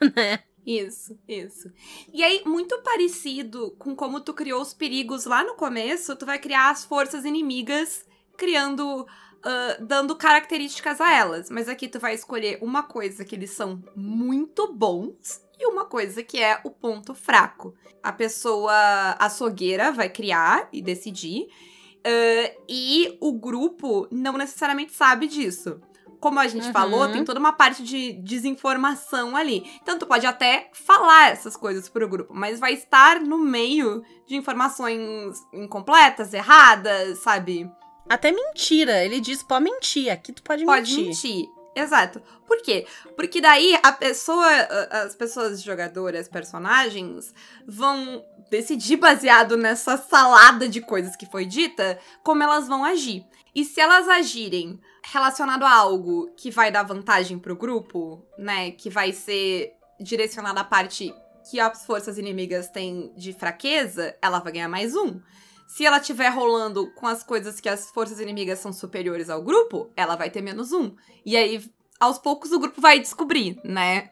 né? 0.14 0.44
Isso, 0.64 1.16
isso. 1.28 1.70
E 2.12 2.24
aí, 2.24 2.42
muito 2.44 2.80
parecido 2.82 3.76
com 3.78 3.94
como 3.94 4.20
tu 4.20 4.34
criou 4.34 4.60
os 4.60 4.74
perigos 4.74 5.24
lá 5.24 5.44
no 5.44 5.54
começo, 5.54 6.16
tu 6.16 6.26
vai 6.26 6.40
criar 6.40 6.70
as 6.70 6.84
forças 6.84 7.24
inimigas, 7.24 8.04
criando, 8.36 9.06
uh, 9.46 9.84
dando 9.84 10.16
características 10.16 11.00
a 11.00 11.12
elas. 11.12 11.48
Mas 11.48 11.68
aqui 11.68 11.88
tu 11.88 12.00
vai 12.00 12.14
escolher 12.14 12.58
uma 12.60 12.82
coisa 12.82 13.24
que 13.24 13.34
eles 13.34 13.50
são 13.50 13.82
muito 13.94 14.72
bons 14.72 15.40
e 15.58 15.66
uma 15.66 15.84
coisa 15.84 16.22
que 16.22 16.42
é 16.42 16.60
o 16.64 16.70
ponto 16.70 17.14
fraco. 17.14 17.74
A 18.02 18.12
pessoa 18.12 19.16
açougueira 19.18 19.92
vai 19.92 20.08
criar 20.08 20.68
e 20.72 20.82
decidir, 20.82 21.44
uh, 21.44 22.62
e 22.68 23.16
o 23.20 23.32
grupo 23.32 24.06
não 24.10 24.34
necessariamente 24.34 24.92
sabe 24.92 25.26
disso 25.26 25.80
como 26.20 26.40
a 26.40 26.48
gente 26.48 26.66
uhum. 26.66 26.72
falou, 26.72 27.08
tem 27.12 27.24
toda 27.24 27.38
uma 27.38 27.52
parte 27.52 27.82
de 27.82 28.14
desinformação 28.14 29.36
ali. 29.36 29.70
Então, 29.82 29.98
tu 29.98 30.06
pode 30.06 30.26
até 30.26 30.70
falar 30.72 31.30
essas 31.30 31.56
coisas 31.56 31.88
pro 31.88 32.08
grupo, 32.08 32.34
mas 32.34 32.58
vai 32.58 32.72
estar 32.72 33.20
no 33.20 33.38
meio 33.38 34.02
de 34.26 34.34
informações 34.34 35.40
incompletas, 35.52 36.32
erradas, 36.34 37.18
sabe? 37.18 37.70
Até 38.08 38.32
mentira. 38.32 39.04
Ele 39.04 39.20
diz, 39.20 39.42
pode 39.42 39.64
mentir. 39.64 40.10
Aqui 40.10 40.32
tu 40.32 40.42
pode, 40.42 40.64
pode 40.64 40.94
mentir. 40.94 40.96
Pode 40.96 41.08
mentir. 41.08 41.56
Exato. 41.76 42.22
Por 42.46 42.62
quê? 42.62 42.86
Porque 43.14 43.38
daí 43.38 43.78
a 43.82 43.92
pessoa, 43.92 44.48
as 44.90 45.14
pessoas 45.14 45.62
jogadoras, 45.62 46.26
personagens, 46.26 47.34
vão 47.66 48.24
decidir 48.50 48.96
baseado 48.96 49.58
nessa 49.58 49.98
salada 49.98 50.68
de 50.68 50.80
coisas 50.80 51.14
que 51.14 51.26
foi 51.26 51.44
dita, 51.44 51.98
como 52.22 52.42
elas 52.42 52.66
vão 52.66 52.82
agir. 52.82 53.26
E 53.54 53.62
se 53.62 53.78
elas 53.78 54.08
agirem 54.08 54.80
relacionado 55.04 55.64
a 55.64 55.72
algo 55.72 56.30
que 56.36 56.50
vai 56.50 56.70
dar 56.70 56.82
vantagem 56.82 57.38
pro 57.38 57.56
grupo, 57.56 58.24
né, 58.38 58.70
que 58.70 58.88
vai 58.88 59.12
ser 59.12 59.72
direcionado 60.00 60.58
à 60.58 60.64
parte 60.64 61.14
que 61.50 61.60
as 61.60 61.84
forças 61.84 62.18
inimigas 62.18 62.68
têm 62.68 63.12
de 63.16 63.32
fraqueza, 63.32 64.16
ela 64.20 64.40
vai 64.40 64.52
ganhar 64.52 64.68
mais 64.68 64.94
um. 64.96 65.20
Se 65.66 65.84
ela 65.84 65.98
estiver 65.98 66.28
rolando 66.28 66.90
com 66.92 67.06
as 67.06 67.22
coisas 67.22 67.60
que 67.60 67.68
as 67.68 67.90
forças 67.90 68.20
inimigas 68.20 68.58
são 68.58 68.72
superiores 68.72 69.28
ao 69.28 69.42
grupo, 69.42 69.90
ela 69.96 70.16
vai 70.16 70.30
ter 70.30 70.40
menos 70.40 70.72
um. 70.72 70.94
E 71.24 71.36
aí, 71.36 71.62
aos 71.98 72.18
poucos, 72.18 72.52
o 72.52 72.58
grupo 72.58 72.80
vai 72.80 73.00
descobrir, 73.00 73.60
né? 73.64 74.10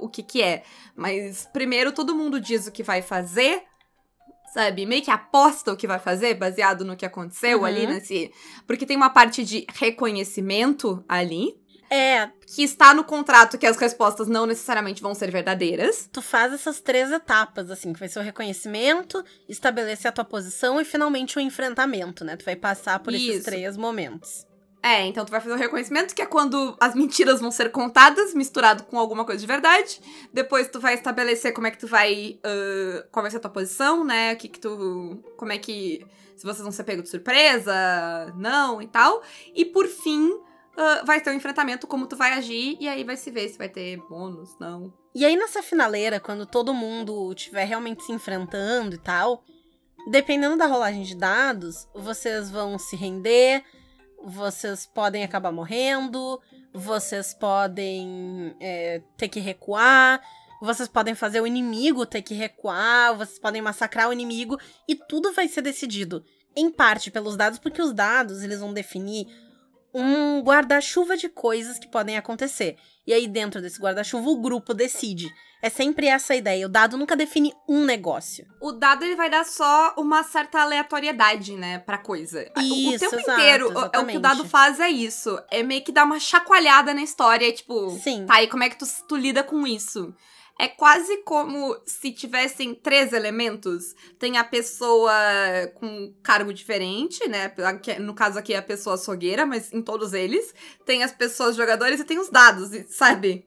O 0.00 0.08
que 0.08 0.22
que 0.22 0.42
é. 0.42 0.62
Mas 0.96 1.48
primeiro 1.52 1.92
todo 1.92 2.14
mundo 2.14 2.40
diz 2.40 2.66
o 2.66 2.72
que 2.72 2.82
vai 2.82 3.02
fazer 3.02 3.64
sabe? 4.54 4.86
Meio 4.86 5.02
que 5.02 5.10
aposta 5.10 5.72
o 5.72 5.76
que 5.76 5.84
vai 5.84 5.98
fazer, 5.98 6.34
baseado 6.34 6.84
no 6.84 6.96
que 6.96 7.04
aconteceu 7.04 7.58
uhum. 7.58 7.64
ali 7.64 7.88
nesse. 7.88 8.30
Porque 8.68 8.86
tem 8.86 8.96
uma 8.96 9.10
parte 9.10 9.44
de 9.44 9.66
reconhecimento 9.74 11.04
ali. 11.08 11.56
É. 11.90 12.30
Que 12.46 12.62
está 12.62 12.94
no 12.94 13.04
contrato 13.04 13.58
que 13.58 13.66
as 13.66 13.76
respostas 13.76 14.28
não 14.28 14.46
necessariamente 14.46 15.02
vão 15.02 15.14
ser 15.14 15.30
verdadeiras. 15.30 16.08
Tu 16.12 16.22
faz 16.22 16.52
essas 16.52 16.80
três 16.80 17.10
etapas, 17.10 17.70
assim, 17.70 17.92
que 17.92 18.00
vai 18.00 18.08
ser 18.08 18.18
o 18.18 18.22
reconhecimento, 18.22 19.24
estabelecer 19.48 20.08
a 20.08 20.12
tua 20.12 20.24
posição 20.24 20.80
e 20.80 20.84
finalmente 20.84 21.36
o 21.38 21.40
enfrentamento, 21.40 22.24
né? 22.24 22.36
Tu 22.36 22.44
vai 22.44 22.56
passar 22.56 22.98
por 23.00 23.12
Isso. 23.12 23.30
esses 23.30 23.44
três 23.44 23.76
momentos. 23.76 24.46
É, 24.84 25.06
então 25.06 25.24
tu 25.24 25.30
vai 25.30 25.40
fazer 25.40 25.54
o 25.54 25.58
reconhecimento, 25.58 26.14
que 26.14 26.20
é 26.20 26.26
quando 26.26 26.76
as 26.78 26.94
mentiras 26.94 27.40
vão 27.40 27.50
ser 27.50 27.70
contadas, 27.70 28.34
misturado 28.34 28.82
com 28.82 28.98
alguma 28.98 29.24
coisa 29.24 29.40
de 29.40 29.46
verdade. 29.46 29.98
Depois 30.30 30.68
tu 30.68 30.78
vai 30.78 30.92
estabelecer 30.92 31.54
como 31.54 31.66
é 31.66 31.70
que 31.70 31.78
tu 31.78 31.86
vai. 31.86 32.38
Uh, 32.44 33.08
qual 33.10 33.22
vai 33.22 33.30
ser 33.30 33.38
a 33.38 33.40
tua 33.40 33.50
posição, 33.50 34.04
né? 34.04 34.34
O 34.34 34.36
que, 34.36 34.46
que 34.46 34.60
tu. 34.60 35.22
Como 35.38 35.50
é 35.50 35.56
que. 35.56 36.06
Se 36.36 36.44
vocês 36.44 36.60
vão 36.60 36.70
ser 36.70 36.84
pego 36.84 37.02
de 37.02 37.08
surpresa, 37.08 37.72
não 38.36 38.82
e 38.82 38.86
tal. 38.86 39.22
E 39.54 39.64
por 39.64 39.86
fim, 39.86 40.38
uh, 40.76 41.04
vai 41.06 41.20
ter 41.20 41.30
um 41.30 41.34
enfrentamento, 41.34 41.86
como 41.86 42.06
tu 42.06 42.16
vai 42.16 42.32
agir, 42.32 42.76
e 42.80 42.88
aí 42.88 43.04
vai 43.04 43.16
se 43.16 43.30
ver 43.30 43.48
se 43.48 43.58
vai 43.58 43.68
ter 43.68 43.96
bônus, 44.08 44.58
não. 44.58 44.92
E 45.14 45.24
aí 45.24 45.36
nessa 45.36 45.62
finaleira, 45.62 46.20
quando 46.20 46.46
todo 46.46 46.74
mundo 46.74 47.32
estiver 47.32 47.64
realmente 47.64 48.02
se 48.02 48.12
enfrentando 48.12 48.94
e 48.94 48.98
tal, 48.98 49.44
dependendo 50.10 50.56
da 50.56 50.66
rolagem 50.66 51.02
de 51.02 51.16
dados, 51.16 51.88
vocês 51.94 52.50
vão 52.50 52.78
se 52.78 52.96
render 52.96 53.64
vocês 54.24 54.86
podem 54.86 55.22
acabar 55.22 55.52
morrendo, 55.52 56.40
vocês 56.72 57.34
podem 57.34 58.56
é, 58.58 59.02
ter 59.16 59.28
que 59.28 59.38
recuar, 59.38 60.20
vocês 60.60 60.88
podem 60.88 61.14
fazer 61.14 61.40
o 61.40 61.46
inimigo 61.46 62.06
ter 62.06 62.22
que 62.22 62.34
recuar, 62.34 63.14
vocês 63.16 63.38
podem 63.38 63.60
massacrar 63.60 64.08
o 64.08 64.12
inimigo, 64.12 64.58
e 64.88 64.94
tudo 64.94 65.32
vai 65.32 65.46
ser 65.46 65.60
decidido, 65.60 66.24
em 66.56 66.70
parte 66.70 67.10
pelos 67.10 67.36
dados, 67.36 67.58
porque 67.58 67.82
os 67.82 67.92
dados 67.92 68.42
eles 68.42 68.60
vão 68.60 68.72
definir 68.72 69.26
um 69.94 70.42
guarda-chuva 70.42 71.16
de 71.16 71.28
coisas 71.28 71.78
que 71.78 71.86
podem 71.86 72.16
acontecer. 72.16 72.76
E 73.06 73.12
aí, 73.12 73.28
dentro 73.28 73.62
desse 73.62 73.80
guarda-chuva, 73.80 74.28
o 74.28 74.40
grupo 74.40 74.74
decide. 74.74 75.32
É 75.62 75.70
sempre 75.70 76.08
essa 76.08 76.32
a 76.32 76.36
ideia. 76.36 76.66
O 76.66 76.68
dado 76.68 76.98
nunca 76.98 77.16
define 77.16 77.54
um 77.68 77.84
negócio. 77.84 78.46
O 78.60 78.72
dado 78.72 79.04
ele 79.04 79.16
vai 79.16 79.30
dar 79.30 79.44
só 79.44 79.94
uma 79.96 80.22
certa 80.22 80.60
aleatoriedade, 80.60 81.56
né, 81.56 81.78
pra 81.78 81.96
coisa. 81.96 82.50
Isso, 82.58 82.96
o 82.96 82.98
tempo 82.98 83.22
exato, 83.22 83.40
inteiro, 83.40 83.72
é 83.92 83.98
o 83.98 84.06
que 84.06 84.16
o 84.16 84.20
dado 84.20 84.44
faz 84.46 84.80
é 84.80 84.90
isso. 84.90 85.38
É 85.50 85.62
meio 85.62 85.82
que 85.82 85.92
dar 85.92 86.04
uma 86.04 86.18
chacoalhada 86.18 86.92
na 86.92 87.02
história. 87.02 87.48
É 87.48 87.52
tipo, 87.52 87.90
Sim. 87.90 88.26
tá, 88.26 88.42
e 88.42 88.48
como 88.48 88.62
é 88.62 88.68
que 88.68 88.78
tu, 88.78 88.84
tu 89.08 89.16
lida 89.16 89.42
com 89.42 89.66
isso? 89.66 90.14
É 90.58 90.68
quase 90.68 91.16
como 91.24 91.76
se 91.84 92.12
tivessem 92.12 92.74
três 92.74 93.12
elementos. 93.12 93.94
Tem 94.18 94.38
a 94.38 94.44
pessoa 94.44 95.12
com 95.74 96.14
cargo 96.22 96.52
diferente, 96.52 97.26
né? 97.28 97.52
No 97.98 98.14
caso 98.14 98.38
aqui 98.38 98.54
é 98.54 98.58
a 98.58 98.62
pessoa 98.62 98.94
açougueira, 98.94 99.44
mas 99.44 99.72
em 99.72 99.82
todos 99.82 100.12
eles. 100.12 100.54
Tem 100.84 101.02
as 101.02 101.12
pessoas 101.12 101.56
jogadores 101.56 101.98
e 101.98 102.04
tem 102.04 102.18
os 102.18 102.30
dados, 102.30 102.70
sabe? 102.88 103.46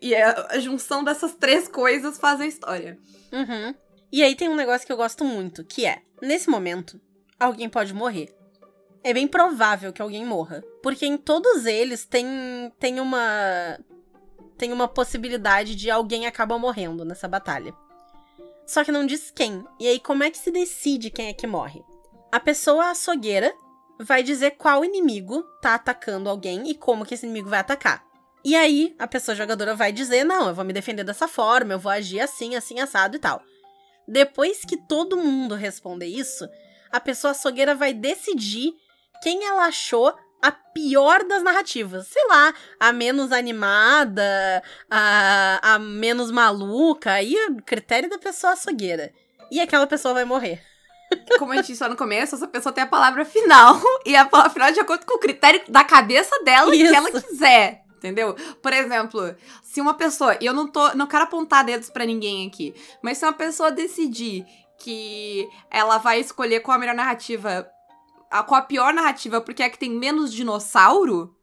E 0.00 0.14
é 0.14 0.24
a 0.24 0.58
junção 0.58 1.04
dessas 1.04 1.34
três 1.34 1.68
coisas 1.68 2.18
faz 2.18 2.40
a 2.40 2.46
história. 2.46 2.98
Uhum. 3.30 3.74
E 4.10 4.22
aí 4.22 4.34
tem 4.34 4.48
um 4.48 4.56
negócio 4.56 4.86
que 4.86 4.92
eu 4.92 4.96
gosto 4.96 5.24
muito, 5.24 5.62
que 5.62 5.84
é, 5.84 6.00
nesse 6.22 6.48
momento, 6.48 6.98
alguém 7.38 7.68
pode 7.68 7.92
morrer. 7.92 8.34
É 9.04 9.12
bem 9.12 9.28
provável 9.28 9.92
que 9.92 10.02
alguém 10.02 10.24
morra. 10.24 10.64
Porque 10.82 11.06
em 11.06 11.16
todos 11.16 11.66
eles 11.66 12.06
tem, 12.06 12.26
tem 12.78 12.98
uma 12.98 13.78
tem 14.60 14.74
uma 14.74 14.86
possibilidade 14.86 15.74
de 15.74 15.90
alguém 15.90 16.26
acaba 16.26 16.58
morrendo 16.58 17.02
nessa 17.02 17.26
batalha. 17.26 17.74
Só 18.66 18.84
que 18.84 18.92
não 18.92 19.06
diz 19.06 19.30
quem. 19.30 19.64
E 19.80 19.88
aí, 19.88 19.98
como 19.98 20.22
é 20.22 20.30
que 20.30 20.36
se 20.36 20.50
decide 20.50 21.08
quem 21.08 21.28
é 21.28 21.32
que 21.32 21.46
morre? 21.46 21.82
A 22.30 22.38
pessoa 22.38 22.90
açougueira 22.90 23.54
vai 23.98 24.22
dizer 24.22 24.52
qual 24.52 24.84
inimigo 24.84 25.42
tá 25.62 25.76
atacando 25.76 26.28
alguém 26.28 26.68
e 26.68 26.74
como 26.74 27.06
que 27.06 27.14
esse 27.14 27.24
inimigo 27.24 27.48
vai 27.48 27.58
atacar. 27.58 28.04
E 28.44 28.54
aí, 28.54 28.94
a 28.98 29.06
pessoa 29.06 29.34
jogadora 29.34 29.74
vai 29.74 29.92
dizer: 29.92 30.24
não, 30.24 30.48
eu 30.48 30.54
vou 30.54 30.64
me 30.64 30.74
defender 30.74 31.04
dessa 31.04 31.26
forma, 31.26 31.72
eu 31.72 31.78
vou 31.78 31.90
agir 31.90 32.20
assim, 32.20 32.54
assim, 32.54 32.80
assado 32.80 33.16
e 33.16 33.18
tal. 33.18 33.42
Depois 34.06 34.60
que 34.60 34.76
todo 34.76 35.16
mundo 35.16 35.54
responder 35.54 36.06
isso, 36.06 36.46
a 36.92 37.00
pessoa 37.00 37.30
açougueira 37.30 37.74
vai 37.74 37.94
decidir 37.94 38.74
quem 39.22 39.42
ela 39.42 39.64
achou 39.64 40.14
a 40.42 40.50
pior 40.50 41.24
das 41.24 41.42
narrativas. 41.42 42.06
Sei 42.08 42.22
lá, 42.28 42.54
a 42.78 42.92
menos 42.92 43.32
animada, 43.32 44.62
a, 44.90 45.74
a 45.74 45.78
menos 45.78 46.30
maluca. 46.30 47.12
Aí 47.12 47.34
é 47.34 47.46
o 47.46 47.62
critério 47.62 48.08
da 48.08 48.18
pessoa 48.18 48.52
açougueira. 48.52 49.12
E 49.50 49.60
aquela 49.60 49.86
pessoa 49.86 50.14
vai 50.14 50.24
morrer. 50.24 50.62
Como 51.38 51.52
a 51.52 51.56
gente 51.56 51.66
disse 51.66 51.82
lá 51.82 51.88
no 51.88 51.96
começo, 51.96 52.34
essa 52.34 52.46
pessoa 52.46 52.72
tem 52.72 52.84
a 52.84 52.86
palavra 52.86 53.24
final. 53.24 53.80
E 54.06 54.16
a 54.16 54.24
palavra 54.24 54.52
final 54.52 54.72
de 54.72 54.80
acordo 54.80 55.04
com 55.04 55.14
o 55.14 55.20
critério 55.20 55.60
da 55.68 55.84
cabeça 55.84 56.34
dela 56.42 56.74
Isso. 56.74 56.90
que 56.90 56.96
ela 56.96 57.10
quiser. 57.10 57.82
Entendeu? 57.96 58.34
Por 58.62 58.72
exemplo, 58.72 59.34
se 59.62 59.78
uma 59.80 59.92
pessoa. 59.92 60.36
E 60.40 60.46
eu 60.46 60.54
não 60.54 60.66
tô. 60.66 60.94
Não 60.94 61.06
quero 61.06 61.24
apontar 61.24 61.64
dedos 61.64 61.90
para 61.90 62.06
ninguém 62.06 62.48
aqui. 62.48 62.74
Mas 63.02 63.18
se 63.18 63.26
uma 63.26 63.32
pessoa 63.32 63.70
decidir 63.70 64.46
que 64.78 65.46
ela 65.70 65.98
vai 65.98 66.18
escolher 66.18 66.60
qual 66.60 66.76
a 66.76 66.78
melhor 66.78 66.94
narrativa 66.94 67.70
a, 68.30 68.42
com 68.42 68.54
a 68.54 68.62
pior 68.62 68.94
narrativa 68.94 69.40
porque 69.40 69.62
é 69.62 69.66
a 69.66 69.70
que 69.70 69.78
tem 69.78 69.90
menos 69.90 70.32
dinossauro, 70.32 71.36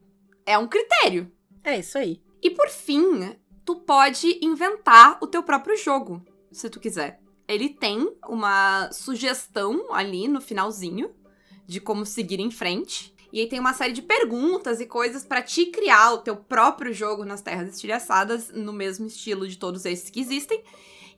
é 0.45 0.57
um 0.57 0.67
critério. 0.67 1.31
É 1.63 1.77
isso 1.79 1.97
aí. 1.97 2.21
E 2.41 2.49
por 2.49 2.69
fim, 2.69 3.35
tu 3.65 3.75
pode 3.75 4.39
inventar 4.41 5.17
o 5.21 5.27
teu 5.27 5.43
próprio 5.43 5.75
jogo, 5.75 6.25
se 6.51 6.69
tu 6.69 6.79
quiser. 6.79 7.19
Ele 7.47 7.69
tem 7.69 8.15
uma 8.27 8.89
sugestão 8.91 9.93
ali 9.93 10.27
no 10.27 10.39
finalzinho 10.39 11.13
de 11.65 11.81
como 11.81 12.05
seguir 12.05 12.39
em 12.39 12.51
frente. 12.51 13.13
E 13.31 13.41
aí 13.41 13.49
tem 13.49 13.59
uma 13.59 13.73
série 13.73 13.93
de 13.93 14.01
perguntas 14.01 14.79
e 14.79 14.85
coisas 14.85 15.25
para 15.25 15.41
te 15.41 15.65
criar 15.65 16.13
o 16.13 16.19
teu 16.19 16.35
próprio 16.35 16.93
jogo 16.93 17.25
nas 17.25 17.41
Terras 17.41 17.69
Estilhaçadas, 17.69 18.49
no 18.49 18.71
mesmo 18.71 19.05
estilo 19.05 19.47
de 19.47 19.57
todos 19.57 19.85
esses 19.85 20.09
que 20.09 20.21
existem. 20.21 20.63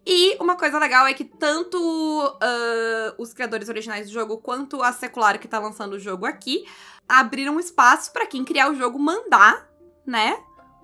E 0.05 0.37
uma 0.39 0.55
coisa 0.55 0.79
legal 0.79 1.05
é 1.05 1.13
que 1.13 1.25
tanto 1.25 1.77
uh, 1.77 3.21
os 3.21 3.33
criadores 3.33 3.69
originais 3.69 4.07
do 4.07 4.13
jogo 4.13 4.37
quanto 4.37 4.81
a 4.81 4.91
Secular 4.91 5.39
que 5.39 5.47
tá 5.47 5.59
lançando 5.59 5.93
o 5.93 5.99
jogo 5.99 6.25
aqui 6.25 6.65
abriram 7.07 7.59
espaço 7.59 8.11
para 8.11 8.25
quem 8.25 8.43
criar 8.43 8.69
o 8.69 8.75
jogo 8.75 8.97
mandar, 8.97 9.67
né? 10.05 10.37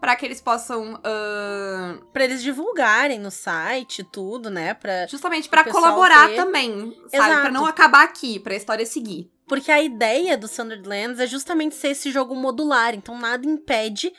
para 0.06 0.16
que 0.16 0.24
eles 0.24 0.40
possam. 0.40 0.94
Uh... 0.96 2.06
para 2.14 2.26
eles 2.26 2.44
divulgarem 2.44 3.20
no 3.20 3.32
site, 3.32 4.04
tudo, 4.04 4.52
né? 4.52 4.76
Pra, 4.76 5.08
Justamente 5.08 5.50
para 5.50 5.64
colaborar 5.64 6.28
ter... 6.28 6.36
também, 6.36 6.96
sabe? 7.10 7.42
Pra 7.42 7.50
não 7.50 7.66
acabar 7.66 8.04
aqui, 8.04 8.40
pra 8.40 8.56
história 8.56 8.86
seguir. 8.86 9.32
Porque 9.48 9.72
a 9.72 9.82
ideia 9.82 10.38
do 10.38 10.48
Sunderlands 10.48 11.20
é 11.20 11.26
justamente 11.26 11.74
ser 11.74 11.90
esse 11.90 12.12
jogo 12.12 12.36
modular, 12.36 12.94
então 12.94 13.18
nada 13.18 13.48
impede 13.48 14.14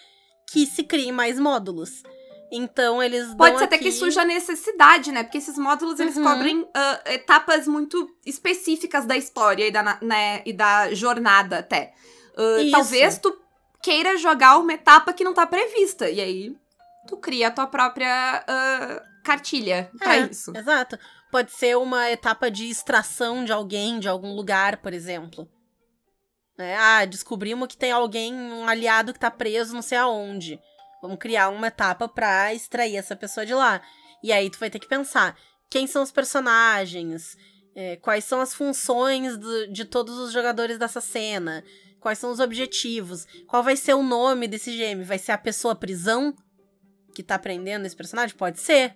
que 0.50 0.66
se 0.66 0.82
criem 0.82 1.12
mais 1.12 1.38
módulos. 1.38 2.02
Então 2.50 3.02
eles 3.02 3.26
dão 3.28 3.36
Pode 3.36 3.58
ser 3.58 3.64
até 3.64 3.76
aqui... 3.76 3.86
que 3.86 3.92
surja 3.92 4.24
necessidade, 4.24 5.10
né? 5.12 5.22
Porque 5.22 5.38
esses 5.38 5.58
módulos, 5.58 5.98
eles 5.98 6.16
Uhum. 6.16 6.22
cobrem 6.24 6.68
ah, 6.74 7.00
etapas 7.06 7.66
muito 7.66 8.08
específicas 8.24 9.04
da 9.04 9.16
história 9.16 9.66
e 9.66 9.70
da, 9.70 9.98
né, 10.00 10.42
e 10.46 10.52
da 10.52 10.92
jornada 10.94 11.58
até. 11.58 11.92
Isso. 12.60 12.70
talvez 12.70 13.18
tu 13.18 13.36
queira 13.82 14.16
jogar 14.18 14.58
uma 14.58 14.72
etapa 14.74 15.12
que 15.12 15.24
não 15.24 15.32
tá 15.32 15.46
prevista. 15.46 16.08
E 16.10 16.20
aí, 16.20 16.56
tu 17.08 17.16
cria 17.16 17.48
a 17.48 17.50
tua 17.50 17.66
própria 17.66 18.44
ah, 18.46 19.02
cartilha 19.24 19.90
pra 19.98 20.16
É, 20.16 20.20
isso. 20.30 20.52
Exato. 20.56 20.98
Pode 21.30 21.50
ser 21.52 21.76
uma 21.76 22.10
etapa 22.10 22.50
de 22.50 22.68
extração 22.70 23.44
de 23.44 23.52
alguém 23.52 23.98
de 23.98 24.08
algum 24.08 24.34
lugar, 24.34 24.76
por 24.78 24.92
exemplo. 24.92 25.48
Né? 26.56 26.76
Ah, 26.76 27.04
descobrimos 27.04 27.68
que 27.68 27.76
tem 27.76 27.90
alguém, 27.92 28.32
um 28.32 28.66
aliado 28.68 29.12
que 29.12 29.18
tá 29.18 29.30
preso 29.30 29.74
não 29.74 29.82
sei 29.82 29.98
aonde. 29.98 30.58
Vamos 31.02 31.18
criar 31.18 31.48
uma 31.50 31.68
etapa 31.68 32.08
pra 32.08 32.52
extrair 32.54 32.96
essa 32.96 33.14
pessoa 33.16 33.44
de 33.44 33.54
lá. 33.54 33.80
E 34.22 34.32
aí 34.32 34.50
tu 34.50 34.58
vai 34.58 34.70
ter 34.70 34.78
que 34.78 34.88
pensar 34.88 35.36
quem 35.68 35.86
são 35.86 36.02
os 36.02 36.10
personagens, 36.12 37.36
é, 37.74 37.96
quais 37.96 38.24
são 38.24 38.40
as 38.40 38.54
funções 38.54 39.36
do- 39.36 39.66
de 39.72 39.84
todos 39.84 40.16
os 40.18 40.32
jogadores 40.32 40.78
dessa 40.78 41.00
cena, 41.00 41.62
quais 42.00 42.18
são 42.18 42.30
os 42.30 42.40
objetivos, 42.40 43.26
qual 43.46 43.62
vai 43.62 43.76
ser 43.76 43.94
o 43.94 44.02
nome 44.02 44.48
desse 44.48 44.70
GM? 44.70 45.02
Vai 45.04 45.18
ser 45.18 45.32
a 45.32 45.38
pessoa 45.38 45.74
prisão 45.74 46.34
que 47.14 47.22
tá 47.22 47.38
prendendo 47.38 47.84
esse 47.86 47.96
personagem? 47.96 48.36
Pode 48.36 48.60
ser, 48.60 48.94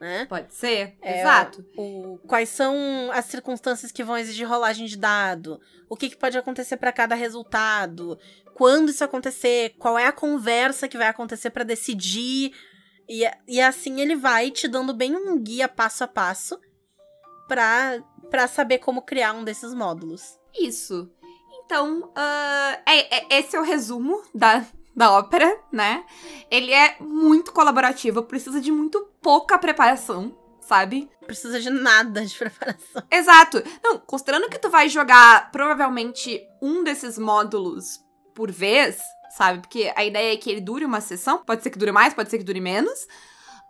né? 0.00 0.26
Pode 0.26 0.52
ser, 0.54 0.96
É, 1.00 1.20
exato. 1.20 1.64
o- 1.76 2.18
quais 2.26 2.48
são 2.48 3.10
as 3.12 3.24
circunstâncias 3.26 3.90
que 3.90 4.04
vão 4.04 4.16
exigir 4.16 4.46
rolagem 4.48 4.86
de 4.86 4.96
dado, 4.96 5.60
o 5.88 5.96
que, 5.96 6.10
que 6.10 6.16
pode 6.16 6.36
acontecer 6.36 6.76
para 6.76 6.92
cada 6.92 7.14
resultado, 7.14 8.18
quando 8.54 8.90
isso 8.90 9.02
acontecer, 9.04 9.74
qual 9.78 9.98
é 9.98 10.06
a 10.06 10.12
conversa 10.12 10.88
que 10.88 10.98
vai 10.98 11.08
acontecer 11.08 11.50
para 11.50 11.64
decidir. 11.64 12.52
E, 13.08 13.22
e 13.46 13.60
assim 13.60 14.00
ele 14.00 14.16
vai 14.16 14.50
te 14.50 14.66
dando 14.66 14.92
bem 14.92 15.14
um 15.14 15.38
guia 15.38 15.68
passo 15.68 16.02
a 16.04 16.08
passo 16.08 16.58
pra 17.48 18.48
saber 18.48 18.78
como 18.78 19.02
criar 19.02 19.32
um 19.32 19.44
desses 19.44 19.72
módulos. 19.72 20.38
Isso. 20.58 21.10
Então, 21.64 22.10
ah, 22.14 22.80
é- 22.86 23.16
é- 23.34 23.38
esse 23.40 23.56
é 23.56 23.60
o 23.60 23.64
resumo 23.64 24.22
da, 24.34 24.64
da 24.96 25.12
ópera, 25.12 25.60
né? 25.70 26.04
Ele 26.50 26.72
é 26.72 26.96
muito 27.00 27.52
colaborativo, 27.52 28.22
precisa 28.22 28.60
de 28.60 28.72
muito 28.72 29.00
pouca 29.20 29.58
preparação, 29.58 30.34
sabe? 30.60 31.10
Precisa 31.26 31.60
de 31.60 31.68
nada 31.68 32.24
de 32.24 32.34
preparação. 32.34 33.02
Exato. 33.12 33.62
Não, 33.84 33.98
considerando 33.98 34.48
que 34.48 34.58
tu 34.58 34.70
vai 34.70 34.88
jogar 34.88 35.50
provavelmente 35.52 36.40
um 36.62 36.82
desses 36.82 37.18
módulos 37.18 38.00
por 38.34 38.50
vez, 38.50 38.98
sabe? 39.36 39.60
Porque 39.60 39.92
a 39.94 40.04
ideia 40.04 40.32
é 40.32 40.36
que 40.36 40.50
ele 40.50 40.62
dure 40.62 40.86
uma 40.86 41.02
sessão. 41.02 41.44
Pode 41.44 41.62
ser 41.62 41.70
que 41.70 41.78
dure 41.78 41.92
mais, 41.92 42.14
pode 42.14 42.30
ser 42.30 42.38
que 42.38 42.44
dure 42.44 42.60
menos. 42.60 43.06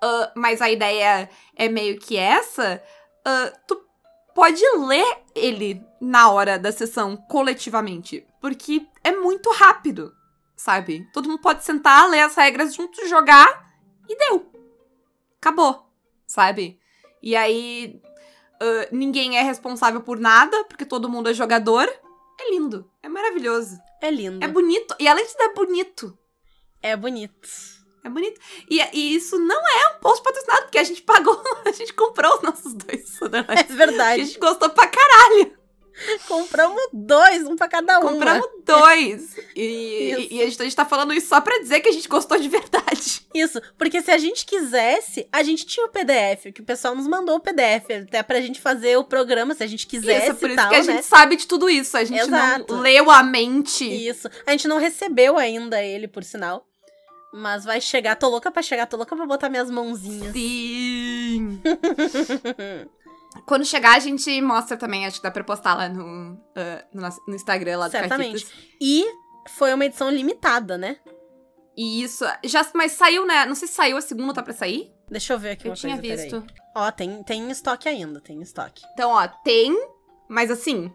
ah, 0.02 0.32
mas 0.36 0.62
a 0.62 0.70
ideia 0.70 1.28
é 1.56 1.68
meio 1.68 1.98
que 1.98 2.16
essa. 2.16 2.80
ah, 3.24 3.52
tu 3.66 3.84
pode 4.32 4.62
ler 4.86 5.22
ele 5.34 5.82
na 6.00 6.30
hora 6.30 6.58
da 6.58 6.70
sessão 6.70 7.16
coletivamente. 7.16 8.24
Porque 8.40 8.86
é 9.02 9.10
muito 9.10 9.50
rápido, 9.50 10.14
sabe? 10.56 11.08
Todo 11.12 11.28
mundo 11.28 11.40
pode 11.40 11.64
sentar, 11.64 12.08
ler 12.08 12.20
as 12.22 12.34
regras 12.34 12.74
junto, 12.74 13.06
jogar 13.08 13.70
e 14.08 14.16
deu. 14.16 14.50
Acabou, 15.40 15.86
sabe? 16.26 16.78
E 17.22 17.36
aí 17.36 18.00
ah, 18.60 18.88
ninguém 18.90 19.38
é 19.38 19.42
responsável 19.42 20.00
por 20.00 20.18
nada, 20.18 20.64
porque 20.64 20.84
todo 20.84 21.08
mundo 21.08 21.28
é 21.28 21.34
jogador. 21.34 21.88
É 22.38 22.50
lindo, 22.50 22.90
é 23.02 23.08
maravilhoso, 23.08 23.78
É 24.02 24.10
lindo. 24.10 24.44
é 24.44 24.48
bonito. 24.48 24.94
E 24.98 25.08
além 25.08 25.24
de 25.24 25.30
ser 25.32 25.54
bonito, 25.54 26.18
É 26.82 26.94
bonito. 26.96 27.48
é 28.04 28.08
bonito. 28.10 28.40
E, 28.70 28.78
e 28.92 29.14
isso 29.14 29.38
não 29.38 29.56
é 29.58 29.96
um 29.96 30.00
post 30.00 30.22
patrocinado, 30.22 30.62
porque 30.64 30.78
a 30.78 30.84
gente 30.84 31.00
pagou, 31.02 31.40
a 31.64 31.72
gente 31.72 31.94
comprou 31.94 32.34
os 32.36 32.42
nossos 32.42 32.74
dois. 32.74 33.18
É 33.22 33.72
A 33.72 33.74
verdade. 33.74 34.24
gente 34.26 34.38
gostou 34.38 34.68
pra 34.70 34.86
caralho. 34.86 35.56
Compramos 36.28 36.82
dois, 36.92 37.46
um 37.46 37.56
pra 37.56 37.68
cada 37.68 37.98
um. 37.98 38.02
Compramos 38.02 38.46
dois. 38.64 39.36
E, 39.54 39.62
e- 40.30 40.34
e 40.36 40.42
a, 40.42 40.44
gente, 40.44 40.60
a 40.60 40.64
gente 40.64 40.76
tá 40.76 40.84
falando 40.84 41.14
isso 41.14 41.28
só 41.28 41.40
pra 41.40 41.58
dizer 41.58 41.80
que 41.80 41.88
a 41.88 41.92
gente 41.92 42.08
gostou 42.08 42.38
de 42.38 42.48
verdade. 42.48 43.26
Isso, 43.34 43.60
porque 43.78 44.00
se 44.02 44.10
a 44.10 44.18
gente 44.18 44.44
quisesse, 44.44 45.26
a 45.32 45.42
gente 45.42 45.64
tinha 45.66 45.86
o 45.86 45.88
PDF, 45.90 46.52
que 46.54 46.60
o 46.60 46.64
pessoal 46.64 46.94
nos 46.94 47.06
mandou 47.06 47.36
o 47.36 47.40
PDF, 47.40 47.90
até 48.06 48.22
pra 48.22 48.40
gente 48.40 48.60
fazer 48.60 48.96
o 48.96 49.04
programa, 49.04 49.54
se 49.54 49.62
a 49.62 49.66
gente 49.66 49.86
quisesse 49.86 50.26
isso, 50.30 50.36
por 50.36 50.48
isso 50.50 50.56
tal, 50.56 50.68
que 50.68 50.74
a 50.74 50.78
né? 50.82 50.84
gente 50.84 51.04
sabe 51.04 51.36
de 51.36 51.46
tudo 51.46 51.68
isso. 51.68 51.96
A 51.96 52.04
gente 52.04 52.20
Exato. 52.20 52.74
não 52.74 52.80
leu 52.82 53.10
a 53.10 53.22
mente. 53.22 53.84
Isso. 53.84 54.28
A 54.46 54.50
gente 54.52 54.68
não 54.68 54.78
recebeu 54.78 55.36
ainda 55.38 55.82
ele, 55.82 56.06
por 56.08 56.22
sinal. 56.24 56.66
Mas 57.34 57.64
vai 57.64 57.80
chegar, 57.80 58.16
tô 58.16 58.28
louca 58.28 58.50
pra 58.50 58.62
chegar, 58.62 58.86
tô 58.86 58.96
louca 58.96 59.14
pra 59.14 59.26
botar 59.26 59.48
minhas 59.50 59.70
mãozinhas. 59.70 60.32
Sim. 60.32 61.60
Quando 63.44 63.64
chegar, 63.64 63.96
a 63.96 64.00
gente 64.00 64.40
mostra 64.40 64.76
também. 64.76 65.06
Acho 65.06 65.16
que 65.16 65.22
dá 65.22 65.30
pra 65.30 65.44
postar 65.44 65.74
lá 65.74 65.88
no, 65.88 66.40
ah, 66.54 66.84
no, 66.92 67.02
no 67.28 67.34
Instagram 67.34 67.78
lá 67.78 67.88
do 67.88 67.92
Certamente. 67.92 68.46
E 68.80 69.04
foi 69.50 69.72
uma 69.74 69.84
edição 69.84 70.10
limitada, 70.10 70.78
né? 70.78 70.96
E 71.76 72.02
isso. 72.02 72.24
Já, 72.44 72.66
mas 72.74 72.92
saiu, 72.92 73.26
né? 73.26 73.44
Não 73.44 73.54
sei 73.54 73.68
se 73.68 73.74
saiu 73.74 73.96
a 73.96 74.00
segunda, 74.00 74.32
tá 74.32 74.42
pra 74.42 74.52
sair? 74.52 74.92
Deixa 75.10 75.34
eu 75.34 75.38
ver 75.38 75.50
aqui 75.50 75.68
Eu 75.68 75.74
tinha 75.74 75.98
coisa, 75.98 76.22
visto. 76.22 76.40
peraí. 76.40 76.56
Ó, 76.74 76.90
tem, 76.90 77.22
tem 77.22 77.42
em 77.42 77.50
estoque 77.50 77.88
ainda, 77.88 78.20
tem 78.20 78.38
em 78.38 78.42
estoque. 78.42 78.82
Então, 78.92 79.10
ó, 79.10 79.26
tem. 79.28 79.74
Mas 80.28 80.50
assim, 80.50 80.90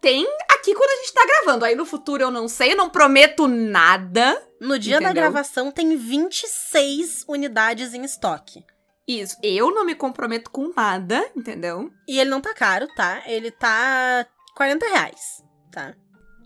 tem 0.00 0.26
aqui 0.50 0.74
quando 0.74 0.90
a 0.90 0.96
gente 1.02 1.14
tá 1.14 1.24
gravando. 1.26 1.64
Aí 1.64 1.74
no 1.74 1.86
futuro 1.86 2.22
eu 2.22 2.30
não 2.30 2.48
sei, 2.48 2.72
eu 2.72 2.76
não 2.76 2.90
prometo 2.90 3.46
nada. 3.46 4.42
No 4.60 4.78
dia 4.78 5.00
da 5.00 5.06
Entendeu? 5.06 5.22
gravação 5.24 5.70
tem 5.70 5.96
26 5.96 7.24
unidades 7.28 7.94
em 7.94 8.04
estoque. 8.04 8.64
Isso. 9.06 9.36
Eu 9.42 9.74
não 9.74 9.84
me 9.84 9.94
comprometo 9.94 10.50
com 10.50 10.72
nada, 10.74 11.28
entendeu? 11.36 11.90
E 12.08 12.18
ele 12.18 12.30
não 12.30 12.40
tá 12.40 12.54
caro, 12.54 12.86
tá? 12.94 13.22
Ele 13.26 13.50
tá 13.50 14.26
40 14.56 14.86
reais, 14.86 15.42
tá? 15.70 15.94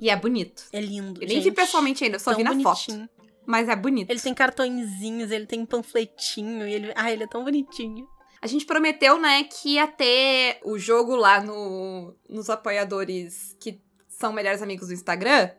E 0.01 0.11
é 0.11 0.17
bonito. 0.17 0.65
É 0.73 0.81
lindo, 0.81 1.23
Eu 1.23 1.29
nem 1.29 1.41
vi 1.41 1.51
pessoalmente 1.53 2.05
ainda, 2.05 2.17
eu 2.17 2.21
só 2.21 2.31
Tão 2.31 2.39
vi 2.39 2.45
na 2.45 2.51
bonitinho. 2.51 3.01
foto. 3.07 3.11
Mas 3.47 3.69
é 3.69 3.77
bonito. 3.77 4.11
Ele 4.11 4.21
tem 4.21 4.35
cartõezinhos, 4.35 5.31
ele 5.31 5.47
tem 5.47 5.65
panfletinho, 5.65 6.67
ele. 6.67 6.93
Ah, 6.97 7.13
ele 7.13 7.23
é 7.25 7.27
tão 7.27 7.45
bonitinho. 7.45 8.09
A 8.43 8.47
gente 8.47 8.67
prometeu, 8.67 9.19
né, 9.19 9.45
que 9.45 9.75
ia 9.75 9.87
ter 9.87 10.59
o 10.65 10.79
jogo 10.79 11.15
lá 11.17 11.41
no, 11.41 12.15
nos 12.29 12.51
apoiadores 12.51 13.57
que 13.61 13.81
são 14.09 14.33
melhores 14.33 14.63
amigos 14.63 14.89
do 14.89 14.95
Instagram. 14.95 15.51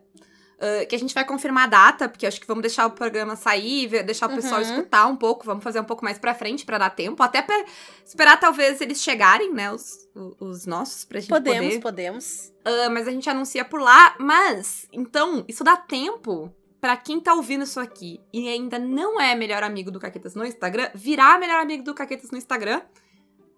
Ah, 0.60 0.84
que 0.86 0.94
a 0.94 0.98
gente 0.98 1.14
vai 1.14 1.24
confirmar 1.24 1.64
a 1.64 1.66
data, 1.68 2.08
porque 2.08 2.26
acho 2.26 2.40
que 2.40 2.46
vamos 2.46 2.62
deixar 2.62 2.86
o 2.86 2.90
programa 2.90 3.36
sair, 3.36 4.02
deixar 4.04 4.26
o 4.30 4.34
pessoal 4.34 4.60
Uhum. 4.60 4.66
escutar 4.70 5.06
um 5.06 5.16
pouco, 5.16 5.44
vamos 5.44 5.62
fazer 5.62 5.80
um 5.80 5.84
pouco 5.84 6.04
mais 6.04 6.18
pra 6.18 6.34
frente 6.34 6.64
pra 6.64 6.78
dar 6.78 6.90
tempo, 6.90 7.22
até 7.22 7.40
pra 7.42 7.64
esperar 8.04 8.38
talvez 8.40 8.80
eles 8.80 9.00
chegarem, 9.00 9.52
né, 9.52 9.70
os, 9.72 10.08
os 10.40 10.66
nossos, 10.66 11.04
pra 11.04 11.20
gente 11.20 11.28
Podemos, 11.30 11.66
poder. 11.68 11.80
podemos. 11.80 12.52
Ah, 12.64 12.90
mas 12.90 13.06
a 13.06 13.10
gente 13.10 13.28
anuncia 13.30 13.64
por 13.64 13.80
lá. 13.80 14.14
Mas, 14.18 14.86
então, 14.92 15.44
isso 15.46 15.62
dá 15.62 15.76
tempo 15.76 16.52
pra 16.80 16.96
quem 16.96 17.18
tá 17.20 17.34
ouvindo 17.34 17.64
isso 17.64 17.80
aqui 17.80 18.20
e 18.32 18.48
ainda 18.48 18.78
não 18.78 19.20
é 19.20 19.34
melhor 19.34 19.62
amigo 19.62 19.90
do 19.90 19.98
Caquetas 19.98 20.34
no 20.34 20.44
Instagram, 20.46 20.90
virar 20.94 21.38
melhor 21.38 21.60
amigo 21.60 21.82
do 21.82 21.94
Caquetas 21.94 22.30
no 22.30 22.38
Instagram. 22.38 22.82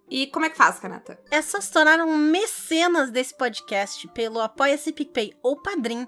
E 0.09 0.27
como 0.27 0.45
é 0.45 0.49
que 0.49 0.57
faz, 0.57 0.77
Kanata? 0.79 1.17
É 1.31 1.41
só 1.41 1.61
se 1.61 1.71
tornar 1.71 1.99
um 2.01 2.17
mecenas 2.17 3.11
desse 3.11 3.35
podcast 3.37 4.07
pelo 4.09 4.39
Apoia-se 4.41 4.91
PicPay 4.91 5.33
ou 5.41 5.55
Padrim. 5.61 6.05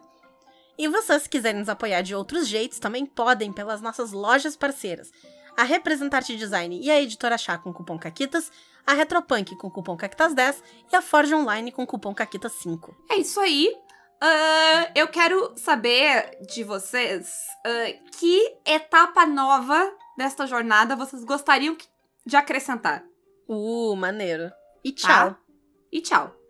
E 0.78 0.88
vocês, 0.88 1.24
se 1.24 1.30
quiserem 1.30 1.60
nos 1.60 1.70
apoiar 1.70 2.02
de 2.02 2.16
outros 2.16 2.48
jeitos, 2.48 2.80
também 2.80 3.06
podem 3.06 3.52
pelas 3.52 3.82
nossas 3.82 4.12
lojas 4.12 4.56
parceiras. 4.56 5.12
A 5.56 5.64
Representarte 5.64 6.36
Design 6.36 6.80
e 6.82 6.90
a 6.90 7.00
Editora 7.00 7.38
Chá 7.38 7.58
com 7.58 7.72
cupom 7.72 7.98
CAQUITAS, 8.00 8.52
a 8.86 8.94
Retropunk 8.94 9.56
com 9.56 9.70
cupom 9.70 9.96
CAQUITAS10 9.96 10.64
e 10.92 10.96
a 10.96 11.02
Forge 11.02 11.36
Online 11.36 11.72
com 11.72 11.86
cupom 11.86 12.14
CAQUITAS5. 12.14 12.94
É 13.12 13.18
isso 13.18 13.40
aí. 13.40 13.72
Ah, 14.20 14.90
eu 14.96 15.08
quero 15.10 15.54
saber 15.58 16.38
de 16.48 16.64
vocês 16.64 17.30
ah, 17.66 17.94
que 18.18 18.58
etapa 18.66 19.26
nova 19.28 19.94
desta 20.18 20.48
jornada 20.48 20.96
vocês 20.96 21.24
gostariam 21.24 21.78
de 22.26 22.36
acrescentar. 22.36 23.04
Uh, 23.48 23.96
maneiro. 23.96 24.52
E 24.84 24.92
Tá? 24.92 25.08
tchau. 25.08 25.38
E 25.92 26.02
tchau. 26.02 26.43